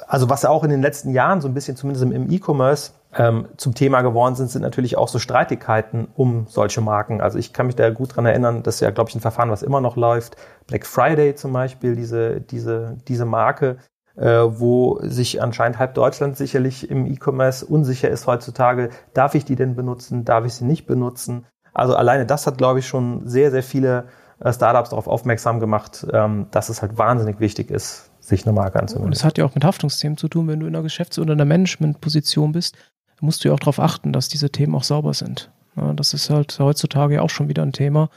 also 0.09 0.29
was 0.29 0.44
auch 0.44 0.64
in 0.64 0.70
den 0.70 0.83
letzten 0.83 1.11
Jahren 1.11 1.40
so 1.40 1.48
ein 1.48 1.55
bisschen 1.55 1.76
zumindest 1.76 2.05
im 2.05 2.31
E-Commerce 2.31 2.92
ähm, 3.14 3.48
zum 3.57 3.74
Thema 3.74 4.03
geworden 4.03 4.35
sind, 4.35 4.50
sind 4.50 4.62
natürlich 4.62 4.96
auch 4.96 5.09
so 5.09 5.18
Streitigkeiten 5.18 6.09
um 6.14 6.46
solche 6.48 6.81
Marken. 6.81 7.20
Also 7.20 7.38
ich 7.38 7.53
kann 7.53 7.66
mich 7.66 7.76
da 7.76 7.90
gut 7.90 8.16
dran 8.16 8.26
erinnern, 8.26 8.62
das 8.62 8.76
ist 8.76 8.81
ja, 8.81 8.90
glaube 8.90 9.11
ich, 9.11 9.16
ein 9.16 9.20
Verfahren, 9.20 9.50
was 9.50 9.62
immer 9.62 9.81
noch 9.81 9.96
läuft. 9.96 10.37
Black 10.66 10.87
Friday 10.87 11.35
zum 11.35 11.53
Beispiel, 11.53 11.96
diese, 11.96 12.40
diese, 12.40 12.96
diese 13.09 13.24
Marke, 13.24 13.79
äh, 14.16 14.26
wo 14.26 14.98
sich 15.03 15.42
anscheinend 15.42 15.79
halb 15.79 15.94
Deutschland 15.94 16.37
sicherlich 16.37 16.90
im 16.90 17.07
E-Commerce 17.07 17.66
unsicher 17.66 18.09
ist 18.09 18.26
heutzutage, 18.26 18.90
darf 19.12 19.35
ich 19.35 19.44
die 19.44 19.57
denn 19.57 19.74
benutzen, 19.74 20.24
darf 20.24 20.44
ich 20.44 20.55
sie 20.55 20.64
nicht 20.64 20.87
benutzen? 20.87 21.46
Also 21.73 21.95
alleine 21.95 22.27
das 22.27 22.47
hat, 22.47 22.59
glaube 22.59 22.81
ich, 22.81 22.87
schon 22.87 23.27
sehr, 23.27 23.51
sehr 23.51 23.63
viele 23.63 24.05
äh, 24.41 24.53
Startups 24.53 24.91
darauf 24.91 25.07
aufmerksam 25.07 25.61
gemacht, 25.61 26.07
ähm, 26.13 26.47
dass 26.51 26.69
es 26.69 26.83
halt 26.83 26.99
wahnsinnig 26.99 27.41
wichtig 27.41 27.71
ist, 27.71 28.11
sich 28.21 28.47
eine 28.47 28.53
Marke 28.53 28.81
anzumelden. 28.81 29.07
Und 29.07 29.17
es 29.17 29.25
hat 29.25 29.39
ja 29.39 29.45
auch 29.45 29.55
mit 29.55 29.65
Haftungsthemen 29.65 30.17
zu 30.17 30.29
tun, 30.29 30.49
wenn 30.49 30.61
du 30.61 30.67
in 30.67 30.75
einer 30.75 30.83
Geschäfts- 30.83 31.19
oder 31.19 31.33
einer 31.33 31.45
Managementposition 31.45 32.53
bist, 32.53 32.77
musst 33.21 33.45
du 33.45 33.49
ja 33.49 33.55
auch 33.55 33.61
darauf 33.61 33.79
achten, 33.79 34.13
dass 34.13 34.29
diese 34.29 34.51
Themen 34.51 34.75
auch 34.75 34.85
sauber 34.85 35.15
sind. 35.15 35.51
Das 35.97 36.15
ist 36.15 36.31
halt 36.31 36.59
heutzutage 36.59 37.17
ja 37.17 37.23
auch 37.23 37.31
schon 37.31 37.49
wieder 37.49 37.63
ein 37.63 37.73
Thema. 37.73 38.09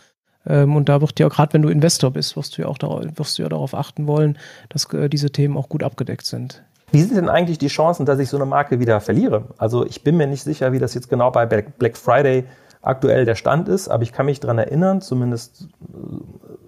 Ähm, 0.46 0.76
und 0.76 0.90
da 0.90 1.02
wird 1.02 1.20
ja, 1.20 1.28
gerade 1.28 1.54
wenn 1.54 1.62
du 1.62 1.70
Investor 1.70 2.12
bist, 2.12 2.36
wirst 2.36 2.58
du 2.58 2.64
ja 2.64 2.68
auch 2.68 2.78
darauf, 2.78 3.04
wirst 3.16 3.38
du 3.38 3.44
ja 3.44 3.50
darauf 3.50 3.74
achten 3.74 4.08
wollen, 4.08 4.38
dass 4.70 4.92
äh, 4.94 5.10
diese 5.10 5.32
Themen 5.32 5.58
auch 5.58 5.70
gut 5.70 5.84
abgedeckt 5.84 6.26
sind. 6.26 6.64
Wie 6.92 7.02
sind 7.02 7.16
denn 7.16 7.30
eigentlich 7.30 7.58
die 7.58 7.68
Chancen, 7.68 8.06
dass 8.06 8.20
ich 8.20 8.30
so 8.30 8.38
eine 8.38 8.46
Marke 8.46 8.80
wieder 8.80 9.02
verliere? 9.02 9.46
Also 9.58 9.86
ich 9.86 10.04
bin 10.04 10.16
mir 10.16 10.28
nicht 10.28 10.44
sicher, 10.44 10.74
wie 10.74 10.80
das 10.80 10.94
jetzt 10.94 11.10
genau 11.10 11.32
bei 11.32 11.46
Black 11.46 11.98
Friday 11.98 12.44
aktuell 12.84 13.26
der 13.26 13.36
Stand 13.36 13.68
ist, 13.70 13.88
aber 13.88 14.04
ich 14.04 14.12
kann 14.12 14.28
mich 14.28 14.40
daran 14.40 14.60
erinnern, 14.60 15.02
zumindest 15.02 15.70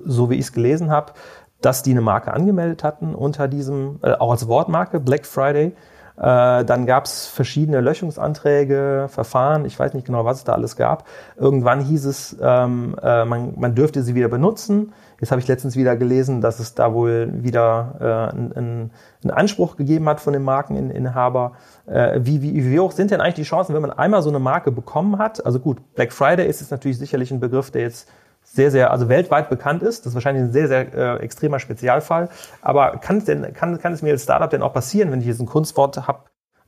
so 0.03 0.29
wie 0.29 0.35
ich 0.35 0.45
es 0.45 0.53
gelesen 0.53 0.89
habe, 0.89 1.13
dass 1.61 1.83
die 1.83 1.91
eine 1.91 2.01
Marke 2.01 2.33
angemeldet 2.33 2.83
hatten 2.83 3.13
unter 3.13 3.47
diesem, 3.47 3.99
äh, 4.01 4.13
auch 4.13 4.31
als 4.31 4.47
Wortmarke, 4.47 4.99
Black 4.99 5.25
Friday. 5.25 5.75
Äh, 6.17 6.63
dann 6.63 6.85
gab 6.85 7.05
es 7.05 7.27
verschiedene 7.27 7.81
Löschungsanträge, 7.81 9.07
Verfahren, 9.09 9.65
ich 9.65 9.77
weiß 9.77 9.93
nicht 9.93 10.05
genau, 10.05 10.25
was 10.25 10.37
es 10.37 10.43
da 10.45 10.53
alles 10.53 10.75
gab. 10.75 11.05
Irgendwann 11.37 11.81
hieß 11.81 12.05
es, 12.05 12.37
ähm, 12.41 12.95
äh, 13.01 13.25
man, 13.25 13.53
man 13.57 13.75
dürfte 13.75 14.01
sie 14.01 14.15
wieder 14.15 14.29
benutzen. 14.29 14.93
Jetzt 15.19 15.31
habe 15.31 15.41
ich 15.41 15.47
letztens 15.47 15.75
wieder 15.75 15.95
gelesen, 15.95 16.41
dass 16.41 16.59
es 16.59 16.73
da 16.73 16.93
wohl 16.93 17.29
wieder 17.43 18.31
äh, 18.33 18.35
einen 18.35 18.91
ein 19.25 19.31
Anspruch 19.31 19.75
gegeben 19.75 20.07
hat 20.07 20.19
von 20.19 20.33
dem 20.33 20.43
Markeninhaber. 20.43 21.53
Äh, 21.87 22.19
wie, 22.21 22.41
wie, 22.41 22.71
wie 22.71 22.79
hoch 22.79 22.91
sind 22.91 23.11
denn 23.11 23.21
eigentlich 23.21 23.35
die 23.35 23.43
Chancen, 23.43 23.73
wenn 23.73 23.81
man 23.81 23.91
einmal 23.91 24.21
so 24.21 24.29
eine 24.29 24.39
Marke 24.39 24.71
bekommen 24.71 25.17
hat? 25.17 25.45
Also 25.45 25.59
gut, 25.59 25.95
Black 25.95 26.13
Friday 26.13 26.47
ist 26.47 26.61
jetzt 26.61 26.71
natürlich 26.71 26.97
sicherlich 26.97 27.31
ein 27.31 27.39
Begriff, 27.39 27.71
der 27.71 27.81
jetzt 27.81 28.07
sehr, 28.45 28.71
sehr, 28.71 28.91
also 28.91 29.09
weltweit 29.09 29.49
bekannt 29.49 29.83
ist. 29.83 30.05
Das 30.05 30.11
ist 30.11 30.13
wahrscheinlich 30.13 30.43
ein 30.43 30.51
sehr, 30.51 30.67
sehr 30.67 30.93
äh, 30.93 31.19
extremer 31.23 31.59
Spezialfall. 31.59 32.29
Aber 32.61 32.97
kann 32.97 33.17
es 33.17 33.25
denn, 33.25 33.53
kann, 33.53 33.79
kann 33.79 33.91
es 33.91 34.01
mir 34.01 34.11
als 34.11 34.23
Startup 34.23 34.49
denn 34.49 34.61
auch 34.61 34.73
passieren, 34.73 35.11
wenn 35.11 35.19
ich 35.19 35.27
jetzt 35.27 35.41
ein 35.41 35.47
Kunstwort 35.47 36.07
habe, 36.07 36.19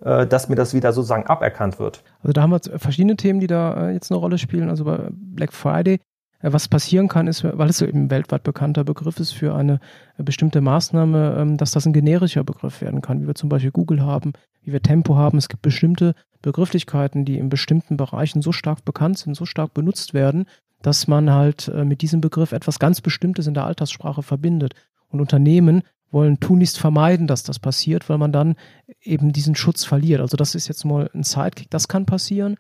äh, 0.03 0.27
dass 0.27 0.49
mir 0.49 0.55
das 0.55 0.73
wieder 0.73 0.91
sozusagen 0.91 1.25
aberkannt 1.27 1.79
wird? 1.79 2.03
Also 2.21 2.33
da 2.33 2.41
haben 2.41 2.51
wir 2.51 2.79
verschiedene 2.79 3.15
Themen, 3.15 3.39
die 3.39 3.47
da 3.47 3.89
äh, 3.89 3.93
jetzt 3.93 4.11
eine 4.11 4.19
Rolle 4.19 4.37
spielen. 4.37 4.69
Also 4.69 4.83
bei 4.83 5.07
Black 5.11 5.53
Friday 5.53 5.99
äh, 6.39 6.51
was 6.51 6.67
passieren 6.67 7.07
kann, 7.07 7.27
ist, 7.27 7.43
weil 7.43 7.69
es 7.69 7.81
eben 7.81 8.09
weltweit 8.09 8.43
bekannter 8.43 8.83
Begriff 8.83 9.19
ist 9.19 9.31
für 9.31 9.55
eine 9.55 9.79
äh, 10.17 10.23
bestimmte 10.23 10.61
Maßnahme, 10.61 11.37
ähm, 11.39 11.57
dass 11.57 11.71
das 11.71 11.85
ein 11.85 11.93
generischer 11.93 12.43
Begriff 12.43 12.81
werden 12.81 13.01
kann, 13.01 13.21
wie 13.21 13.27
wir 13.27 13.35
zum 13.35 13.49
Beispiel 13.49 13.71
Google 13.71 14.01
haben, 14.01 14.33
wie 14.61 14.73
wir 14.73 14.81
Tempo 14.81 15.15
haben. 15.15 15.37
Es 15.37 15.49
gibt 15.49 15.61
bestimmte 15.61 16.13
Begrifflichkeiten, 16.41 17.25
die 17.25 17.37
in 17.37 17.49
bestimmten 17.49 17.97
Bereichen 17.97 18.41
so 18.41 18.51
stark 18.51 18.85
bekannt 18.85 19.17
sind, 19.17 19.35
so 19.35 19.45
stark 19.45 19.73
benutzt 19.73 20.13
werden, 20.13 20.45
dass 20.87 21.05
man 21.05 21.33
halt 21.33 21.67
äh, 21.67 21.83
mit 21.83 22.01
diesem 22.01 22.21
Begriff 22.21 22.53
etwas 22.53 22.79
ganz 22.79 23.01
Bestimmtes 23.01 23.45
in 23.45 23.53
der 23.53 23.65
Alltagssprache 23.65 24.23
verbindet. 24.23 24.73
Und 25.09 25.19
Unternehmen 25.19 25.81
wollen 26.11 26.39
tunlichst 26.39 26.79
vermeiden, 26.79 27.27
dass 27.27 27.43
das 27.43 27.59
passiert, 27.59 28.07
weil 28.07 28.17
man 28.17 28.31
dann 28.31 28.55
eben 29.01 29.33
diesen 29.33 29.53
Schutz 29.53 29.83
verliert. 29.83 30.21
Also 30.21 30.37
das 30.37 30.55
ist 30.55 30.69
jetzt 30.69 30.85
mal 30.85 31.09
ein 31.13 31.23
Sidekick, 31.23 31.69
das 31.69 31.89
kann 31.89 32.05
passieren. 32.05 32.55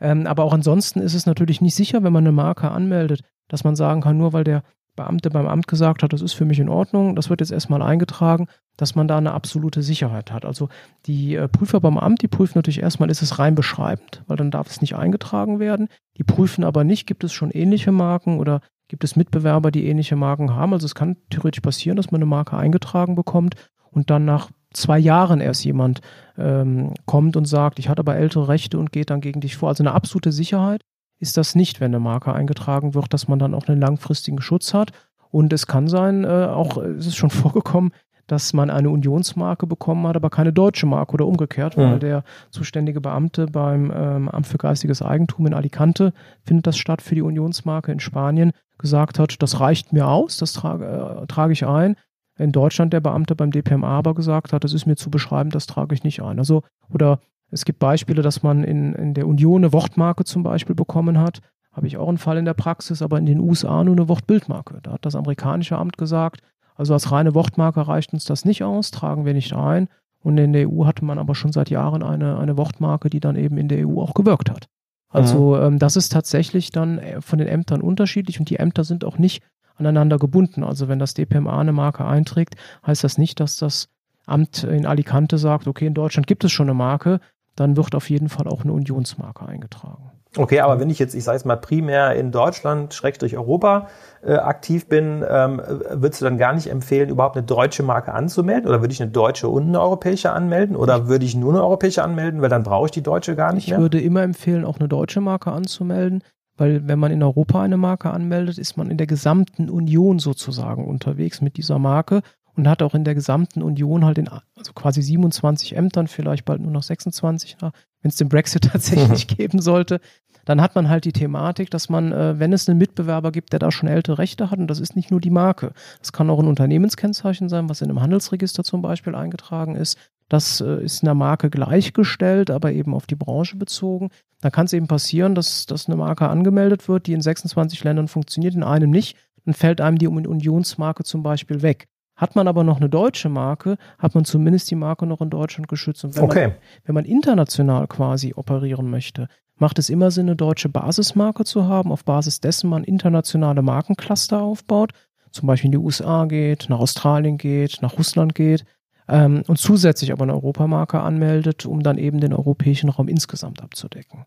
Ähm, 0.00 0.26
aber 0.26 0.42
auch 0.42 0.52
ansonsten 0.52 0.98
ist 0.98 1.14
es 1.14 1.26
natürlich 1.26 1.60
nicht 1.60 1.76
sicher, 1.76 2.02
wenn 2.02 2.12
man 2.12 2.24
eine 2.24 2.32
Marke 2.32 2.68
anmeldet, 2.68 3.22
dass 3.46 3.62
man 3.62 3.76
sagen 3.76 4.00
kann, 4.00 4.18
nur 4.18 4.32
weil 4.32 4.42
der 4.42 4.64
Beamte 4.98 5.30
beim 5.30 5.46
Amt 5.46 5.68
gesagt 5.68 6.02
hat, 6.02 6.12
das 6.12 6.20
ist 6.20 6.32
für 6.32 6.44
mich 6.44 6.58
in 6.58 6.68
Ordnung, 6.68 7.14
das 7.14 7.30
wird 7.30 7.40
jetzt 7.40 7.52
erstmal 7.52 7.80
eingetragen, 7.80 8.48
dass 8.76 8.96
man 8.96 9.06
da 9.06 9.16
eine 9.16 9.32
absolute 9.32 9.82
Sicherheit 9.82 10.32
hat. 10.32 10.44
Also 10.44 10.68
die 11.06 11.36
äh, 11.36 11.48
Prüfer 11.48 11.80
beim 11.80 11.96
Amt, 11.96 12.22
die 12.22 12.28
prüfen 12.28 12.58
natürlich 12.58 12.82
erstmal, 12.82 13.10
ist 13.10 13.22
es 13.22 13.38
rein 13.38 13.54
beschreibend, 13.54 14.22
weil 14.26 14.36
dann 14.36 14.50
darf 14.50 14.68
es 14.68 14.80
nicht 14.80 14.96
eingetragen 14.96 15.60
werden. 15.60 15.88
Die 16.16 16.24
prüfen 16.24 16.64
aber 16.64 16.82
nicht, 16.82 17.06
gibt 17.06 17.22
es 17.22 17.32
schon 17.32 17.50
ähnliche 17.52 17.92
Marken 17.92 18.38
oder 18.38 18.60
gibt 18.88 19.04
es 19.04 19.16
Mitbewerber, 19.16 19.70
die 19.70 19.86
ähnliche 19.86 20.16
Marken 20.16 20.54
haben. 20.54 20.72
Also 20.72 20.86
es 20.86 20.94
kann 20.94 21.16
theoretisch 21.30 21.60
passieren, 21.60 21.96
dass 21.96 22.10
man 22.10 22.20
eine 22.20 22.28
Marke 22.28 22.56
eingetragen 22.56 23.14
bekommt 23.14 23.54
und 23.90 24.10
dann 24.10 24.24
nach 24.24 24.50
zwei 24.72 24.98
Jahren 24.98 25.40
erst 25.40 25.64
jemand 25.64 26.00
ähm, 26.36 26.92
kommt 27.06 27.36
und 27.36 27.46
sagt, 27.46 27.78
ich 27.78 27.88
hatte 27.88 28.00
aber 28.00 28.16
ältere 28.16 28.48
Rechte 28.48 28.78
und 28.78 28.92
geht 28.92 29.10
dann 29.10 29.20
gegen 29.20 29.40
dich 29.40 29.56
vor. 29.56 29.68
Also 29.68 29.82
eine 29.82 29.92
absolute 29.92 30.32
Sicherheit 30.32 30.82
ist 31.18 31.36
das 31.36 31.54
nicht, 31.54 31.80
wenn 31.80 31.92
eine 31.92 32.00
Marke 32.00 32.32
eingetragen 32.32 32.94
wird, 32.94 33.12
dass 33.12 33.28
man 33.28 33.38
dann 33.38 33.54
auch 33.54 33.66
einen 33.68 33.80
langfristigen 33.80 34.40
Schutz 34.40 34.74
hat. 34.74 34.92
Und 35.30 35.52
es 35.52 35.66
kann 35.66 35.88
sein, 35.88 36.24
äh, 36.24 36.46
auch 36.46 36.76
es 36.78 37.06
ist 37.06 37.16
schon 37.16 37.30
vorgekommen, 37.30 37.92
dass 38.26 38.52
man 38.52 38.68
eine 38.68 38.90
Unionsmarke 38.90 39.66
bekommen 39.66 40.06
hat, 40.06 40.16
aber 40.16 40.30
keine 40.30 40.52
deutsche 40.52 40.86
Marke 40.86 41.14
oder 41.14 41.26
umgekehrt, 41.26 41.76
mhm. 41.76 41.82
weil 41.82 41.98
der 41.98 42.24
zuständige 42.50 43.00
Beamte 43.00 43.46
beim 43.46 43.90
ähm, 43.94 44.28
Amt 44.28 44.46
für 44.46 44.58
geistiges 44.58 45.00
Eigentum 45.00 45.46
in 45.46 45.54
Alicante 45.54 46.12
findet 46.44 46.66
das 46.66 46.76
statt 46.76 47.00
für 47.00 47.14
die 47.14 47.22
Unionsmarke 47.22 47.90
in 47.90 48.00
Spanien, 48.00 48.52
gesagt 48.76 49.18
hat, 49.18 49.42
das 49.42 49.60
reicht 49.60 49.92
mir 49.92 50.08
aus, 50.08 50.36
das 50.36 50.52
trage, 50.52 50.84
äh, 51.22 51.26
trage 51.26 51.52
ich 51.54 51.66
ein 51.66 51.96
in 52.38 52.52
Deutschland 52.52 52.92
der 52.92 53.00
Beamte 53.00 53.34
beim 53.34 53.50
DPMA 53.50 53.98
aber 53.98 54.14
gesagt 54.14 54.52
hat, 54.52 54.64
das 54.64 54.72
ist 54.72 54.86
mir 54.86 54.96
zu 54.96 55.10
beschreiben, 55.10 55.50
das 55.50 55.66
trage 55.66 55.94
ich 55.94 56.04
nicht 56.04 56.22
ein. 56.22 56.38
Also, 56.38 56.62
oder 56.88 57.20
es 57.50 57.64
gibt 57.64 57.78
Beispiele, 57.78 58.22
dass 58.22 58.42
man 58.42 58.64
in, 58.64 58.94
in 58.94 59.14
der 59.14 59.26
Union 59.26 59.62
eine 59.62 59.72
Wortmarke 59.72 60.24
zum 60.24 60.42
Beispiel 60.42 60.74
bekommen 60.74 61.18
hat. 61.18 61.40
Habe 61.72 61.86
ich 61.86 61.96
auch 61.96 62.08
einen 62.08 62.18
Fall 62.18 62.36
in 62.36 62.44
der 62.44 62.54
Praxis, 62.54 63.02
aber 63.02 63.18
in 63.18 63.26
den 63.26 63.40
USA 63.40 63.84
nur 63.84 63.96
eine 63.96 64.08
Wortbildmarke. 64.08 64.80
Da 64.82 64.92
hat 64.92 65.06
das 65.06 65.14
amerikanische 65.14 65.76
Amt 65.76 65.96
gesagt, 65.96 66.42
also 66.74 66.92
als 66.94 67.10
reine 67.10 67.34
Wortmarke 67.34 67.86
reicht 67.86 68.12
uns 68.12 68.24
das 68.24 68.44
nicht 68.44 68.62
aus, 68.62 68.90
tragen 68.90 69.24
wir 69.24 69.34
nicht 69.34 69.52
ein. 69.52 69.88
Und 70.20 70.36
in 70.38 70.52
der 70.52 70.68
EU 70.68 70.84
hatte 70.84 71.04
man 71.04 71.18
aber 71.18 71.34
schon 71.34 71.52
seit 71.52 71.70
Jahren 71.70 72.02
eine, 72.02 72.38
eine 72.38 72.56
Wortmarke, 72.56 73.08
die 73.08 73.20
dann 73.20 73.36
eben 73.36 73.56
in 73.56 73.68
der 73.68 73.86
EU 73.86 74.00
auch 74.00 74.14
gewirkt 74.14 74.50
hat. 74.50 74.68
Also 75.08 75.56
mhm. 75.56 75.62
ähm, 75.62 75.78
das 75.78 75.96
ist 75.96 76.10
tatsächlich 76.10 76.70
dann 76.70 76.98
äh, 76.98 77.20
von 77.20 77.38
den 77.38 77.48
Ämtern 77.48 77.80
unterschiedlich 77.80 78.38
und 78.38 78.50
die 78.50 78.58
Ämter 78.58 78.84
sind 78.84 79.04
auch 79.04 79.18
nicht 79.18 79.42
aneinander 79.76 80.18
gebunden. 80.18 80.64
Also 80.64 80.88
wenn 80.88 80.98
das 80.98 81.14
DPMA 81.14 81.60
eine 81.60 81.72
Marke 81.72 82.04
einträgt, 82.04 82.56
heißt 82.86 83.04
das 83.04 83.16
nicht, 83.16 83.40
dass 83.40 83.56
das 83.56 83.88
Amt 84.26 84.64
in 84.64 84.84
Alicante 84.84 85.38
sagt, 85.38 85.66
okay, 85.66 85.86
in 85.86 85.94
Deutschland 85.94 86.26
gibt 86.26 86.44
es 86.44 86.52
schon 86.52 86.66
eine 86.68 86.74
Marke, 86.74 87.20
dann 87.58 87.76
wird 87.76 87.94
auf 87.94 88.10
jeden 88.10 88.28
Fall 88.28 88.46
auch 88.46 88.62
eine 88.62 88.72
Unionsmarke 88.72 89.46
eingetragen. 89.46 90.12
Okay, 90.36 90.60
aber 90.60 90.78
wenn 90.78 90.90
ich 90.90 90.98
jetzt, 90.98 91.14
ich 91.14 91.24
sage 91.24 91.38
es 91.38 91.44
mal, 91.44 91.56
primär 91.56 92.14
in 92.14 92.30
Deutschland, 92.30 92.92
Schrägstrich 92.92 93.36
Europa 93.36 93.88
äh, 94.22 94.34
aktiv 94.34 94.86
bin, 94.86 95.24
ähm, 95.28 95.60
würdest 95.90 96.20
du 96.20 96.26
dann 96.26 96.36
gar 96.36 96.52
nicht 96.52 96.70
empfehlen, 96.70 97.08
überhaupt 97.08 97.36
eine 97.36 97.46
deutsche 97.46 97.82
Marke 97.82 98.12
anzumelden? 98.12 98.68
Oder 98.68 98.80
würde 98.80 98.92
ich 98.92 99.00
eine 99.00 99.10
deutsche 99.10 99.48
und 99.48 99.68
eine 99.68 99.80
europäische 99.80 100.30
anmelden? 100.30 100.76
Oder 100.76 101.08
würde 101.08 101.24
ich 101.24 101.34
nur 101.34 101.52
eine 101.52 101.62
europäische 101.62 102.04
anmelden, 102.04 102.42
weil 102.42 102.50
dann 102.50 102.62
brauche 102.62 102.86
ich 102.86 102.90
die 102.92 103.02
deutsche 103.02 103.36
gar 103.36 103.52
nicht 103.52 103.64
ich 103.64 103.70
mehr? 103.70 103.78
Ich 103.78 103.82
würde 103.82 104.00
immer 104.00 104.22
empfehlen, 104.22 104.64
auch 104.64 104.78
eine 104.78 104.88
deutsche 104.88 105.22
Marke 105.22 105.50
anzumelden, 105.50 106.22
weil 106.58 106.86
wenn 106.86 106.98
man 106.98 107.10
in 107.10 107.22
Europa 107.22 107.62
eine 107.62 107.78
Marke 107.78 108.10
anmeldet, 108.10 108.58
ist 108.58 108.76
man 108.76 108.90
in 108.90 108.98
der 108.98 109.06
gesamten 109.06 109.70
Union 109.70 110.18
sozusagen 110.18 110.86
unterwegs 110.86 111.40
mit 111.40 111.56
dieser 111.56 111.78
Marke 111.78 112.20
und 112.58 112.68
hat 112.68 112.82
auch 112.82 112.94
in 112.94 113.04
der 113.04 113.14
gesamten 113.14 113.62
Union 113.62 114.04
halt 114.04 114.18
in 114.18 114.28
also 114.28 114.72
quasi 114.74 115.00
27 115.00 115.76
Ämtern, 115.76 116.08
vielleicht 116.08 116.44
bald 116.44 116.60
nur 116.60 116.72
noch 116.72 116.82
26, 116.82 117.56
wenn 117.60 117.72
es 118.02 118.16
den 118.16 118.28
Brexit 118.28 118.64
tatsächlich 118.72 119.28
geben 119.28 119.60
sollte, 119.60 120.00
dann 120.44 120.60
hat 120.60 120.74
man 120.74 120.88
halt 120.88 121.04
die 121.04 121.12
Thematik, 121.12 121.70
dass 121.70 121.88
man, 121.88 122.10
äh, 122.10 122.38
wenn 122.38 122.52
es 122.52 122.68
einen 122.68 122.78
Mitbewerber 122.78 123.30
gibt, 123.30 123.52
der 123.52 123.60
da 123.60 123.70
schon 123.70 123.88
ältere 123.88 124.18
Rechte 124.18 124.50
hat, 124.50 124.58
und 124.58 124.66
das 124.66 124.80
ist 124.80 124.96
nicht 124.96 125.10
nur 125.10 125.20
die 125.20 125.30
Marke, 125.30 125.72
das 126.00 126.12
kann 126.12 126.30
auch 126.30 126.40
ein 126.40 126.48
Unternehmenskennzeichen 126.48 127.48
sein, 127.48 127.68
was 127.68 127.80
in 127.80 127.90
einem 127.90 128.00
Handelsregister 128.00 128.64
zum 128.64 128.82
Beispiel 128.82 129.14
eingetragen 129.14 129.76
ist, 129.76 129.96
das 130.28 130.60
äh, 130.60 130.82
ist 130.82 131.04
einer 131.04 131.14
Marke 131.14 131.50
gleichgestellt, 131.50 132.50
aber 132.50 132.72
eben 132.72 132.92
auf 132.92 133.06
die 133.06 133.14
Branche 133.14 133.56
bezogen. 133.56 134.10
Dann 134.40 134.50
kann 134.52 134.66
es 134.66 134.72
eben 134.72 134.88
passieren, 134.88 135.34
dass, 135.34 135.66
dass 135.66 135.86
eine 135.86 135.96
Marke 135.96 136.28
angemeldet 136.28 136.88
wird, 136.88 137.06
die 137.06 137.12
in 137.12 137.22
26 137.22 137.84
Ländern 137.84 138.08
funktioniert, 138.08 138.54
in 138.54 138.64
einem 138.64 138.90
nicht. 138.90 139.16
Dann 139.44 139.54
fällt 139.54 139.80
einem 139.80 139.98
die 139.98 140.08
Unionsmarke 140.08 141.04
zum 141.04 141.22
Beispiel 141.22 141.62
weg. 141.62 141.88
Hat 142.18 142.34
man 142.34 142.48
aber 142.48 142.64
noch 142.64 142.78
eine 142.78 142.88
deutsche 142.88 143.28
Marke, 143.28 143.78
hat 143.96 144.16
man 144.16 144.24
zumindest 144.24 144.68
die 144.72 144.74
Marke 144.74 145.06
noch 145.06 145.20
in 145.20 145.30
Deutschland 145.30 145.68
geschützt. 145.68 146.04
Und 146.04 146.16
wenn, 146.16 146.24
okay. 146.24 146.48
man, 146.48 146.56
wenn 146.84 146.94
man 146.96 147.04
international 147.04 147.86
quasi 147.86 148.34
operieren 148.34 148.90
möchte, 148.90 149.28
macht 149.56 149.78
es 149.78 149.88
immer 149.88 150.10
Sinn, 150.10 150.26
eine 150.26 150.34
deutsche 150.34 150.68
Basismarke 150.68 151.44
zu 151.44 151.68
haben, 151.68 151.92
auf 151.92 152.04
Basis 152.04 152.40
dessen 152.40 152.68
man 152.68 152.82
internationale 152.82 153.62
Markencluster 153.62 154.42
aufbaut, 154.42 154.92
zum 155.30 155.46
Beispiel 155.46 155.68
in 155.68 155.72
die 155.72 155.78
USA 155.78 156.24
geht, 156.24 156.66
nach 156.68 156.80
Australien 156.80 157.38
geht, 157.38 157.78
nach 157.82 157.96
Russland 157.96 158.34
geht 158.34 158.64
ähm, 159.06 159.44
und 159.46 159.58
zusätzlich 159.58 160.10
aber 160.10 160.24
eine 160.24 160.34
Europamarke 160.34 160.98
anmeldet, 160.98 161.66
um 161.66 161.84
dann 161.84 161.98
eben 161.98 162.18
den 162.18 162.32
europäischen 162.32 162.90
Raum 162.90 163.06
insgesamt 163.06 163.62
abzudecken. 163.62 164.24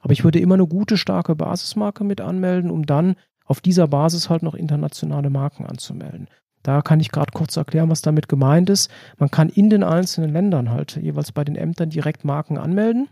Aber 0.00 0.12
ich 0.12 0.24
würde 0.24 0.40
immer 0.40 0.54
eine 0.54 0.66
gute, 0.66 0.96
starke 0.96 1.36
Basismarke 1.36 2.02
mit 2.02 2.20
anmelden, 2.20 2.72
um 2.72 2.86
dann 2.86 3.14
auf 3.44 3.60
dieser 3.60 3.86
Basis 3.86 4.30
halt 4.30 4.42
noch 4.42 4.54
internationale 4.54 5.30
Marken 5.30 5.66
anzumelden. 5.66 6.26
Da 6.62 6.82
kann 6.82 7.00
ich 7.00 7.10
gerade 7.10 7.32
kurz 7.32 7.56
erklären, 7.56 7.90
was 7.90 8.02
damit 8.02 8.28
gemeint 8.28 8.68
ist. 8.70 8.90
Man 9.18 9.30
kann 9.30 9.48
in 9.48 9.70
den 9.70 9.82
einzelnen 9.82 10.32
Ländern 10.32 10.70
halt 10.70 10.96
jeweils 10.96 11.32
bei 11.32 11.44
den 11.44 11.56
Ämtern 11.56 11.90
direkt 11.90 12.24
Marken 12.24 12.58
anmelden. 12.58 13.08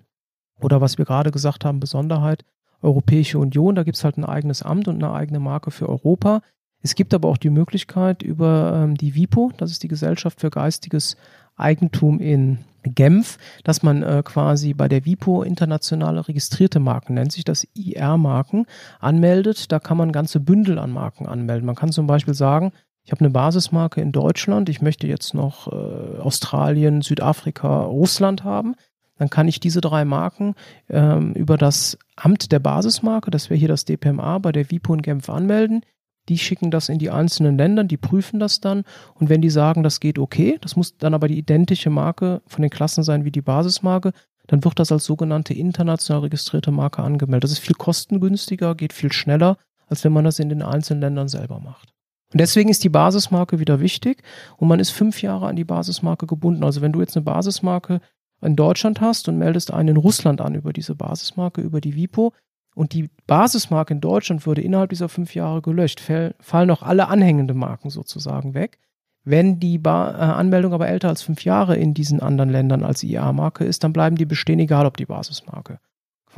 Oder 0.60 0.80
was 0.80 0.98
wir 0.98 1.04
gerade 1.04 1.30
gesagt 1.30 1.64
haben, 1.64 1.80
Besonderheit, 1.80 2.44
Europäische 2.82 3.38
Union, 3.38 3.74
da 3.74 3.82
gibt 3.82 3.96
es 3.96 4.04
halt 4.04 4.18
ein 4.18 4.24
eigenes 4.24 4.62
Amt 4.62 4.88
und 4.88 5.02
eine 5.02 5.12
eigene 5.12 5.40
Marke 5.40 5.70
für 5.70 5.88
Europa. 5.88 6.42
Es 6.80 6.94
gibt 6.94 7.12
aber 7.14 7.28
auch 7.28 7.38
die 7.38 7.50
Möglichkeit 7.50 8.22
über 8.22 8.82
ähm, 8.82 8.96
die 8.96 9.14
WIPO, 9.14 9.52
das 9.56 9.70
ist 9.70 9.82
die 9.82 9.88
Gesellschaft 9.88 10.40
für 10.40 10.50
geistiges 10.50 11.16
Eigentum 11.56 12.20
in 12.20 12.58
Genf, 12.84 13.38
dass 13.64 13.82
man 13.82 14.02
äh, 14.02 14.22
quasi 14.24 14.74
bei 14.74 14.88
der 14.88 15.04
WIPO 15.04 15.42
internationale 15.42 16.26
registrierte 16.28 16.78
Marken, 16.78 17.14
nennt 17.14 17.32
sich 17.32 17.44
das 17.44 17.66
IR-Marken, 17.74 18.66
anmeldet. 19.00 19.72
Da 19.72 19.80
kann 19.80 19.96
man 19.96 20.12
ganze 20.12 20.38
Bündel 20.38 20.78
an 20.78 20.92
Marken 20.92 21.26
anmelden. 21.26 21.66
Man 21.66 21.74
kann 21.74 21.90
zum 21.90 22.06
Beispiel 22.06 22.34
sagen, 22.34 22.72
ich 23.08 23.12
habe 23.12 23.20
eine 23.20 23.30
Basismarke 23.30 24.02
in 24.02 24.12
Deutschland, 24.12 24.68
ich 24.68 24.82
möchte 24.82 25.06
jetzt 25.06 25.32
noch 25.32 25.72
äh, 25.72 26.18
Australien, 26.20 27.00
Südafrika, 27.00 27.84
Russland 27.84 28.44
haben. 28.44 28.74
Dann 29.16 29.30
kann 29.30 29.48
ich 29.48 29.60
diese 29.60 29.80
drei 29.80 30.04
Marken 30.04 30.54
ähm, 30.90 31.32
über 31.32 31.56
das 31.56 31.96
Amt 32.16 32.52
der 32.52 32.58
Basismarke, 32.58 33.30
das 33.30 33.48
wäre 33.48 33.58
hier 33.58 33.68
das 33.68 33.86
DPMA, 33.86 34.36
bei 34.40 34.52
der 34.52 34.70
WIPO 34.70 34.92
in 34.92 35.00
Genf 35.00 35.30
anmelden. 35.30 35.86
Die 36.28 36.36
schicken 36.36 36.70
das 36.70 36.90
in 36.90 36.98
die 36.98 37.08
einzelnen 37.08 37.56
Länder, 37.56 37.82
die 37.84 37.96
prüfen 37.96 38.40
das 38.40 38.60
dann 38.60 38.84
und 39.14 39.30
wenn 39.30 39.40
die 39.40 39.48
sagen, 39.48 39.82
das 39.82 40.00
geht 40.00 40.18
okay, 40.18 40.58
das 40.60 40.76
muss 40.76 40.98
dann 40.98 41.14
aber 41.14 41.28
die 41.28 41.38
identische 41.38 41.88
Marke 41.88 42.42
von 42.46 42.60
den 42.60 42.70
Klassen 42.70 43.04
sein 43.04 43.24
wie 43.24 43.30
die 43.30 43.40
Basismarke, 43.40 44.12
dann 44.48 44.64
wird 44.64 44.78
das 44.78 44.92
als 44.92 45.06
sogenannte 45.06 45.54
international 45.54 46.24
registrierte 46.24 46.72
Marke 46.72 47.02
angemeldet. 47.02 47.44
Das 47.44 47.52
ist 47.52 47.60
viel 47.60 47.74
kostengünstiger, 47.74 48.74
geht 48.74 48.92
viel 48.92 49.12
schneller, 49.12 49.56
als 49.86 50.04
wenn 50.04 50.12
man 50.12 50.26
das 50.26 50.40
in 50.40 50.50
den 50.50 50.60
einzelnen 50.60 51.00
Ländern 51.00 51.28
selber 51.28 51.58
macht. 51.58 51.94
Und 52.32 52.40
deswegen 52.40 52.68
ist 52.68 52.84
die 52.84 52.90
Basismarke 52.90 53.58
wieder 53.58 53.80
wichtig 53.80 54.22
und 54.58 54.68
man 54.68 54.80
ist 54.80 54.90
fünf 54.90 55.22
Jahre 55.22 55.46
an 55.46 55.56
die 55.56 55.64
Basismarke 55.64 56.26
gebunden. 56.26 56.62
Also 56.62 56.82
wenn 56.82 56.92
du 56.92 57.00
jetzt 57.00 57.16
eine 57.16 57.24
Basismarke 57.24 58.00
in 58.42 58.54
Deutschland 58.54 59.00
hast 59.00 59.28
und 59.28 59.38
meldest 59.38 59.72
einen 59.72 59.90
in 59.90 59.96
Russland 59.96 60.40
an 60.40 60.54
über 60.54 60.72
diese 60.72 60.94
Basismarke, 60.94 61.60
über 61.60 61.80
die 61.80 61.96
WIPO, 61.96 62.32
und 62.74 62.92
die 62.92 63.10
Basismarke 63.26 63.92
in 63.92 64.00
Deutschland 64.00 64.46
würde 64.46 64.60
innerhalb 64.60 64.90
dieser 64.90 65.08
fünf 65.08 65.34
Jahre 65.34 65.62
gelöscht, 65.62 66.00
fallen 66.38 66.70
auch 66.70 66.82
alle 66.82 67.08
anhängenden 67.08 67.58
Marken 67.58 67.90
sozusagen 67.90 68.54
weg. 68.54 68.78
Wenn 69.24 69.58
die 69.58 69.78
ba 69.78 70.12
äh, 70.12 70.14
Anmeldung 70.14 70.72
aber 70.72 70.86
älter 70.86 71.08
als 71.08 71.22
fünf 71.22 71.44
Jahre 71.44 71.76
in 71.76 71.92
diesen 71.92 72.20
anderen 72.20 72.50
Ländern 72.50 72.84
als 72.84 73.02
IA-Marke 73.02 73.64
ist, 73.64 73.82
dann 73.82 73.92
bleiben 73.92 74.14
die 74.14 74.26
bestehen, 74.26 74.60
egal 74.60 74.86
ob 74.86 74.96
die 74.96 75.06
Basismarke 75.06 75.80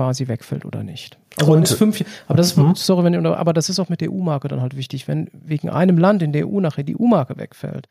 quasi 0.00 0.28
wegfällt 0.28 0.64
oder 0.64 0.82
nicht. 0.82 1.18
Also 1.38 1.52
und 1.52 1.68
fünf, 1.68 2.02
aber 2.26 2.38
das 2.38 2.52
ist, 2.52 2.56
mhm. 2.56 2.74
sorry, 2.74 3.04
wenn, 3.04 3.26
aber 3.26 3.52
das 3.52 3.68
ist 3.68 3.78
auch 3.78 3.90
mit 3.90 4.00
der 4.00 4.10
EU-Marke 4.10 4.48
dann 4.48 4.62
halt 4.62 4.74
wichtig, 4.74 5.08
wenn 5.08 5.28
wegen 5.34 5.68
einem 5.68 5.98
Land 5.98 6.22
in 6.22 6.32
der 6.32 6.48
EU 6.48 6.60
nachher 6.60 6.84
die 6.84 6.98
EU-Marke 6.98 7.36
wegfällt. 7.36 7.86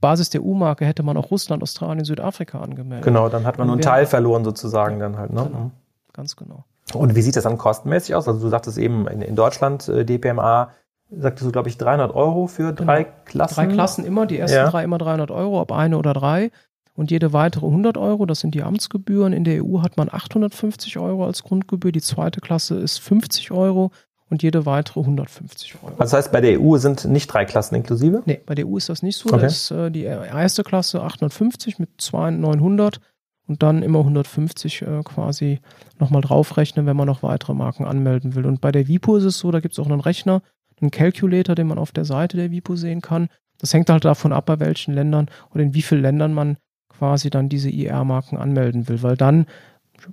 Basis 0.00 0.30
der 0.30 0.42
EU-Marke 0.42 0.84
hätte 0.84 1.04
man 1.04 1.16
auch 1.16 1.30
Russland, 1.30 1.62
Australien, 1.62 2.04
Südafrika 2.04 2.60
angemeldet. 2.60 3.04
Genau, 3.04 3.28
dann 3.28 3.46
hat 3.46 3.58
man 3.58 3.68
nur 3.68 3.74
einen 3.74 3.82
Teil 3.82 4.06
verloren 4.06 4.42
sozusagen 4.42 4.98
dann 4.98 5.16
halt. 5.16 5.32
Ne? 5.32 5.44
Genau, 5.44 5.58
mhm. 5.60 5.70
ganz 6.12 6.34
genau. 6.34 6.64
Und 6.94 7.14
wie 7.14 7.22
sieht 7.22 7.36
das 7.36 7.44
dann 7.44 7.58
kostenmäßig 7.58 8.16
aus? 8.16 8.26
Also 8.26 8.40
du 8.40 8.48
sagtest 8.48 8.76
eben 8.76 9.06
in, 9.06 9.22
in 9.22 9.36
Deutschland 9.36 9.88
äh, 9.88 10.04
DPMA 10.04 10.70
sagtest 11.16 11.46
du, 11.46 11.52
glaube 11.52 11.68
ich, 11.68 11.78
300 11.78 12.12
Euro 12.12 12.48
für 12.48 12.72
drei 12.72 13.04
genau. 13.04 13.16
Klassen. 13.24 13.54
Drei 13.54 13.66
Klassen 13.68 14.04
immer, 14.04 14.26
die 14.26 14.38
ersten 14.38 14.56
ja. 14.56 14.68
drei 14.68 14.82
immer 14.82 14.98
300 14.98 15.30
Euro, 15.30 15.60
ob 15.60 15.70
eine 15.70 15.96
oder 15.96 16.12
drei. 16.12 16.50
Und 16.94 17.10
jede 17.10 17.32
weitere 17.32 17.66
100 17.66 17.96
Euro, 17.96 18.26
das 18.26 18.40
sind 18.40 18.54
die 18.54 18.62
Amtsgebühren. 18.62 19.32
In 19.32 19.44
der 19.44 19.64
EU 19.64 19.80
hat 19.80 19.96
man 19.96 20.08
850 20.12 20.98
Euro 20.98 21.24
als 21.24 21.42
Grundgebühr. 21.42 21.92
Die 21.92 22.02
zweite 22.02 22.40
Klasse 22.40 22.74
ist 22.76 22.98
50 22.98 23.50
Euro 23.50 23.90
und 24.28 24.42
jede 24.42 24.66
weitere 24.66 25.00
150 25.00 25.76
Euro. 25.76 25.86
Also 25.88 25.98
das 25.98 26.12
heißt, 26.12 26.32
bei 26.32 26.40
der 26.40 26.60
EU 26.60 26.76
sind 26.76 27.04
nicht 27.06 27.28
drei 27.28 27.44
Klassen 27.44 27.74
inklusive? 27.74 28.22
Nee, 28.26 28.40
bei 28.44 28.54
der 28.54 28.66
EU 28.66 28.76
ist 28.76 28.88
das 28.88 29.02
nicht 29.02 29.16
so. 29.16 29.28
Okay. 29.28 29.42
Das 29.42 29.54
ist 29.54 29.70
äh, 29.70 29.90
die 29.90 30.02
erste 30.02 30.64
Klasse 30.64 31.02
850 31.02 31.78
mit 31.78 31.90
900 32.12 33.00
und 33.46 33.62
dann 33.62 33.82
immer 33.82 34.00
150 34.00 34.82
äh, 34.82 35.02
quasi 35.02 35.60
nochmal 35.98 36.22
draufrechnen, 36.22 36.86
wenn 36.86 36.96
man 36.96 37.06
noch 37.06 37.22
weitere 37.22 37.54
Marken 37.54 37.84
anmelden 37.84 38.34
will. 38.34 38.46
Und 38.46 38.60
bei 38.60 38.72
der 38.72 38.88
WIPO 38.88 39.16
ist 39.16 39.24
es 39.24 39.38
so, 39.38 39.50
da 39.50 39.60
gibt 39.60 39.74
es 39.74 39.78
auch 39.78 39.86
einen 39.86 40.00
Rechner, 40.00 40.42
einen 40.80 40.90
Calculator, 40.90 41.54
den 41.54 41.66
man 41.66 41.78
auf 41.78 41.92
der 41.92 42.04
Seite 42.04 42.36
der 42.36 42.50
WIPO 42.50 42.76
sehen 42.76 43.00
kann. 43.00 43.28
Das 43.58 43.74
hängt 43.74 43.90
halt 43.90 44.04
davon 44.04 44.32
ab, 44.32 44.46
bei 44.46 44.60
welchen 44.60 44.94
Ländern 44.94 45.28
oder 45.50 45.62
in 45.62 45.74
wie 45.74 45.82
vielen 45.82 46.02
Ländern 46.02 46.34
man 46.34 46.56
quasi 46.96 47.30
dann 47.30 47.48
diese 47.48 47.70
IR-Marken 47.70 48.36
anmelden 48.36 48.88
will, 48.88 49.02
weil 49.02 49.16
dann 49.16 49.46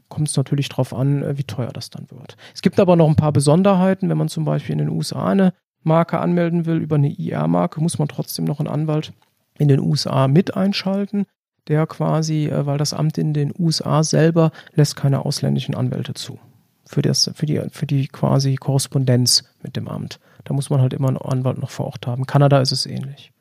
kommt 0.08 0.30
es 0.30 0.38
natürlich 0.38 0.70
darauf 0.70 0.94
an, 0.94 1.24
äh, 1.24 1.38
wie 1.38 1.44
teuer 1.44 1.72
das 1.72 1.90
dann 1.90 2.10
wird. 2.12 2.38
Es 2.54 2.62
gibt 2.62 2.80
aber 2.80 2.96
noch 2.96 3.08
ein 3.08 3.16
paar 3.16 3.32
Besonderheiten, 3.32 4.10
wenn 4.10 4.18
man 4.18 4.30
zum 4.30 4.46
Beispiel 4.46 4.74
in 4.74 4.80
den 4.80 4.90
USA 4.90 5.28
eine 5.30 5.54
Marke 5.84 6.20
anmelden 6.20 6.66
will 6.66 6.78
über 6.78 6.96
eine 6.96 7.10
IR-Marke, 7.10 7.82
muss 7.82 8.00
man 8.00 8.08
trotzdem 8.08 8.46
noch 8.46 8.60
einen 8.60 8.68
Anwalt 8.68 9.14
in 9.58 9.68
den 9.68 9.80
USA 9.80 10.28
mit 10.28 10.56
einschalten, 10.56 11.26
der 11.68 11.88
quasi, 11.88 12.48
äh, 12.48 12.66
weil 12.66 12.78
das 12.78 12.94
Amt 12.94 13.18
in 13.18 13.34
den 13.34 13.54
USA 13.58 14.04
selber 14.04 14.52
lässt 14.74 14.96
keine 14.96 15.26
ausländischen 15.26 15.76
Anwälte 15.76 16.14
zu. 16.14 16.40
Für, 16.86 17.02
das, 17.04 17.30
für, 17.36 17.46
die, 17.46 17.62
für 17.70 17.86
die 17.86 18.08
quasi 18.08 18.56
Korrespondenz 18.56 19.44
mit 19.62 19.76
dem 19.76 19.88
Amt. 19.88 20.20
Da 20.44 20.56
muss 20.56 20.72
man 20.72 20.82
halt 20.82 20.94
immer 20.94 21.10
einen 21.10 21.18
Anwalt 21.18 21.60
noch 21.60 21.70
vor 21.70 21.86
Ort 21.86 22.08
haben. 22.08 22.26
Kanada 22.26 22.60
ist 22.62 22.72
es 22.72 22.88
ähnlich. 22.88 23.32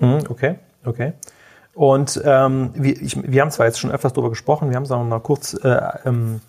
Mhm, 0.00 0.24
okay, 0.28 0.56
okay. 0.84 1.12
Und 1.80 2.20
ähm, 2.26 2.72
wir, 2.74 3.00
ich, 3.00 3.16
wir 3.22 3.40
haben 3.40 3.50
zwar 3.50 3.64
jetzt 3.64 3.80
schon 3.80 3.90
öfters 3.90 4.12
darüber 4.12 4.28
gesprochen, 4.28 4.68
wir 4.68 4.76
haben 4.76 4.82
es 4.82 4.90
auch 4.90 5.02
noch 5.02 5.22
kurz, 5.22 5.54
äh, 5.54 5.80
ähm, 6.04 6.42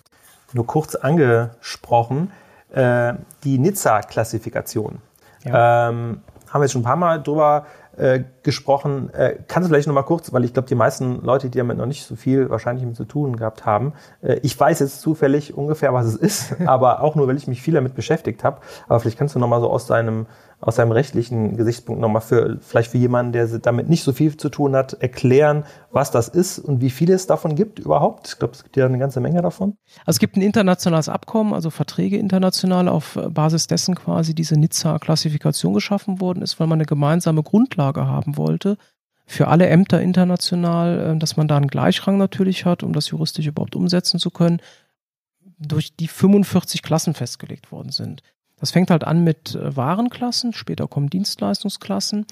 nur 0.52 0.66
kurz 0.66 0.94
angesprochen, 0.94 2.30
äh, 2.70 3.14
die 3.42 3.56
Nizza-Klassifikation. 3.56 4.98
Ja. 5.44 5.88
Ähm, 5.88 6.20
haben 6.50 6.60
wir 6.60 6.64
jetzt 6.64 6.72
schon 6.72 6.82
ein 6.82 6.84
paar 6.84 6.96
Mal 6.96 7.22
drüber 7.22 7.64
äh, 7.96 8.24
gesprochen. 8.42 9.08
Äh, 9.14 9.38
kannst 9.48 9.66
du 9.66 9.72
vielleicht 9.72 9.86
noch 9.88 9.94
mal 9.94 10.02
kurz, 10.02 10.34
weil 10.34 10.44
ich 10.44 10.52
glaube, 10.52 10.68
die 10.68 10.74
meisten 10.74 11.22
Leute, 11.22 11.48
die 11.48 11.56
damit 11.56 11.78
noch 11.78 11.86
nicht 11.86 12.04
so 12.04 12.14
viel 12.14 12.50
wahrscheinlich 12.50 12.84
mit 12.84 12.96
zu 12.96 13.06
tun 13.06 13.36
gehabt 13.36 13.64
haben, 13.64 13.94
äh, 14.20 14.38
ich 14.42 14.60
weiß 14.60 14.80
jetzt 14.80 15.00
zufällig 15.00 15.56
ungefähr, 15.56 15.94
was 15.94 16.04
es 16.04 16.16
ist, 16.16 16.56
aber 16.66 17.02
auch 17.02 17.14
nur, 17.14 17.26
weil 17.26 17.38
ich 17.38 17.46
mich 17.46 17.62
viel 17.62 17.72
damit 17.72 17.94
beschäftigt 17.94 18.44
habe. 18.44 18.60
Aber 18.86 19.00
vielleicht 19.00 19.16
kannst 19.16 19.34
du 19.34 19.38
noch 19.38 19.48
mal 19.48 19.62
so 19.62 19.70
aus 19.70 19.86
deinem 19.86 20.26
aus 20.62 20.76
seinem 20.76 20.92
rechtlichen 20.92 21.56
Gesichtspunkt 21.56 22.00
nochmal 22.00 22.22
für, 22.22 22.58
vielleicht 22.60 22.92
für 22.92 22.98
jemanden, 22.98 23.32
der 23.32 23.46
damit 23.58 23.88
nicht 23.88 24.04
so 24.04 24.12
viel 24.12 24.36
zu 24.36 24.48
tun 24.48 24.76
hat, 24.76 24.94
erklären, 24.94 25.64
was 25.90 26.12
das 26.12 26.28
ist 26.28 26.60
und 26.60 26.80
wie 26.80 26.90
viel 26.90 27.10
es 27.10 27.26
davon 27.26 27.56
gibt 27.56 27.80
überhaupt? 27.80 28.28
Ich 28.28 28.38
glaube, 28.38 28.54
es 28.54 28.62
gibt 28.62 28.76
ja 28.76 28.86
eine 28.86 28.98
ganze 28.98 29.20
Menge 29.20 29.42
davon. 29.42 29.76
Also 30.06 30.16
es 30.16 30.18
gibt 30.20 30.36
ein 30.36 30.42
internationales 30.42 31.08
Abkommen, 31.08 31.52
also 31.52 31.70
Verträge 31.70 32.16
international, 32.16 32.88
auf 32.88 33.18
Basis 33.30 33.66
dessen 33.66 33.96
quasi 33.96 34.34
diese 34.34 34.56
Nizza-Klassifikation 34.56 35.74
geschaffen 35.74 36.20
worden 36.20 36.42
ist, 36.42 36.60
weil 36.60 36.68
man 36.68 36.76
eine 36.76 36.86
gemeinsame 36.86 37.42
Grundlage 37.42 38.06
haben 38.06 38.36
wollte 38.36 38.78
für 39.26 39.48
alle 39.48 39.66
Ämter 39.66 40.00
international, 40.00 41.14
äh, 41.14 41.18
dass 41.18 41.36
man 41.36 41.48
da 41.48 41.56
einen 41.56 41.68
Gleichrang 41.68 42.18
natürlich 42.18 42.64
hat, 42.64 42.84
um 42.84 42.92
das 42.92 43.10
juristisch 43.10 43.46
überhaupt 43.46 43.74
umsetzen 43.74 44.20
zu 44.20 44.30
können, 44.30 44.60
durch 45.58 45.96
die 45.96 46.08
45 46.08 46.82
Klassen 46.82 47.14
festgelegt 47.14 47.72
worden 47.72 47.90
sind. 47.90 48.22
Das 48.62 48.70
fängt 48.70 48.92
halt 48.92 49.02
an 49.02 49.24
mit 49.24 49.56
äh, 49.56 49.76
Warenklassen, 49.76 50.52
später 50.52 50.86
kommen 50.86 51.10
Dienstleistungsklassen. 51.10 52.26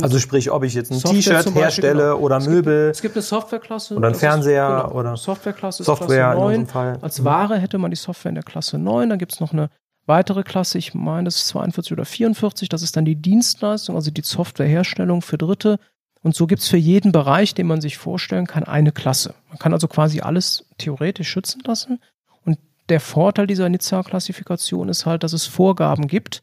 also 0.00 0.20
sprich, 0.20 0.52
ob 0.52 0.62
ich 0.62 0.74
jetzt 0.74 0.92
ein 0.92 1.00
T-Shirt 1.00 1.52
herstelle 1.56 2.04
genau. 2.04 2.18
oder 2.18 2.36
es 2.36 2.46
Möbel. 2.46 2.84
Gibt, 2.84 2.94
es 2.94 3.02
gibt 3.02 3.16
eine 3.16 3.22
Softwareklasse. 3.22 3.96
Oder 3.96 4.06
ein 4.06 4.14
Fernseher 4.14 4.76
ist, 4.76 4.82
genau, 4.84 5.00
oder 5.00 5.16
Softwareklasse 5.16 5.82
Software 5.82 6.34
Klasse 6.34 6.38
9. 6.38 6.66
Fall. 6.68 6.98
Als 7.02 7.18
mhm. 7.18 7.24
Ware 7.24 7.58
hätte 7.58 7.78
man 7.78 7.90
die 7.90 7.96
Software 7.96 8.28
in 8.28 8.36
der 8.36 8.44
Klasse 8.44 8.78
9. 8.78 9.10
Dann 9.10 9.18
gibt 9.18 9.32
es 9.32 9.40
noch 9.40 9.52
eine 9.52 9.70
weitere 10.06 10.44
Klasse, 10.44 10.78
ich 10.78 10.94
meine, 10.94 11.24
das 11.24 11.38
ist 11.38 11.48
42 11.48 11.90
oder 11.90 12.04
44. 12.04 12.68
Das 12.68 12.82
ist 12.82 12.96
dann 12.96 13.04
die 13.04 13.16
Dienstleistung, 13.16 13.96
also 13.96 14.12
die 14.12 14.22
Softwareherstellung 14.22 15.20
für 15.20 15.36
Dritte. 15.36 15.80
Und 16.22 16.36
so 16.36 16.46
gibt 16.46 16.62
es 16.62 16.68
für 16.68 16.76
jeden 16.76 17.10
Bereich, 17.10 17.54
den 17.54 17.66
man 17.66 17.80
sich 17.80 17.98
vorstellen 17.98 18.46
kann, 18.46 18.62
eine 18.62 18.92
Klasse. 18.92 19.34
Man 19.48 19.58
kann 19.58 19.72
also 19.72 19.88
quasi 19.88 20.20
alles 20.20 20.64
theoretisch 20.78 21.28
schützen 21.28 21.60
lassen 21.66 21.98
der 22.88 23.00
Vorteil 23.00 23.46
dieser 23.46 23.68
Nizza-Klassifikation 23.68 24.88
ist 24.88 25.06
halt, 25.06 25.22
dass 25.22 25.32
es 25.32 25.46
Vorgaben 25.46 26.06
gibt, 26.06 26.42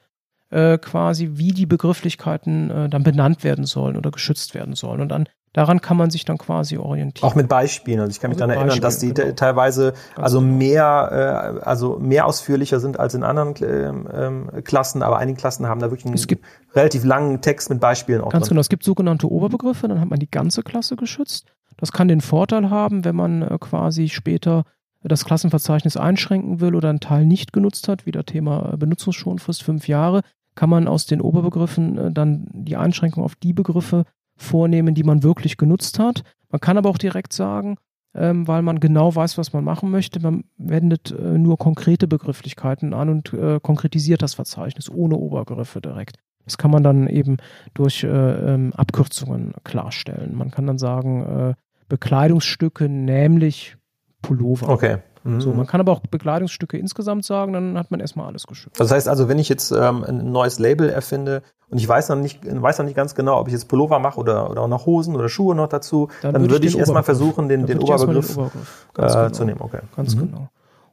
äh, 0.49 0.77
quasi, 0.77 1.31
wie 1.33 1.51
die 1.51 1.65
Begrifflichkeiten 1.65 2.71
äh, 2.71 2.89
dann 2.89 3.03
benannt 3.03 3.43
werden 3.43 3.65
sollen 3.65 3.97
oder 3.97 4.11
geschützt 4.11 4.55
werden 4.55 4.73
sollen. 4.73 5.01
Und 5.01 5.09
dann 5.09 5.29
daran 5.53 5.81
kann 5.81 5.97
man 5.97 6.09
sich 6.09 6.25
dann 6.25 6.37
quasi 6.37 6.77
orientieren. 6.77 7.29
Auch 7.29 7.35
mit 7.35 7.47
Beispielen. 7.47 7.99
Also 7.99 8.11
ich 8.11 8.19
kann 8.19 8.29
mich 8.29 8.37
daran 8.37 8.55
erinnern, 8.55 8.81
dass 8.81 8.99
die 8.99 9.13
genau. 9.13 9.31
teilweise 9.33 9.93
also 10.15 10.39
genau. 10.39 10.57
mehr, 10.57 11.59
äh, 11.61 11.65
also 11.65 11.99
mehr 11.99 12.25
ausführlicher 12.25 12.79
sind 12.79 12.99
als 12.99 13.13
in 13.13 13.23
anderen 13.23 13.55
äh, 13.55 14.61
Klassen, 14.61 15.03
aber 15.03 15.17
einige 15.17 15.39
Klassen 15.39 15.67
haben 15.67 15.79
da 15.79 15.91
wirklich 15.91 16.05
einen 16.05 16.39
relativ 16.75 17.03
langen 17.03 17.41
Text 17.41 17.69
mit 17.69 17.79
Beispielen 17.79 18.21
auch. 18.21 18.31
Ganz 18.31 18.45
drin. 18.45 18.49
genau. 18.49 18.61
Es 18.61 18.69
gibt 18.69 18.83
sogenannte 18.83 19.29
Oberbegriffe, 19.29 19.87
dann 19.87 19.99
hat 19.99 20.09
man 20.09 20.19
die 20.19 20.31
ganze 20.31 20.63
Klasse 20.63 20.95
geschützt. 20.95 21.47
Das 21.77 21.91
kann 21.91 22.07
den 22.07 22.21
Vorteil 22.21 22.69
haben, 22.69 23.05
wenn 23.05 23.15
man 23.15 23.41
äh, 23.41 23.57
quasi 23.59 24.09
später 24.09 24.63
das 25.04 25.26
Klassenverzeichnis 25.26 25.97
einschränken 25.97 26.60
will 26.60 26.76
oder 26.76 26.89
einen 26.89 27.00
Teil 27.00 27.26
nicht 27.26 27.54
genutzt 27.54 27.88
hat, 27.88 28.06
wie 28.06 28.12
das 28.12 28.26
Thema 28.26 28.76
Benutzungsschonfrist 28.78 29.64
fünf 29.64 29.88
Jahre, 29.88 30.22
kann 30.56 30.70
man 30.70 30.88
aus 30.88 31.06
den 31.06 31.22
Oberbegriffen 31.22 31.97
äh, 31.97 32.12
dann 32.12 32.47
die 32.52 32.76
Einschränkung 32.76 33.24
auf 33.24 33.36
die 33.36 33.54
Begriffe 33.54 34.04
vornehmen, 34.36 34.95
die 34.95 35.04
man 35.04 35.24
wirklich 35.24 35.58
genutzt 35.58 36.00
hat. 36.00 36.24
Man 36.50 36.60
kann 36.60 36.78
aber 36.78 36.89
auch 36.89 36.97
direkt 36.97 37.32
sagen, 37.32 37.78
ähm, 38.14 38.47
weil 38.47 38.62
man 38.62 38.80
genau 38.80 39.16
weiß, 39.16 39.38
was 39.38 39.54
man 39.54 39.64
machen 39.64 39.91
möchte, 39.91 40.20
man 40.20 40.43
wendet 40.58 41.12
äh, 41.12 41.38
nur 41.38 41.58
konkrete 41.58 42.08
Begrifflichkeiten 42.08 42.93
an 42.93 43.10
und 43.10 43.34
äh, 43.34 43.60
konkretisiert 43.62 44.22
das 44.22 44.34
Verzeichnis 44.34 44.89
ohne 44.89 45.16
Oberbegriffe 45.16 45.80
direkt. 45.80 46.18
Das 46.43 46.58
kann 46.58 46.72
man 46.72 46.84
dann 46.84 47.08
eben 47.08 47.38
durch 47.74 48.06
ähm, 48.10 48.74
Abkürzungen 48.76 49.54
klarstellen. 49.64 50.36
Man 50.36 50.50
kann 50.50 50.66
dann 50.66 50.80
sagen, 50.80 51.56
Bekleidungsstücke, 51.89 52.89
nämlich 52.89 53.78
Pullover. 54.22 54.70
Okay. 54.70 54.97
Mhm. 55.24 55.41
So, 55.41 55.51
man 55.51 55.67
kann 55.67 55.82
aber 55.82 55.91
auch 55.91 55.99
Bekleidungsstücke 55.99 56.78
insgesamt 56.78 57.26
sagen, 57.26 57.53
dann 57.53 57.78
hat 57.78 57.91
man 57.91 57.99
erstmal 57.99 58.28
alles 58.28 58.47
geschützt. 58.47 58.80
Das 58.80 58.91
heißt 58.91 59.07
also, 59.07 59.28
wenn 59.28 59.39
ich 59.39 59.49
jetzt 59.49 59.72
ähm, 59.72 60.03
ein 60.03 60.32
neues 60.32 60.59
Label 60.59 60.89
erfinde 60.89 61.41
und 61.70 61.78
ich 61.78 61.88
weiß 61.88 62.09
noch 62.09 62.15
nicht, 62.15 62.39
weiß 62.43 62.80
noch 62.80 62.86
nicht 62.86 62.95
ganz 62.95 63.15
genau, 63.15 63.39
ob 63.39 63.47
ich 63.47 63.53
jetzt 63.53 63.67
Pullover 63.67 63.99
mache 63.99 64.20
oder, 64.20 64.49
oder 64.49 64.61
auch 64.61 64.67
noch 64.67 64.86
Hosen 64.86 65.15
oder 65.15 65.30
Schuhe 65.30 65.55
noch 65.55 65.67
dazu, 65.67 66.09
dann, 66.22 66.34
dann 66.34 66.49
würde 66.49 66.65
ich, 66.65 66.74
ich 66.74 66.80
erstmal 66.80 67.03
versuchen, 67.03 67.49
den, 67.49 67.65
den 67.65 67.80
Oberbegriff, 67.80 68.28
den 68.28 68.36
Oberbegriff 68.36 68.86
äh, 68.97 69.01
genau. 69.01 69.30
zu 69.30 69.45
nehmen. 69.45 69.61
Okay. 69.61 69.82
Ganz 69.95 70.15
mhm. 70.15 70.28
genau. 70.28 70.49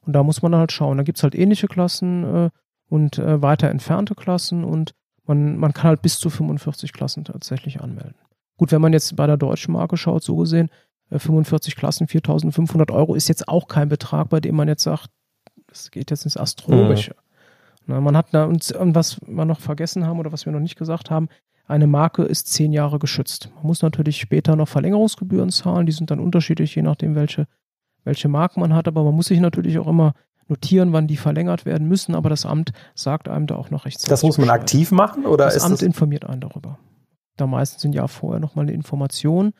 Und 0.07 0.12
da 0.12 0.22
muss 0.22 0.43
man 0.43 0.53
dann 0.53 0.61
halt 0.61 0.72
schauen. 0.72 0.97
Da 0.97 1.03
gibt 1.03 1.18
es 1.18 1.22
halt 1.22 1.35
ähnliche 1.35 1.66
Klassen 1.66 2.24
äh, 2.24 2.51
und 2.89 3.18
äh, 3.18 3.43
weiter 3.43 3.70
entfernte 3.70 4.14
Klassen 4.14 4.64
und 4.64 4.95
man, 5.27 5.57
man 5.57 5.72
kann 5.72 5.89
halt 5.89 6.03
bis 6.03 6.18
zu 6.18 6.31
45 6.31 6.93
Klassen 6.93 7.24
tatsächlich 7.24 7.81
anmelden. 7.81 8.14
Gut, 8.57 8.72
wenn 8.72 8.81
man 8.81 8.93
jetzt 8.93 9.14
bei 9.16 9.27
der 9.27 9.37
deutschen 9.37 9.72
Marke 9.72 9.97
schaut, 9.97 10.22
so 10.22 10.37
gesehen, 10.37 10.70
45 11.11 11.75
äh, 11.75 11.77
Klassen, 11.77 12.09
4500 12.09 12.91
Euro 12.91 13.15
ist 13.15 13.29
jetzt 13.29 13.49
auch 13.49 13.69
kein 13.69 13.89
Betrag, 13.89 14.29
bei 14.29 14.41
dem 14.41 14.57
man 14.57 14.69
jetzt 14.69 14.83
sagt, 14.83 15.11
das 15.67 15.91
geht 15.91 16.11
jetzt 16.11 16.25
ins 16.25 16.37
Astronomische. 16.37 17.13
Mhm. 17.13 17.27
Na, 17.87 18.01
man 18.01 18.17
hat 18.17 18.27
da, 18.33 18.45
und, 18.45 18.71
und 18.73 18.95
was 18.95 19.21
wir 19.27 19.45
noch 19.45 19.61
vergessen 19.61 20.07
haben 20.07 20.19
oder 20.19 20.33
was 20.33 20.45
wir 20.45 20.53
noch 20.53 20.61
nicht 20.61 20.77
gesagt 20.77 21.11
haben, 21.11 21.29
eine 21.69 21.87
Marke 21.87 22.23
ist 22.23 22.53
zehn 22.53 22.73
Jahre 22.73 22.99
geschützt. 22.99 23.51
Man 23.57 23.67
muss 23.67 23.83
natürlich 23.83 24.19
später 24.19 24.57
noch 24.57 24.69
Verlängerungsgebühren 24.69 25.51
zahlen, 25.51 25.87
die 25.87 25.93
sind 25.93 26.11
dann 26.11 26.21
unterschiedlich, 26.21 26.75
je 26.75 26.83
nachdem, 26.83 27.15
welche, 27.15 27.47
welche 28.05 28.29
Marken 28.29 28.61
man 28.61 28.75
hat, 28.75 28.89
aber 28.89 29.03
man 29.05 29.15
muss 29.15 29.27
sich 29.27 29.41
natürlich 29.41 29.79
auch 29.79 29.89
immer 29.89 30.15
notieren, 30.49 30.93
wann 30.93 31.09
die 31.09 31.17
verlängert 31.17 31.65
werden 31.65 31.89
müssen, 31.89 32.15
aber 32.15 32.29
das 32.29 32.47
Amt 32.47 32.73
sagt 32.95 33.29
einem 33.29 33.47
da 33.47 33.57
auch 33.57 33.71
noch 33.71 33.85
rechtzeitig. 33.85 34.09
Das 34.09 34.23
muss 34.23 34.39
man 34.39 34.49
aktiv 34.51 34.93
machen 34.93 35.27
oder 35.27 35.47
das 35.47 35.57
ist 35.57 35.65
Amt 35.65 35.75
das 35.75 35.83
informiert 35.83 36.25
einen 36.25 36.41
darüber. 36.41 36.79
Da 37.37 37.47
meistens 37.47 37.83
sind 37.83 37.95
ja 37.95 38.07
vorher 38.07 38.41
nochmal 38.41 38.65
eine 38.65 38.73
Information 38.73 39.53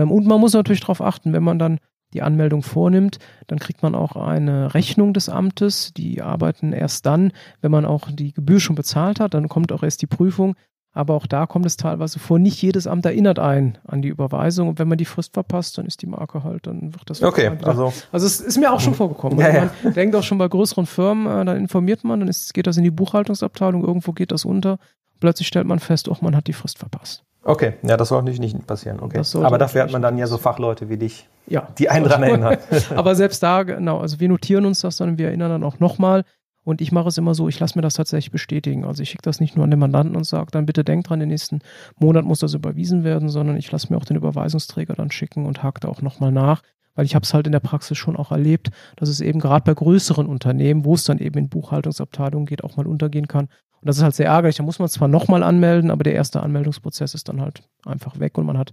und 0.00 0.26
man 0.26 0.40
muss 0.40 0.54
natürlich 0.54 0.80
darauf 0.80 1.02
achten, 1.02 1.32
wenn 1.32 1.42
man 1.42 1.58
dann 1.58 1.78
die 2.12 2.22
Anmeldung 2.22 2.62
vornimmt, 2.62 3.18
dann 3.46 3.58
kriegt 3.58 3.82
man 3.82 3.94
auch 3.94 4.16
eine 4.16 4.74
Rechnung 4.74 5.14
des 5.14 5.28
Amtes. 5.28 5.92
Die 5.94 6.22
arbeiten 6.22 6.72
erst 6.72 7.06
dann, 7.06 7.32
wenn 7.60 7.70
man 7.70 7.84
auch 7.84 8.10
die 8.10 8.32
Gebühr 8.32 8.60
schon 8.60 8.76
bezahlt 8.76 9.20
hat. 9.20 9.34
Dann 9.34 9.48
kommt 9.48 9.72
auch 9.72 9.82
erst 9.82 10.02
die 10.02 10.06
Prüfung. 10.06 10.54
Aber 10.94 11.14
auch 11.14 11.26
da 11.26 11.46
kommt 11.46 11.64
es 11.64 11.78
teilweise 11.78 12.18
vor, 12.18 12.38
nicht 12.38 12.60
jedes 12.60 12.86
Amt 12.86 13.06
erinnert 13.06 13.38
einen 13.38 13.78
an 13.86 14.02
die 14.02 14.10
Überweisung. 14.10 14.68
Und 14.68 14.78
wenn 14.78 14.88
man 14.88 14.98
die 14.98 15.06
Frist 15.06 15.32
verpasst, 15.32 15.78
dann 15.78 15.86
ist 15.86 16.02
die 16.02 16.06
Marke 16.06 16.44
halt, 16.44 16.66
dann 16.66 16.92
wird 16.92 17.08
das. 17.08 17.22
Okay, 17.22 17.50
also. 17.62 17.94
Also 18.12 18.26
es 18.26 18.40
ist 18.40 18.58
mir 18.58 18.70
auch 18.70 18.80
schon 18.80 18.94
vorgekommen. 18.94 19.38
Ja, 19.38 19.46
also 19.46 19.58
ja. 19.58 19.70
man 19.84 19.94
denkt 19.94 20.14
auch 20.14 20.22
schon 20.22 20.36
bei 20.36 20.48
größeren 20.48 20.84
Firmen, 20.84 21.26
äh, 21.26 21.46
dann 21.46 21.56
informiert 21.56 22.04
man, 22.04 22.20
dann 22.20 22.28
ist, 22.28 22.52
geht 22.52 22.66
das 22.66 22.76
in 22.76 22.84
die 22.84 22.90
Buchhaltungsabteilung, 22.90 23.82
irgendwo 23.82 24.12
geht 24.12 24.32
das 24.32 24.44
unter. 24.44 24.78
Plötzlich 25.18 25.48
stellt 25.48 25.66
man 25.66 25.78
fest, 25.78 26.08
oh, 26.10 26.16
man 26.20 26.36
hat 26.36 26.46
die 26.46 26.52
Frist 26.52 26.78
verpasst. 26.78 27.24
Okay, 27.44 27.74
ja, 27.82 27.96
das 27.96 28.08
soll 28.08 28.22
natürlich 28.22 28.54
nicht 28.54 28.66
passieren. 28.66 29.00
Okay. 29.00 29.22
Aber 29.42 29.58
dafür 29.58 29.82
hat 29.82 29.92
man 29.92 30.02
dann 30.02 30.16
ja 30.16 30.26
so 30.26 30.38
Fachleute 30.38 30.88
wie 30.88 30.96
dich, 30.96 31.28
Ja. 31.48 31.68
die 31.78 31.88
einen 31.88 32.04
dran 32.04 32.22
erinnern. 32.22 32.56
Aber 32.94 33.14
selbst 33.16 33.42
da, 33.42 33.64
genau, 33.64 33.98
also 33.98 34.20
wir 34.20 34.28
notieren 34.28 34.64
uns 34.64 34.80
das 34.80 34.96
dann, 34.96 35.18
wir 35.18 35.26
erinnern 35.26 35.50
dann 35.50 35.64
auch 35.64 35.80
nochmal. 35.80 36.24
Und 36.64 36.80
ich 36.80 36.92
mache 36.92 37.08
es 37.08 37.18
immer 37.18 37.34
so, 37.34 37.48
ich 37.48 37.58
lasse 37.58 37.76
mir 37.76 37.82
das 37.82 37.94
tatsächlich 37.94 38.30
bestätigen. 38.30 38.84
Also 38.84 39.02
ich 39.02 39.10
schicke 39.10 39.22
das 39.22 39.40
nicht 39.40 39.56
nur 39.56 39.64
an 39.64 39.70
den 39.70 39.80
Mandanten 39.80 40.14
und 40.14 40.24
sage, 40.24 40.52
dann 40.52 40.66
bitte 40.66 40.84
denkt 40.84 41.08
dran, 41.08 41.18
den 41.18 41.30
nächsten 41.30 41.58
Monat 41.98 42.24
muss 42.24 42.38
das 42.38 42.54
überwiesen 42.54 43.02
werden, 43.02 43.28
sondern 43.28 43.56
ich 43.56 43.72
lasse 43.72 43.92
mir 43.92 43.96
auch 43.98 44.04
den 44.04 44.16
Überweisungsträger 44.16 44.94
dann 44.94 45.10
schicken 45.10 45.44
und 45.44 45.64
hake 45.64 45.80
da 45.80 45.88
auch 45.88 46.02
nochmal 46.02 46.30
nach. 46.30 46.62
Weil 46.94 47.06
ich 47.06 47.16
habe 47.16 47.24
es 47.24 47.34
halt 47.34 47.46
in 47.46 47.52
der 47.52 47.60
Praxis 47.60 47.98
schon 47.98 48.16
auch 48.16 48.30
erlebt, 48.30 48.70
dass 48.96 49.08
es 49.08 49.20
eben 49.20 49.40
gerade 49.40 49.64
bei 49.64 49.74
größeren 49.74 50.26
Unternehmen, 50.26 50.84
wo 50.84 50.94
es 50.94 51.02
dann 51.04 51.18
eben 51.18 51.38
in 51.38 51.48
Buchhaltungsabteilungen 51.48 52.46
geht, 52.46 52.62
auch 52.62 52.76
mal 52.76 52.86
untergehen 52.86 53.26
kann. 53.26 53.48
Und 53.82 53.88
das 53.88 53.96
ist 53.96 54.04
halt 54.04 54.14
sehr 54.14 54.26
ärgerlich. 54.26 54.56
Da 54.56 54.62
muss 54.62 54.78
man 54.78 54.88
zwar 54.88 55.08
nochmal 55.08 55.42
anmelden, 55.42 55.90
aber 55.90 56.04
der 56.04 56.14
erste 56.14 56.40
Anmeldungsprozess 56.40 57.14
ist 57.14 57.28
dann 57.28 57.40
halt 57.40 57.64
einfach 57.84 58.20
weg 58.20 58.38
und 58.38 58.46
man 58.46 58.56
hat 58.56 58.72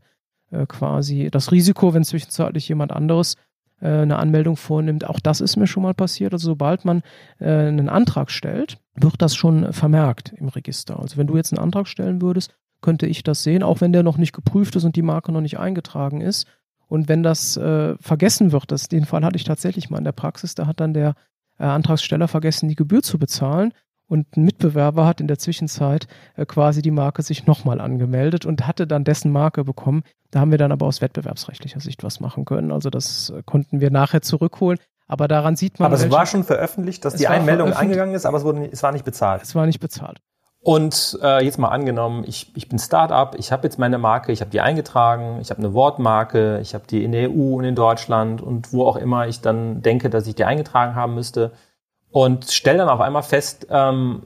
äh, 0.52 0.68
quasi 0.68 1.30
das 1.32 1.52
Risiko, 1.52 1.96
wenn 1.96 2.04
zwischenzeitlich 2.04 2.70
jemand 2.70 2.92
anderes 2.92 3.36
äh, 3.82 3.88
eine 3.88 4.18
Anmeldung 4.18 4.56
vornimmt. 4.56 5.10
Auch 5.10 5.20
das 5.20 5.42
ist 5.42 5.58
mir 5.58 5.66
schon 5.66 5.84
mal 5.84 5.96
passiert. 5.96 6.34
Also 6.34 6.52
sobald 6.52 6.86
man 6.86 7.02
äh, 7.40 7.50
einen 7.50 7.90
Antrag 7.90 8.30
stellt, 8.30 8.78
wird 8.96 9.16
das 9.20 9.36
schon 9.36 9.74
vermerkt 9.74 10.32
im 10.38 10.48
Register. 10.48 11.00
Also 11.00 11.18
wenn 11.18 11.28
du 11.28 11.38
jetzt 11.38 11.54
einen 11.54 11.64
Antrag 11.64 11.88
stellen 11.88 12.22
würdest, 12.22 12.54
könnte 12.82 13.08
ich 13.08 13.24
das 13.24 13.44
sehen, 13.44 13.64
auch 13.64 13.82
wenn 13.82 13.92
der 13.92 14.04
noch 14.04 14.18
nicht 14.18 14.34
geprüft 14.34 14.76
ist 14.76 14.86
und 14.86 14.96
die 14.96 15.02
Marke 15.02 15.32
noch 15.32 15.42
nicht 15.42 15.58
eingetragen 15.58 16.22
ist. 16.22 16.48
Und 16.88 17.08
wenn 17.08 17.24
das 17.24 17.58
äh, 17.58 17.96
vergessen 18.00 18.52
wird, 18.52 18.72
das, 18.72 18.88
den 18.88 19.06
Fall 19.06 19.24
hatte 19.24 19.38
ich 19.38 19.44
tatsächlich 19.44 19.90
mal 19.90 20.00
in 20.00 20.04
der 20.04 20.12
Praxis, 20.12 20.56
da 20.56 20.66
hat 20.66 20.80
dann 20.80 20.94
der 20.94 21.16
äh, 21.60 21.64
Antragsteller 21.64 22.28
vergessen, 22.28 22.70
die 22.70 22.76
Gebühr 22.76 23.04
zu 23.04 23.20
bezahlen. 23.20 23.74
Und 24.10 24.36
ein 24.36 24.44
Mitbewerber 24.44 25.06
hat 25.06 25.22
in 25.22 25.28
der 25.28 25.38
Zwischenzeit 25.38 26.08
äh, 26.36 26.46
quasi 26.46 26.82
die 26.82 26.92
Marke 26.92 27.22
sich 27.22 27.46
nochmal 27.46 27.80
angemeldet 27.80 28.46
und 28.46 28.68
hatte 28.68 28.88
dann 28.88 29.04
dessen 29.04 29.32
Marke 29.32 29.64
bekommen. 29.64 30.04
Da 30.32 30.40
haben 30.42 30.52
wir 30.52 30.58
dann 30.58 30.72
aber 30.72 30.88
aus 30.88 31.00
wettbewerbsrechtlicher 31.02 31.80
Sicht 31.80 32.04
was 32.04 32.20
machen 32.20 32.44
können. 32.44 32.72
Also 32.72 32.90
das 32.90 33.30
äh, 33.30 33.44
konnten 33.46 33.80
wir 33.80 33.92
nachher 33.92 34.22
zurückholen. 34.22 34.80
Aber 35.08 35.28
daran 35.28 35.56
sieht 35.56 35.80
man. 35.80 35.86
Aber 35.88 35.96
es 35.96 36.02
welche- 36.02 36.16
war 36.16 36.26
schon 36.26 36.44
veröffentlicht, 36.44 37.06
dass 37.06 37.16
die 37.16 37.28
Einmeldung 37.28 37.72
eingegangen 37.74 38.14
ist, 38.16 38.26
aber 38.26 38.38
es, 38.38 38.44
wurde, 38.44 38.68
es 38.72 38.84
war 38.84 38.92
nicht 38.92 39.06
bezahlt. 39.06 39.42
es 39.44 39.56
war 39.56 39.66
nicht 39.68 39.80
bezahlt. 39.80 40.20
Und 40.62 41.18
äh, 41.24 41.44
jetzt 41.46 41.58
mal 41.58 41.70
angenommen, 41.70 42.26
ich, 42.28 42.52
ich 42.58 42.68
bin 42.68 42.80
Startup, 42.80 43.34
ich 43.40 43.52
habe 43.54 43.64
jetzt 43.64 43.80
meine 43.80 43.98
Marke, 43.98 44.32
ich 44.34 44.42
habe 44.42 44.52
die 44.52 44.60
eingetragen, 44.60 45.40
ich 45.42 45.52
habe 45.52 45.60
eine 45.60 45.74
Wortmarke, 45.74 46.60
ich 46.62 46.74
habe 46.74 46.84
die 46.88 47.04
in 47.04 47.14
der 47.14 47.30
EU 47.32 47.56
und 47.56 47.64
in 47.64 47.76
Deutschland 47.76 48.42
und 48.42 48.74
wo 48.74 48.86
auch 48.86 48.98
immer 48.98 49.26
ich 49.28 49.40
dann 49.40 49.82
denke, 49.82 50.10
dass 50.10 50.28
ich 50.28 50.36
die 50.36 50.44
eingetragen 50.44 50.96
haben 50.96 51.16
müsste 51.16 51.54
und 52.12 52.52
stelle 52.52 52.80
dann 52.80 52.90
auf 52.90 53.02
einmal 53.02 53.24
fest, 53.24 53.68
ähm, 53.70 54.24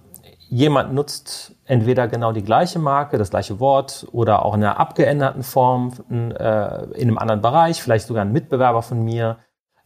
jemand 0.50 0.94
nutzt 0.94 1.56
entweder 1.66 2.08
genau 2.08 2.32
die 2.32 2.44
gleiche 2.44 2.80
Marke, 2.80 3.18
das 3.18 3.32
gleiche 3.32 3.60
Wort 3.60 4.08
oder 4.12 4.46
auch 4.46 4.54
in 4.54 4.64
einer 4.64 4.80
abgeänderten 4.80 5.44
Form 5.44 5.94
äh, 6.10 6.84
in 6.94 7.08
einem 7.08 7.18
anderen 7.18 7.42
Bereich, 7.42 7.82
vielleicht 7.82 8.08
sogar 8.08 8.24
ein 8.24 8.32
Mitbewerber 8.32 8.82
von 8.82 9.04
mir. 9.04 9.38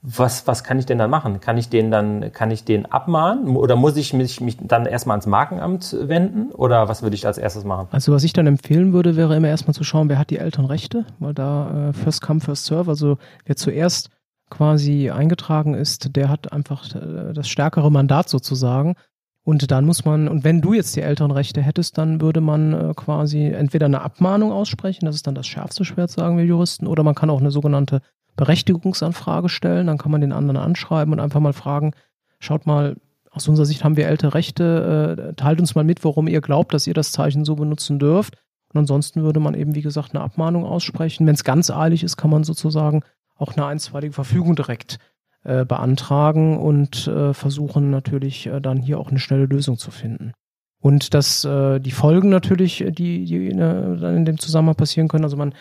Was, 0.02 0.45
was 0.45 0.64
kann 0.64 0.78
ich 0.78 0.86
denn 0.86 1.00
dann 1.00 1.10
machen? 1.10 1.41
Kann 1.41 1.58
ich 1.58 1.70
den 1.70 1.89
dann, 1.89 2.32
kann 2.32 2.52
ich 2.52 2.64
den 2.64 2.86
abmahnen? 2.86 3.56
Oder 3.58 3.76
muss 3.76 3.98
ich 3.98 4.14
mich, 4.14 4.39
mich 4.41 4.58
dann 4.62 4.86
erstmal 4.86 5.16
ans 5.16 5.26
Markenamt 5.26 5.95
wenden? 6.00 6.52
Oder 6.52 6.88
was 6.88 7.02
würde 7.02 7.16
ich 7.16 7.26
als 7.26 7.38
erstes 7.39 7.64
machen? 7.64 7.88
Also 7.91 8.14
was 8.14 8.24
ich 8.24 8.32
dann 8.32 8.45
empfehlen 8.45 8.93
würde, 8.93 9.16
wäre 9.16 9.36
immer 9.36 9.48
erstmal 9.48 9.74
zu 9.74 9.84
schauen, 9.84 10.08
wer 10.08 10.20
hat 10.20 10.30
die 10.30 10.38
Elternrechte, 10.38 11.06
weil 11.20 11.34
da 11.34 11.89
äh, 11.89 11.93
First 11.93 12.22
Come, 12.22 12.41
First 12.41 12.66
Serve, 12.66 12.91
also 12.91 13.18
wer 13.45 13.56
zuerst 13.56 14.12
quasi 14.50 15.10
eingetragen 15.10 15.74
ist, 15.74 16.16
der 16.16 16.30
hat 16.30 16.52
einfach 16.54 16.93
äh, 16.95 17.34
das 17.34 17.48
stärkere 17.50 17.91
Mandat 17.91 18.30
sozusagen. 18.30 18.95
Und 19.43 19.72
dann 19.72 19.86
muss 19.86 20.04
man, 20.04 20.28
und 20.28 20.43
wenn 20.43 20.62
du 20.62 20.74
jetzt 20.74 20.95
die 20.95 21.02
Elternrechte 21.02 21.62
hättest, 21.62 21.98
dann 21.98 22.20
würde 22.20 22.41
man 22.41 22.74
äh, 22.74 22.93
quasi 22.95 23.45
entweder 23.45 23.86
eine 23.86 24.02
Abmahnung 24.02 24.52
aussprechen, 24.52 25.06
das 25.06 25.16
ist 25.16 25.28
dann 25.28 25.36
das 25.36 25.48
schärfste 25.48 25.86
Schwert, 25.86 26.12
sagen 26.12 26.38
wir 26.38 26.45
Juristen, 26.45 26.86
oder 26.86 27.04
man 27.04 27.16
kann 27.16 27.30
auch 27.30 27.39
eine 27.39 27.52
sogenannte 27.52 28.02
Berechtigungsanfrage 28.36 29.50
stellen, 29.50 29.88
dann 29.88 29.98
kann 29.98 30.12
man 30.12 30.22
den 30.22 30.34
anderen 30.34 30.58
anschreiben 30.58 31.14
und 31.14 31.20
einfach 31.20 31.39
mal 31.39 31.54
fragen, 31.54 31.93
schaut 32.39 32.66
mal, 32.66 32.98
aus 33.32 33.48
unserer 33.48 33.66
Sicht 33.66 33.84
haben 33.84 33.98
wir 33.98 34.08
ältere 34.08 34.34
Rechte, 34.34 35.30
äh, 35.30 35.34
teilt 35.36 35.60
uns 35.60 35.76
mal 35.76 35.84
mit, 35.84 36.04
warum 36.04 36.28
ihr 36.28 36.41
glaubt, 36.41 36.74
dass 36.74 36.88
ihr 36.88 36.93
das 36.93 37.12
Zeichen 37.12 37.45
so 37.45 37.56
benutzen 37.56 38.00
dürft. 38.00 38.36
Und 38.74 38.80
ansonsten 38.80 39.24
würde 39.24 39.39
man 39.39 39.54
eben, 39.54 39.76
wie 39.76 39.82
gesagt, 39.82 40.14
eine 40.14 40.24
Abmahnung 40.24 40.66
aussprechen. 40.66 41.26
Wenn 41.26 41.36
es 41.36 41.43
ganz 41.43 41.70
eilig 41.70 42.04
ist, 42.04 42.18
kann 42.18 42.32
man 42.32 42.43
sozusagen 42.43 43.02
auch 43.38 43.55
eine 43.55 43.65
einstweilige 43.65 44.13
Verfügung 44.13 44.55
direkt 44.55 44.99
äh, 45.43 45.63
beantragen 45.63 46.57
und 46.57 47.07
äh, 47.07 47.33
versuchen 47.33 47.89
natürlich 47.89 48.47
äh, 48.47 48.59
dann 48.59 48.81
hier 48.81 48.99
auch 48.99 49.09
eine 49.09 49.19
schnelle 49.19 49.45
Lösung 49.45 49.77
zu 49.77 49.91
finden. 49.91 50.33
Und 50.79 51.13
dass 51.13 51.45
äh, 51.45 51.79
die 51.79 51.91
Folgen 51.91 52.29
natürlich, 52.29 52.81
äh, 52.81 52.91
die, 52.91 53.23
die 53.23 53.49
dann 53.49 54.17
in 54.17 54.25
dem 54.25 54.39
Zusammenhang 54.39 54.75
passieren 54.75 55.07
können. 55.07 55.23
Also 55.23 55.38
man 55.38 55.53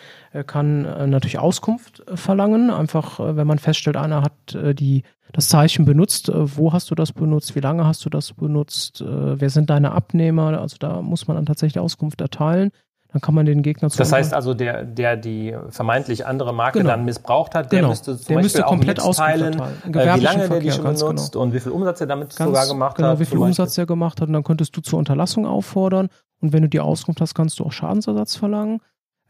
kann 0.45 0.81
natürlich 1.09 1.39
Auskunft 1.39 2.03
verlangen, 2.15 2.69
einfach 2.69 3.19
wenn 3.19 3.47
man 3.47 3.59
feststellt, 3.59 3.95
einer 3.95 4.23
hat 4.23 4.57
die 4.77 5.03
das 5.31 5.47
Zeichen 5.49 5.85
benutzt. 5.85 6.29
Wo 6.33 6.73
hast 6.73 6.91
du 6.91 6.95
das 6.95 7.13
benutzt? 7.13 7.55
Wie 7.55 7.61
lange 7.61 7.85
hast 7.85 8.03
du 8.05 8.09
das 8.09 8.33
benutzt? 8.33 9.03
Wer 9.05 9.49
sind 9.49 9.69
deine 9.69 9.93
Abnehmer? 9.93 10.59
Also 10.59 10.77
da 10.79 11.01
muss 11.01 11.27
man 11.27 11.37
dann 11.37 11.45
tatsächlich 11.45 11.79
Auskunft 11.79 12.21
erteilen. 12.21 12.71
Dann 13.13 13.21
kann 13.21 13.33
man 13.33 13.45
den 13.45 13.61
Gegner 13.61 13.89
zu 13.89 13.97
Das 13.97 14.11
heißt 14.11 14.33
also, 14.33 14.53
der, 14.53 14.83
der 14.83 15.15
die 15.15 15.55
vermeintlich 15.69 16.25
andere 16.25 16.53
Marke 16.53 16.79
Genau. 16.79 16.91
dann 16.91 17.05
missbraucht 17.05 17.55
hat, 17.55 17.71
der 17.71 17.79
Genau. 17.79 17.89
müsste 17.89 18.17
zum 18.17 18.27
Der 18.27 18.35
Beispiel 18.35 18.41
müsste 18.43 18.65
auch 18.65 18.69
komplett 18.71 18.97
mitteilen, 19.05 19.53
äh, 19.53 19.59
wie 19.85 19.91
lange 19.93 20.19
der 20.19 20.59
die 20.59 20.69
Verkehr, 20.69 20.71
schon 20.73 20.83
benutzt 20.83 21.31
genau. 21.31 21.43
und 21.43 21.53
wie 21.53 21.59
viel 21.59 21.71
Umsatz 21.71 22.01
er 22.01 22.07
damit 22.07 22.35
ganz 22.35 22.49
sogar 22.49 22.67
gemacht 22.67 22.95
genau, 22.97 23.09
hat. 23.09 23.19
wie 23.19 23.25
viel 23.25 23.37
Umsatz 23.37 23.77
er 23.77 23.85
gemacht 23.85 24.19
hat. 24.21 24.27
Und 24.27 24.33
dann 24.33 24.43
könntest 24.43 24.75
du 24.75 24.81
zur 24.81 24.99
Unterlassung 24.99 25.45
auffordern. 25.45 26.09
Und 26.41 26.53
wenn 26.53 26.61
du 26.63 26.69
die 26.69 26.79
Auskunft 26.81 27.21
hast, 27.21 27.33
kannst 27.33 27.59
du 27.59 27.65
auch 27.65 27.71
Schadensersatz 27.71 28.35
verlangen. 28.35 28.81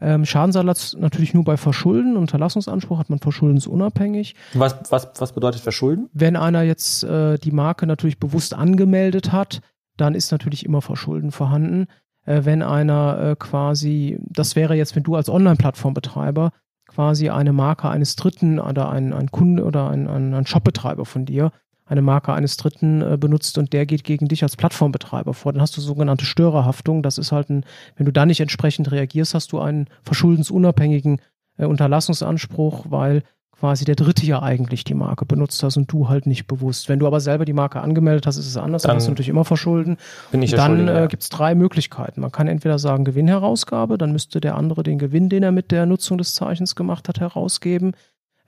Ähm, 0.02 0.26
Schadensersatz 0.26 0.96
natürlich 0.98 1.34
nur 1.34 1.44
bei 1.44 1.58
Verschulden. 1.58 2.18
Unterlassungsanspruch 2.18 3.00
hat 3.00 3.10
man 3.10 3.20
verschuldensunabhängig. 3.20 4.36
Was, 4.54 4.76
was, 4.90 5.10
was 5.18 5.32
bedeutet 5.34 5.62
Verschulden? 5.62 6.10
Wenn 6.14 6.36
einer 6.36 6.62
jetzt 6.64 7.04
äh, 7.04 7.38
die 7.38 7.52
Marke 7.52 7.88
natürlich 7.88 8.20
bewusst 8.20 8.54
angemeldet 8.54 9.32
hat, 9.32 9.62
dann 9.98 10.14
ist 10.16 10.32
natürlich 10.32 10.66
immer 10.66 10.82
Verschulden 10.82 11.32
vorhanden. 11.32 11.88
Äh, 12.28 12.46
wenn 12.46 12.62
einer 12.62 13.20
äh, 13.20 13.36
quasi, 13.36 14.20
das 14.22 14.56
wäre 14.56 14.76
jetzt, 14.76 14.96
wenn 14.96 15.04
du 15.04 15.16
als 15.16 15.30
Online-Plattformbetreiber 15.30 16.52
quasi 16.88 17.30
eine 17.30 17.54
Marke 17.54 17.90
eines 17.90 18.16
Dritten 18.16 18.60
oder 18.60 18.90
ein, 18.90 19.14
ein 19.14 19.32
Kunde 19.32 19.64
oder 19.64 19.90
ein, 19.90 20.08
ein, 20.08 20.34
ein 20.34 20.46
Shopbetreiber 20.46 21.06
von 21.06 21.26
dir 21.26 21.52
eine 21.86 22.02
Marke 22.02 22.34
eines 22.34 22.58
Dritten 22.58 23.02
äh, 23.02 23.18
benutzt 23.18 23.58
und 23.58 23.72
der 23.72 23.86
geht 23.86 24.04
gegen 24.04 24.28
dich 24.28 24.44
als 24.44 24.58
Plattformbetreiber 24.58 25.34
vor, 25.34 25.54
dann 25.54 25.62
hast 25.62 25.78
du 25.78 25.82
sogenannte 25.82 26.26
Störerhaftung. 26.26 27.02
Das 27.02 27.18
ist 27.18 27.32
halt 27.32 27.50
ein, 27.50 27.66
wenn 27.96 28.06
du 28.06 28.12
da 28.12 28.26
nicht 28.26 28.42
entsprechend 28.42 28.92
reagierst, 28.92 29.34
hast 29.34 29.54
du 29.54 29.60
einen 29.60 29.88
verschuldensunabhängigen 30.04 31.22
äh, 31.58 31.66
Unterlassungsanspruch, 31.66 32.88
weil 32.90 33.24
quasi 33.60 33.86
der 33.86 33.96
Dritte 33.96 34.26
ja 34.26 34.42
eigentlich 34.42 34.84
die 34.84 34.94
Marke 34.94 35.26
benutzt 35.26 35.62
hast 35.64 35.78
und 35.78 35.92
du 35.92 36.10
halt 36.10 36.28
nicht 36.28 36.48
bewusst. 36.48 36.90
Wenn 36.90 37.00
du 37.00 37.08
aber 37.08 37.20
selber 37.20 37.46
die 37.46 37.54
Marke 37.54 37.82
angemeldet 37.82 38.28
hast, 38.28 38.38
ist 38.38 38.48
es 38.48 38.58
anders, 38.58 38.84
dann 38.84 38.96
hast 38.96 39.08
du 39.08 39.12
natürlich 39.12 39.30
immer 39.30 39.46
Verschulden. 39.46 39.98
Bin 40.32 40.42
ich 40.42 40.52
Dann 40.52 40.88
äh, 40.88 41.08
gibt 41.10 41.24
es 41.24 41.30
drei 41.30 41.56
Möglichkeiten. 41.56 42.22
Man 42.22 42.32
kann 42.32 42.48
entweder 42.48 42.78
sagen 42.80 43.06
Gewinnherausgabe, 43.06 43.98
dann 43.98 44.12
müsste 44.12 44.40
der 44.40 44.56
andere 44.56 44.84
den 44.84 45.00
Gewinn, 45.00 45.30
den 45.30 45.44
er 45.44 45.52
mit 45.52 45.72
der 45.72 45.86
Nutzung 45.86 46.18
des 46.18 46.36
Zeichens 46.36 46.76
gemacht 46.76 47.08
hat, 47.10 47.20
herausgeben. 47.20 47.94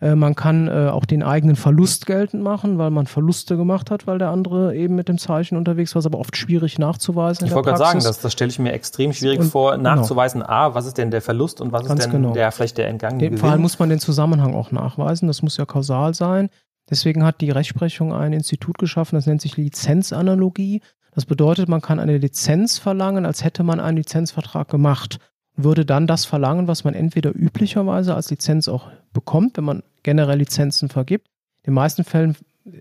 Äh, 0.02 0.16
man 0.16 0.36
kann 0.36 0.68
äh, 0.68 0.90
auch 0.90 1.06
den 1.06 1.24
eigenen 1.24 1.56
Verlust 1.58 2.06
geltend 2.06 2.42
machen, 2.42 2.78
weil 2.78 2.90
man 2.90 3.06
Verluste 3.06 3.58
gemacht 3.58 3.92
hat, 3.92 4.08
weil 4.08 4.18
der 4.18 4.30
andere 4.30 4.76
eben 4.76 4.96
mit 4.96 5.10
dem 5.10 5.18
Zeichen 5.18 5.58
unterwegs 5.58 5.94
war, 5.94 6.00
ist 6.00 6.06
aber 6.06 6.20
oft 6.20 6.38
schwierig 6.38 6.80
nachzuweisen. 6.80 7.48
Ich 7.48 7.54
wollte 7.54 7.70
gerade 7.70 7.80
sagen, 7.80 8.00
das, 8.02 8.22
das 8.22 8.32
stelle 8.32 8.50
ich 8.50 8.60
mir 8.60 8.72
extrem 8.72 9.12
schwierig 9.12 9.40
Und- 9.40 9.48
vor, 9.52 9.76
nachzuweisen, 9.78 10.42
A, 10.42 10.74
was 10.74 10.86
ist 10.86 10.98
denn 10.98 11.12
der 11.12 11.22
Verlust 11.22 11.60
und 11.60 11.72
was 11.74 11.86
Ganz 11.86 12.00
ist 12.06 12.14
denn 12.14 12.22
genau. 12.22 12.34
der 12.34 12.52
vielleicht 12.52 12.78
der 12.78 12.88
entgangene 12.88 13.26
In 13.26 13.32
dem? 13.34 13.40
Fall 13.40 13.58
muss 13.58 13.78
man 13.80 13.90
den 13.90 14.00
Zusammenhang 14.00 14.56
auch 14.56 14.72
nachweisen. 14.72 15.28
Das 15.28 15.42
muss 15.42 15.58
ja 15.58 15.66
kausal 15.66 16.14
sein. 16.14 16.50
Deswegen 16.90 17.24
hat 17.24 17.42
die 17.42 17.52
Rechtsprechung 17.52 18.14
ein 18.14 18.34
Institut 18.34 18.78
geschaffen, 18.80 19.16
das 19.16 19.28
nennt 19.28 19.42
sich 19.42 19.58
Lizenzanalogie. 19.58 20.82
Das 21.14 21.26
bedeutet, 21.26 21.68
man 21.68 21.82
kann 21.82 22.00
eine 22.00 22.18
Lizenz 22.18 22.78
verlangen, 22.78 23.26
als 23.26 23.44
hätte 23.44 23.64
man 23.64 23.80
einen 23.80 23.98
Lizenzvertrag 23.98 24.70
gemacht. 24.70 25.20
Würde 25.56 25.86
dann 25.86 26.08
das 26.08 26.26
verlangen, 26.26 26.68
was 26.68 26.84
man 26.84 26.94
entweder 26.94 27.32
üblicherweise 27.36 28.16
als 28.16 28.30
Lizenz 28.30 28.68
auch 28.70 28.88
bekommt, 29.14 29.58
wenn 29.58 29.64
man 29.64 29.84
generell 30.04 30.38
Lizenzen 30.38 30.90
vergibt. 30.90 31.28
In 31.64 31.72
den 31.72 31.74
meisten 31.76 32.04
Fällen 32.04 32.36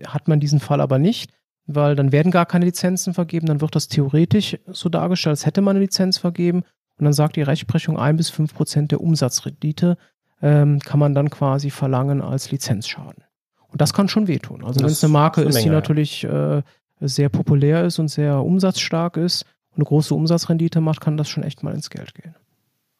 hat 0.07 0.27
man 0.27 0.39
diesen 0.39 0.59
Fall 0.59 0.81
aber 0.81 0.99
nicht, 0.99 1.31
weil 1.65 1.95
dann 1.95 2.11
werden 2.11 2.31
gar 2.31 2.45
keine 2.45 2.65
Lizenzen 2.65 3.13
vergeben. 3.13 3.47
Dann 3.47 3.61
wird 3.61 3.75
das 3.75 3.87
theoretisch 3.87 4.57
so 4.67 4.89
dargestellt, 4.89 5.31
als 5.31 5.45
hätte 5.45 5.61
man 5.61 5.75
eine 5.75 5.85
Lizenz 5.85 6.17
vergeben. 6.17 6.63
Und 6.97 7.05
dann 7.05 7.13
sagt 7.13 7.35
die 7.35 7.41
Rechtsprechung, 7.41 7.97
ein 7.97 8.17
bis 8.17 8.29
fünf 8.29 8.53
Prozent 8.53 8.91
der 8.91 9.01
Umsatzrendite 9.01 9.97
ähm, 10.41 10.79
kann 10.79 10.99
man 10.99 11.13
dann 11.13 11.29
quasi 11.29 11.69
verlangen 11.69 12.21
als 12.21 12.51
Lizenzschaden. 12.51 13.23
Und 13.67 13.81
das 13.81 13.93
kann 13.93 14.09
schon 14.09 14.27
wehtun. 14.27 14.63
Also 14.63 14.79
wenn 14.79 14.87
es 14.87 15.03
eine 15.03 15.13
Marke 15.13 15.41
ist 15.41 15.47
eine 15.47 15.53
die 15.53 15.59
Menge, 15.59 15.73
ja. 15.73 15.79
natürlich 15.79 16.23
äh, 16.23 16.61
sehr 16.99 17.29
populär 17.29 17.85
ist 17.85 17.99
und 17.99 18.09
sehr 18.09 18.43
umsatzstark 18.43 19.17
ist 19.17 19.45
eine 19.75 19.85
große 19.85 20.13
Umsatzrendite 20.13 20.81
macht, 20.81 21.01
kann 21.01 21.17
das 21.17 21.29
schon 21.29 21.43
echt 21.43 21.63
mal 21.63 21.73
ins 21.73 21.89
Geld 21.89 22.13
gehen. 22.13 22.35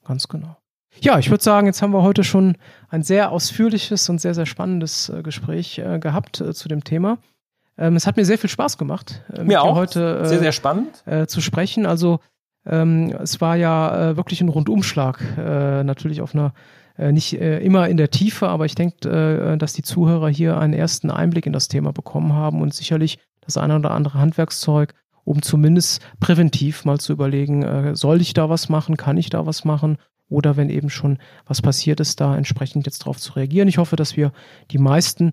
Ganz 0.06 0.28
genau. 0.28 0.58
Ja, 1.02 1.20
ich 1.20 1.30
würde 1.30 1.44
sagen, 1.44 1.68
jetzt 1.68 1.82
haben 1.82 1.94
wir 1.94 2.04
heute 2.04 2.24
schon 2.24 2.56
ein 2.90 3.04
sehr 3.04 3.32
ausführliches 3.32 4.10
und 4.10 4.20
sehr, 4.20 4.34
sehr 4.34 4.46
spannendes 4.46 5.10
äh, 5.10 5.22
Gespräch 5.22 5.80
äh, 5.80 6.00
gehabt 6.00 6.42
äh, 6.42 6.54
zu 6.54 6.68
dem 6.68 6.84
Thema. 6.84 7.20
Ähm, 7.78 7.96
es 7.96 8.06
hat 8.06 8.18
mir 8.18 8.26
sehr 8.26 8.38
viel 8.38 8.50
Spaß 8.50 8.78
gemacht, 8.78 9.24
äh, 9.34 9.44
mir 9.44 9.62
auch. 9.62 9.76
heute 9.76 10.20
äh, 10.24 10.28
sehr, 10.28 10.40
sehr 10.40 10.52
spannend. 10.52 11.04
Äh, 11.06 11.28
zu 11.28 11.42
sprechen. 11.42 11.86
Also 11.86 12.20
ähm, 12.66 13.16
es 13.22 13.40
war 13.40 13.56
ja 13.56 14.18
wirklich 14.18 14.42
ein 14.42 14.50
Rundumschlag, 14.50 15.22
natürlich 15.38 16.22
auf 16.22 16.36
einer 16.36 16.54
nicht 16.98 17.32
immer 17.34 17.88
in 17.88 17.96
der 17.96 18.12
Tiefe, 18.12 18.50
aber 18.50 18.66
ich 18.66 18.76
denke, 18.76 19.58
dass 19.58 19.72
die 19.72 19.82
Zuhörer 19.82 20.28
hier 20.28 20.58
einen 20.58 20.74
ersten 20.74 21.10
Einblick 21.10 21.46
in 21.46 21.54
das 21.54 21.70
Thema 21.70 21.94
bekommen 21.94 22.34
haben 22.34 22.62
und 22.62 22.74
sicherlich 22.74 23.18
das 23.40 23.56
eine 23.56 23.78
oder 23.78 23.92
andere 23.92 24.20
Handwerkszeug 24.20 24.94
um 25.24 25.42
zumindest 25.42 26.02
präventiv 26.20 26.84
mal 26.84 27.00
zu 27.00 27.14
überlegen, 27.14 27.96
soll 27.96 28.20
ich 28.20 28.34
da 28.34 28.50
was 28.50 28.68
machen, 28.68 28.98
kann 28.98 29.16
ich 29.16 29.30
da 29.30 29.46
was 29.46 29.64
machen 29.64 29.98
oder 30.30 30.58
wenn 30.58 30.70
eben 30.70 30.90
schon 30.90 31.18
was 31.46 31.62
passiert 31.62 32.00
ist, 32.00 32.22
da 32.22 32.38
entsprechend 32.38 32.86
jetzt 32.86 33.02
darauf 33.02 33.18
zu 33.18 33.34
reagieren. 33.34 33.68
Ich 33.68 33.78
hoffe, 33.78 33.96
dass 33.96 34.16
wir 34.16 34.32
die 34.72 34.78
meisten 34.78 35.32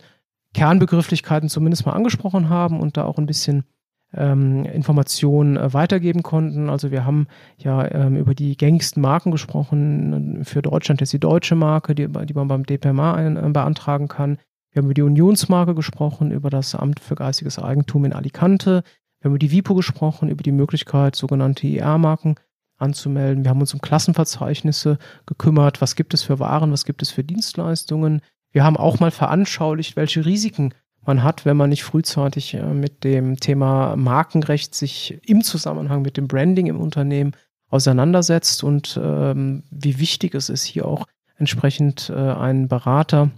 Kernbegrifflichkeiten 0.55 1.49
zumindest 1.49 1.87
mal 1.87 1.93
angesprochen 1.93 2.49
haben 2.49 2.81
und 2.81 2.97
da 2.97 3.05
auch 3.05 3.19
ein 3.19 3.27
bisschen 3.27 3.65
ähm, 4.15 4.65
Informationen 4.65 5.57
äh, 5.57 5.73
weitergeben 5.73 6.23
konnten. 6.23 6.71
Also 6.71 6.91
wir 6.91 7.05
haben 7.05 7.27
ja 7.59 7.91
ähm, 7.93 8.17
über 8.17 8.35
die 8.35 8.57
gängigsten 8.57 9.03
Marken 9.03 9.31
gesprochen. 9.31 10.45
Für 10.45 10.63
Deutschland 10.63 11.03
ist 11.03 11.13
die 11.13 11.21
deutsche 11.21 11.55
Marke, 11.55 11.95
die, 11.95 12.09
die 12.09 12.35
man 12.35 12.49
beim 12.49 12.65
DPMA 12.65 13.15
ein, 13.15 13.37
äh, 13.37 13.51
beantragen 13.51 14.09
kann. 14.09 14.39
Wir 14.71 14.81
haben 14.81 14.87
über 14.87 14.95
die 14.95 15.03
Unionsmarke 15.03 15.75
gesprochen, 15.75 16.31
über 16.31 16.51
das 16.51 16.75
Amt 16.75 17.01
für 17.01 17.15
geistiges 17.15 17.59
Eigentum 17.59 18.05
in 18.05 18.13
Alicante. 18.13 18.83
Wir 19.21 19.29
haben 19.29 19.33
über 19.33 19.39
die 19.39 19.51
WIPO 19.51 19.75
gesprochen, 19.75 20.29
über 20.29 20.43
die 20.43 20.53
Möglichkeit, 20.53 21.17
sogenannte 21.17 21.67
IR-Marken 21.67 22.37
anzumelden. 22.79 23.45
Wir 23.45 23.51
haben 23.51 23.61
uns 23.61 23.75
um 23.75 23.81
Klassenverzeichnisse 23.81 24.99
gekümmert. 25.27 25.81
Was 25.81 25.97
gibt 25.97 26.15
es 26.15 26.23
für 26.23 26.39
Waren? 26.39 26.73
Was 26.73 26.85
gibt 26.85 27.03
es 27.03 27.11
für 27.11 27.25
Dienstleistungen? 27.25 28.21
Wir 28.53 28.65
haben 28.65 28.77
auch 28.77 29.01
mal 29.01 29.11
veranschaulicht, 29.11 29.97
welche 29.97 30.25
Risiken 30.25 30.73
man 31.07 31.23
hat, 31.23 31.45
wenn 31.45 31.57
man 31.57 31.71
nicht 31.71 31.85
frühzeitig 31.85 32.55
äh, 32.55 32.75
mit 32.75 33.05
dem 33.05 33.39
Thema 33.39 33.97
Markenrecht 33.97 34.75
sich 34.75 35.21
im 35.27 35.43
Zusammenhang 35.43 36.03
mit 36.03 36.17
dem 36.17 36.29
Branding 36.29 36.67
im 36.67 36.81
Unternehmen 36.81 37.33
auseinandersetzt 37.69 38.63
und 38.65 38.99
ähm, 39.03 39.65
wie 39.71 39.99
wichtig 39.99 40.35
es 40.35 40.49
ist, 40.49 40.65
hier 40.65 40.87
auch 40.87 41.07
entsprechend 41.37 42.11
äh, 42.11 42.15
einen 42.15 42.69
Berater 42.69 43.31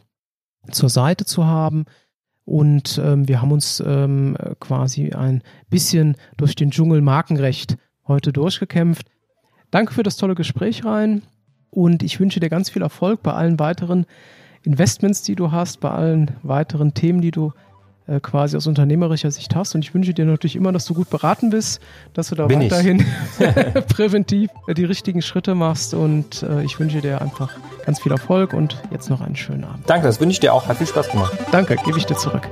zur 0.70 0.88
Seite 0.88 1.24
zu 1.24 1.46
haben. 1.46 1.84
Und 2.44 3.00
ähm, 3.02 3.28
wir 3.28 3.42
haben 3.42 3.52
uns 3.52 3.82
ähm, 3.84 4.36
quasi 4.60 5.12
ein 5.12 5.42
bisschen 5.68 6.16
durch 6.36 6.54
den 6.54 6.70
Dschungel 6.70 7.02
Markenrecht 7.02 7.76
heute 8.06 8.32
durchgekämpft. 8.32 9.06
Danke 9.70 9.92
für 9.92 10.02
das 10.02 10.16
tolle 10.16 10.34
Gespräch 10.34 10.84
rein 10.84 11.22
und 11.70 12.02
ich 12.02 12.18
wünsche 12.20 12.40
dir 12.40 12.48
ganz 12.48 12.70
viel 12.70 12.82
Erfolg 12.82 13.22
bei 13.22 13.32
allen 13.32 13.58
weiteren 13.58 14.06
Investments, 14.62 15.22
die 15.22 15.34
du 15.34 15.52
hast, 15.52 15.80
bei 15.80 15.90
allen 15.90 16.32
weiteren 16.42 16.94
Themen, 16.94 17.20
die 17.20 17.30
du 17.30 17.52
äh, 18.06 18.20
quasi 18.20 18.56
aus 18.56 18.66
unternehmerischer 18.66 19.30
Sicht 19.30 19.54
hast. 19.54 19.74
Und 19.74 19.84
ich 19.84 19.94
wünsche 19.94 20.14
dir 20.14 20.24
natürlich 20.24 20.56
immer, 20.56 20.72
dass 20.72 20.86
du 20.86 20.94
gut 20.94 21.10
beraten 21.10 21.50
bist, 21.50 21.80
dass 22.14 22.28
du 22.28 22.34
da 22.34 22.46
Bin 22.46 22.60
weiterhin 22.62 23.04
präventiv 23.88 24.50
die 24.74 24.84
richtigen 24.84 25.20
Schritte 25.22 25.54
machst. 25.54 25.92
Und 25.94 26.42
äh, 26.42 26.62
ich 26.64 26.80
wünsche 26.80 27.00
dir 27.00 27.20
einfach 27.20 27.50
ganz 27.84 28.00
viel 28.00 28.12
Erfolg 28.12 28.54
und 28.54 28.82
jetzt 28.90 29.10
noch 29.10 29.20
einen 29.20 29.36
schönen 29.36 29.64
Abend. 29.64 29.88
Danke, 29.88 30.06
das 30.06 30.20
wünsche 30.20 30.32
ich 30.32 30.40
dir 30.40 30.54
auch. 30.54 30.66
Hat 30.66 30.78
viel 30.78 30.86
Spaß 30.86 31.10
gemacht. 31.10 31.34
Danke, 31.52 31.76
gebe 31.84 31.98
ich 31.98 32.06
dir 32.06 32.16
zurück. 32.16 32.48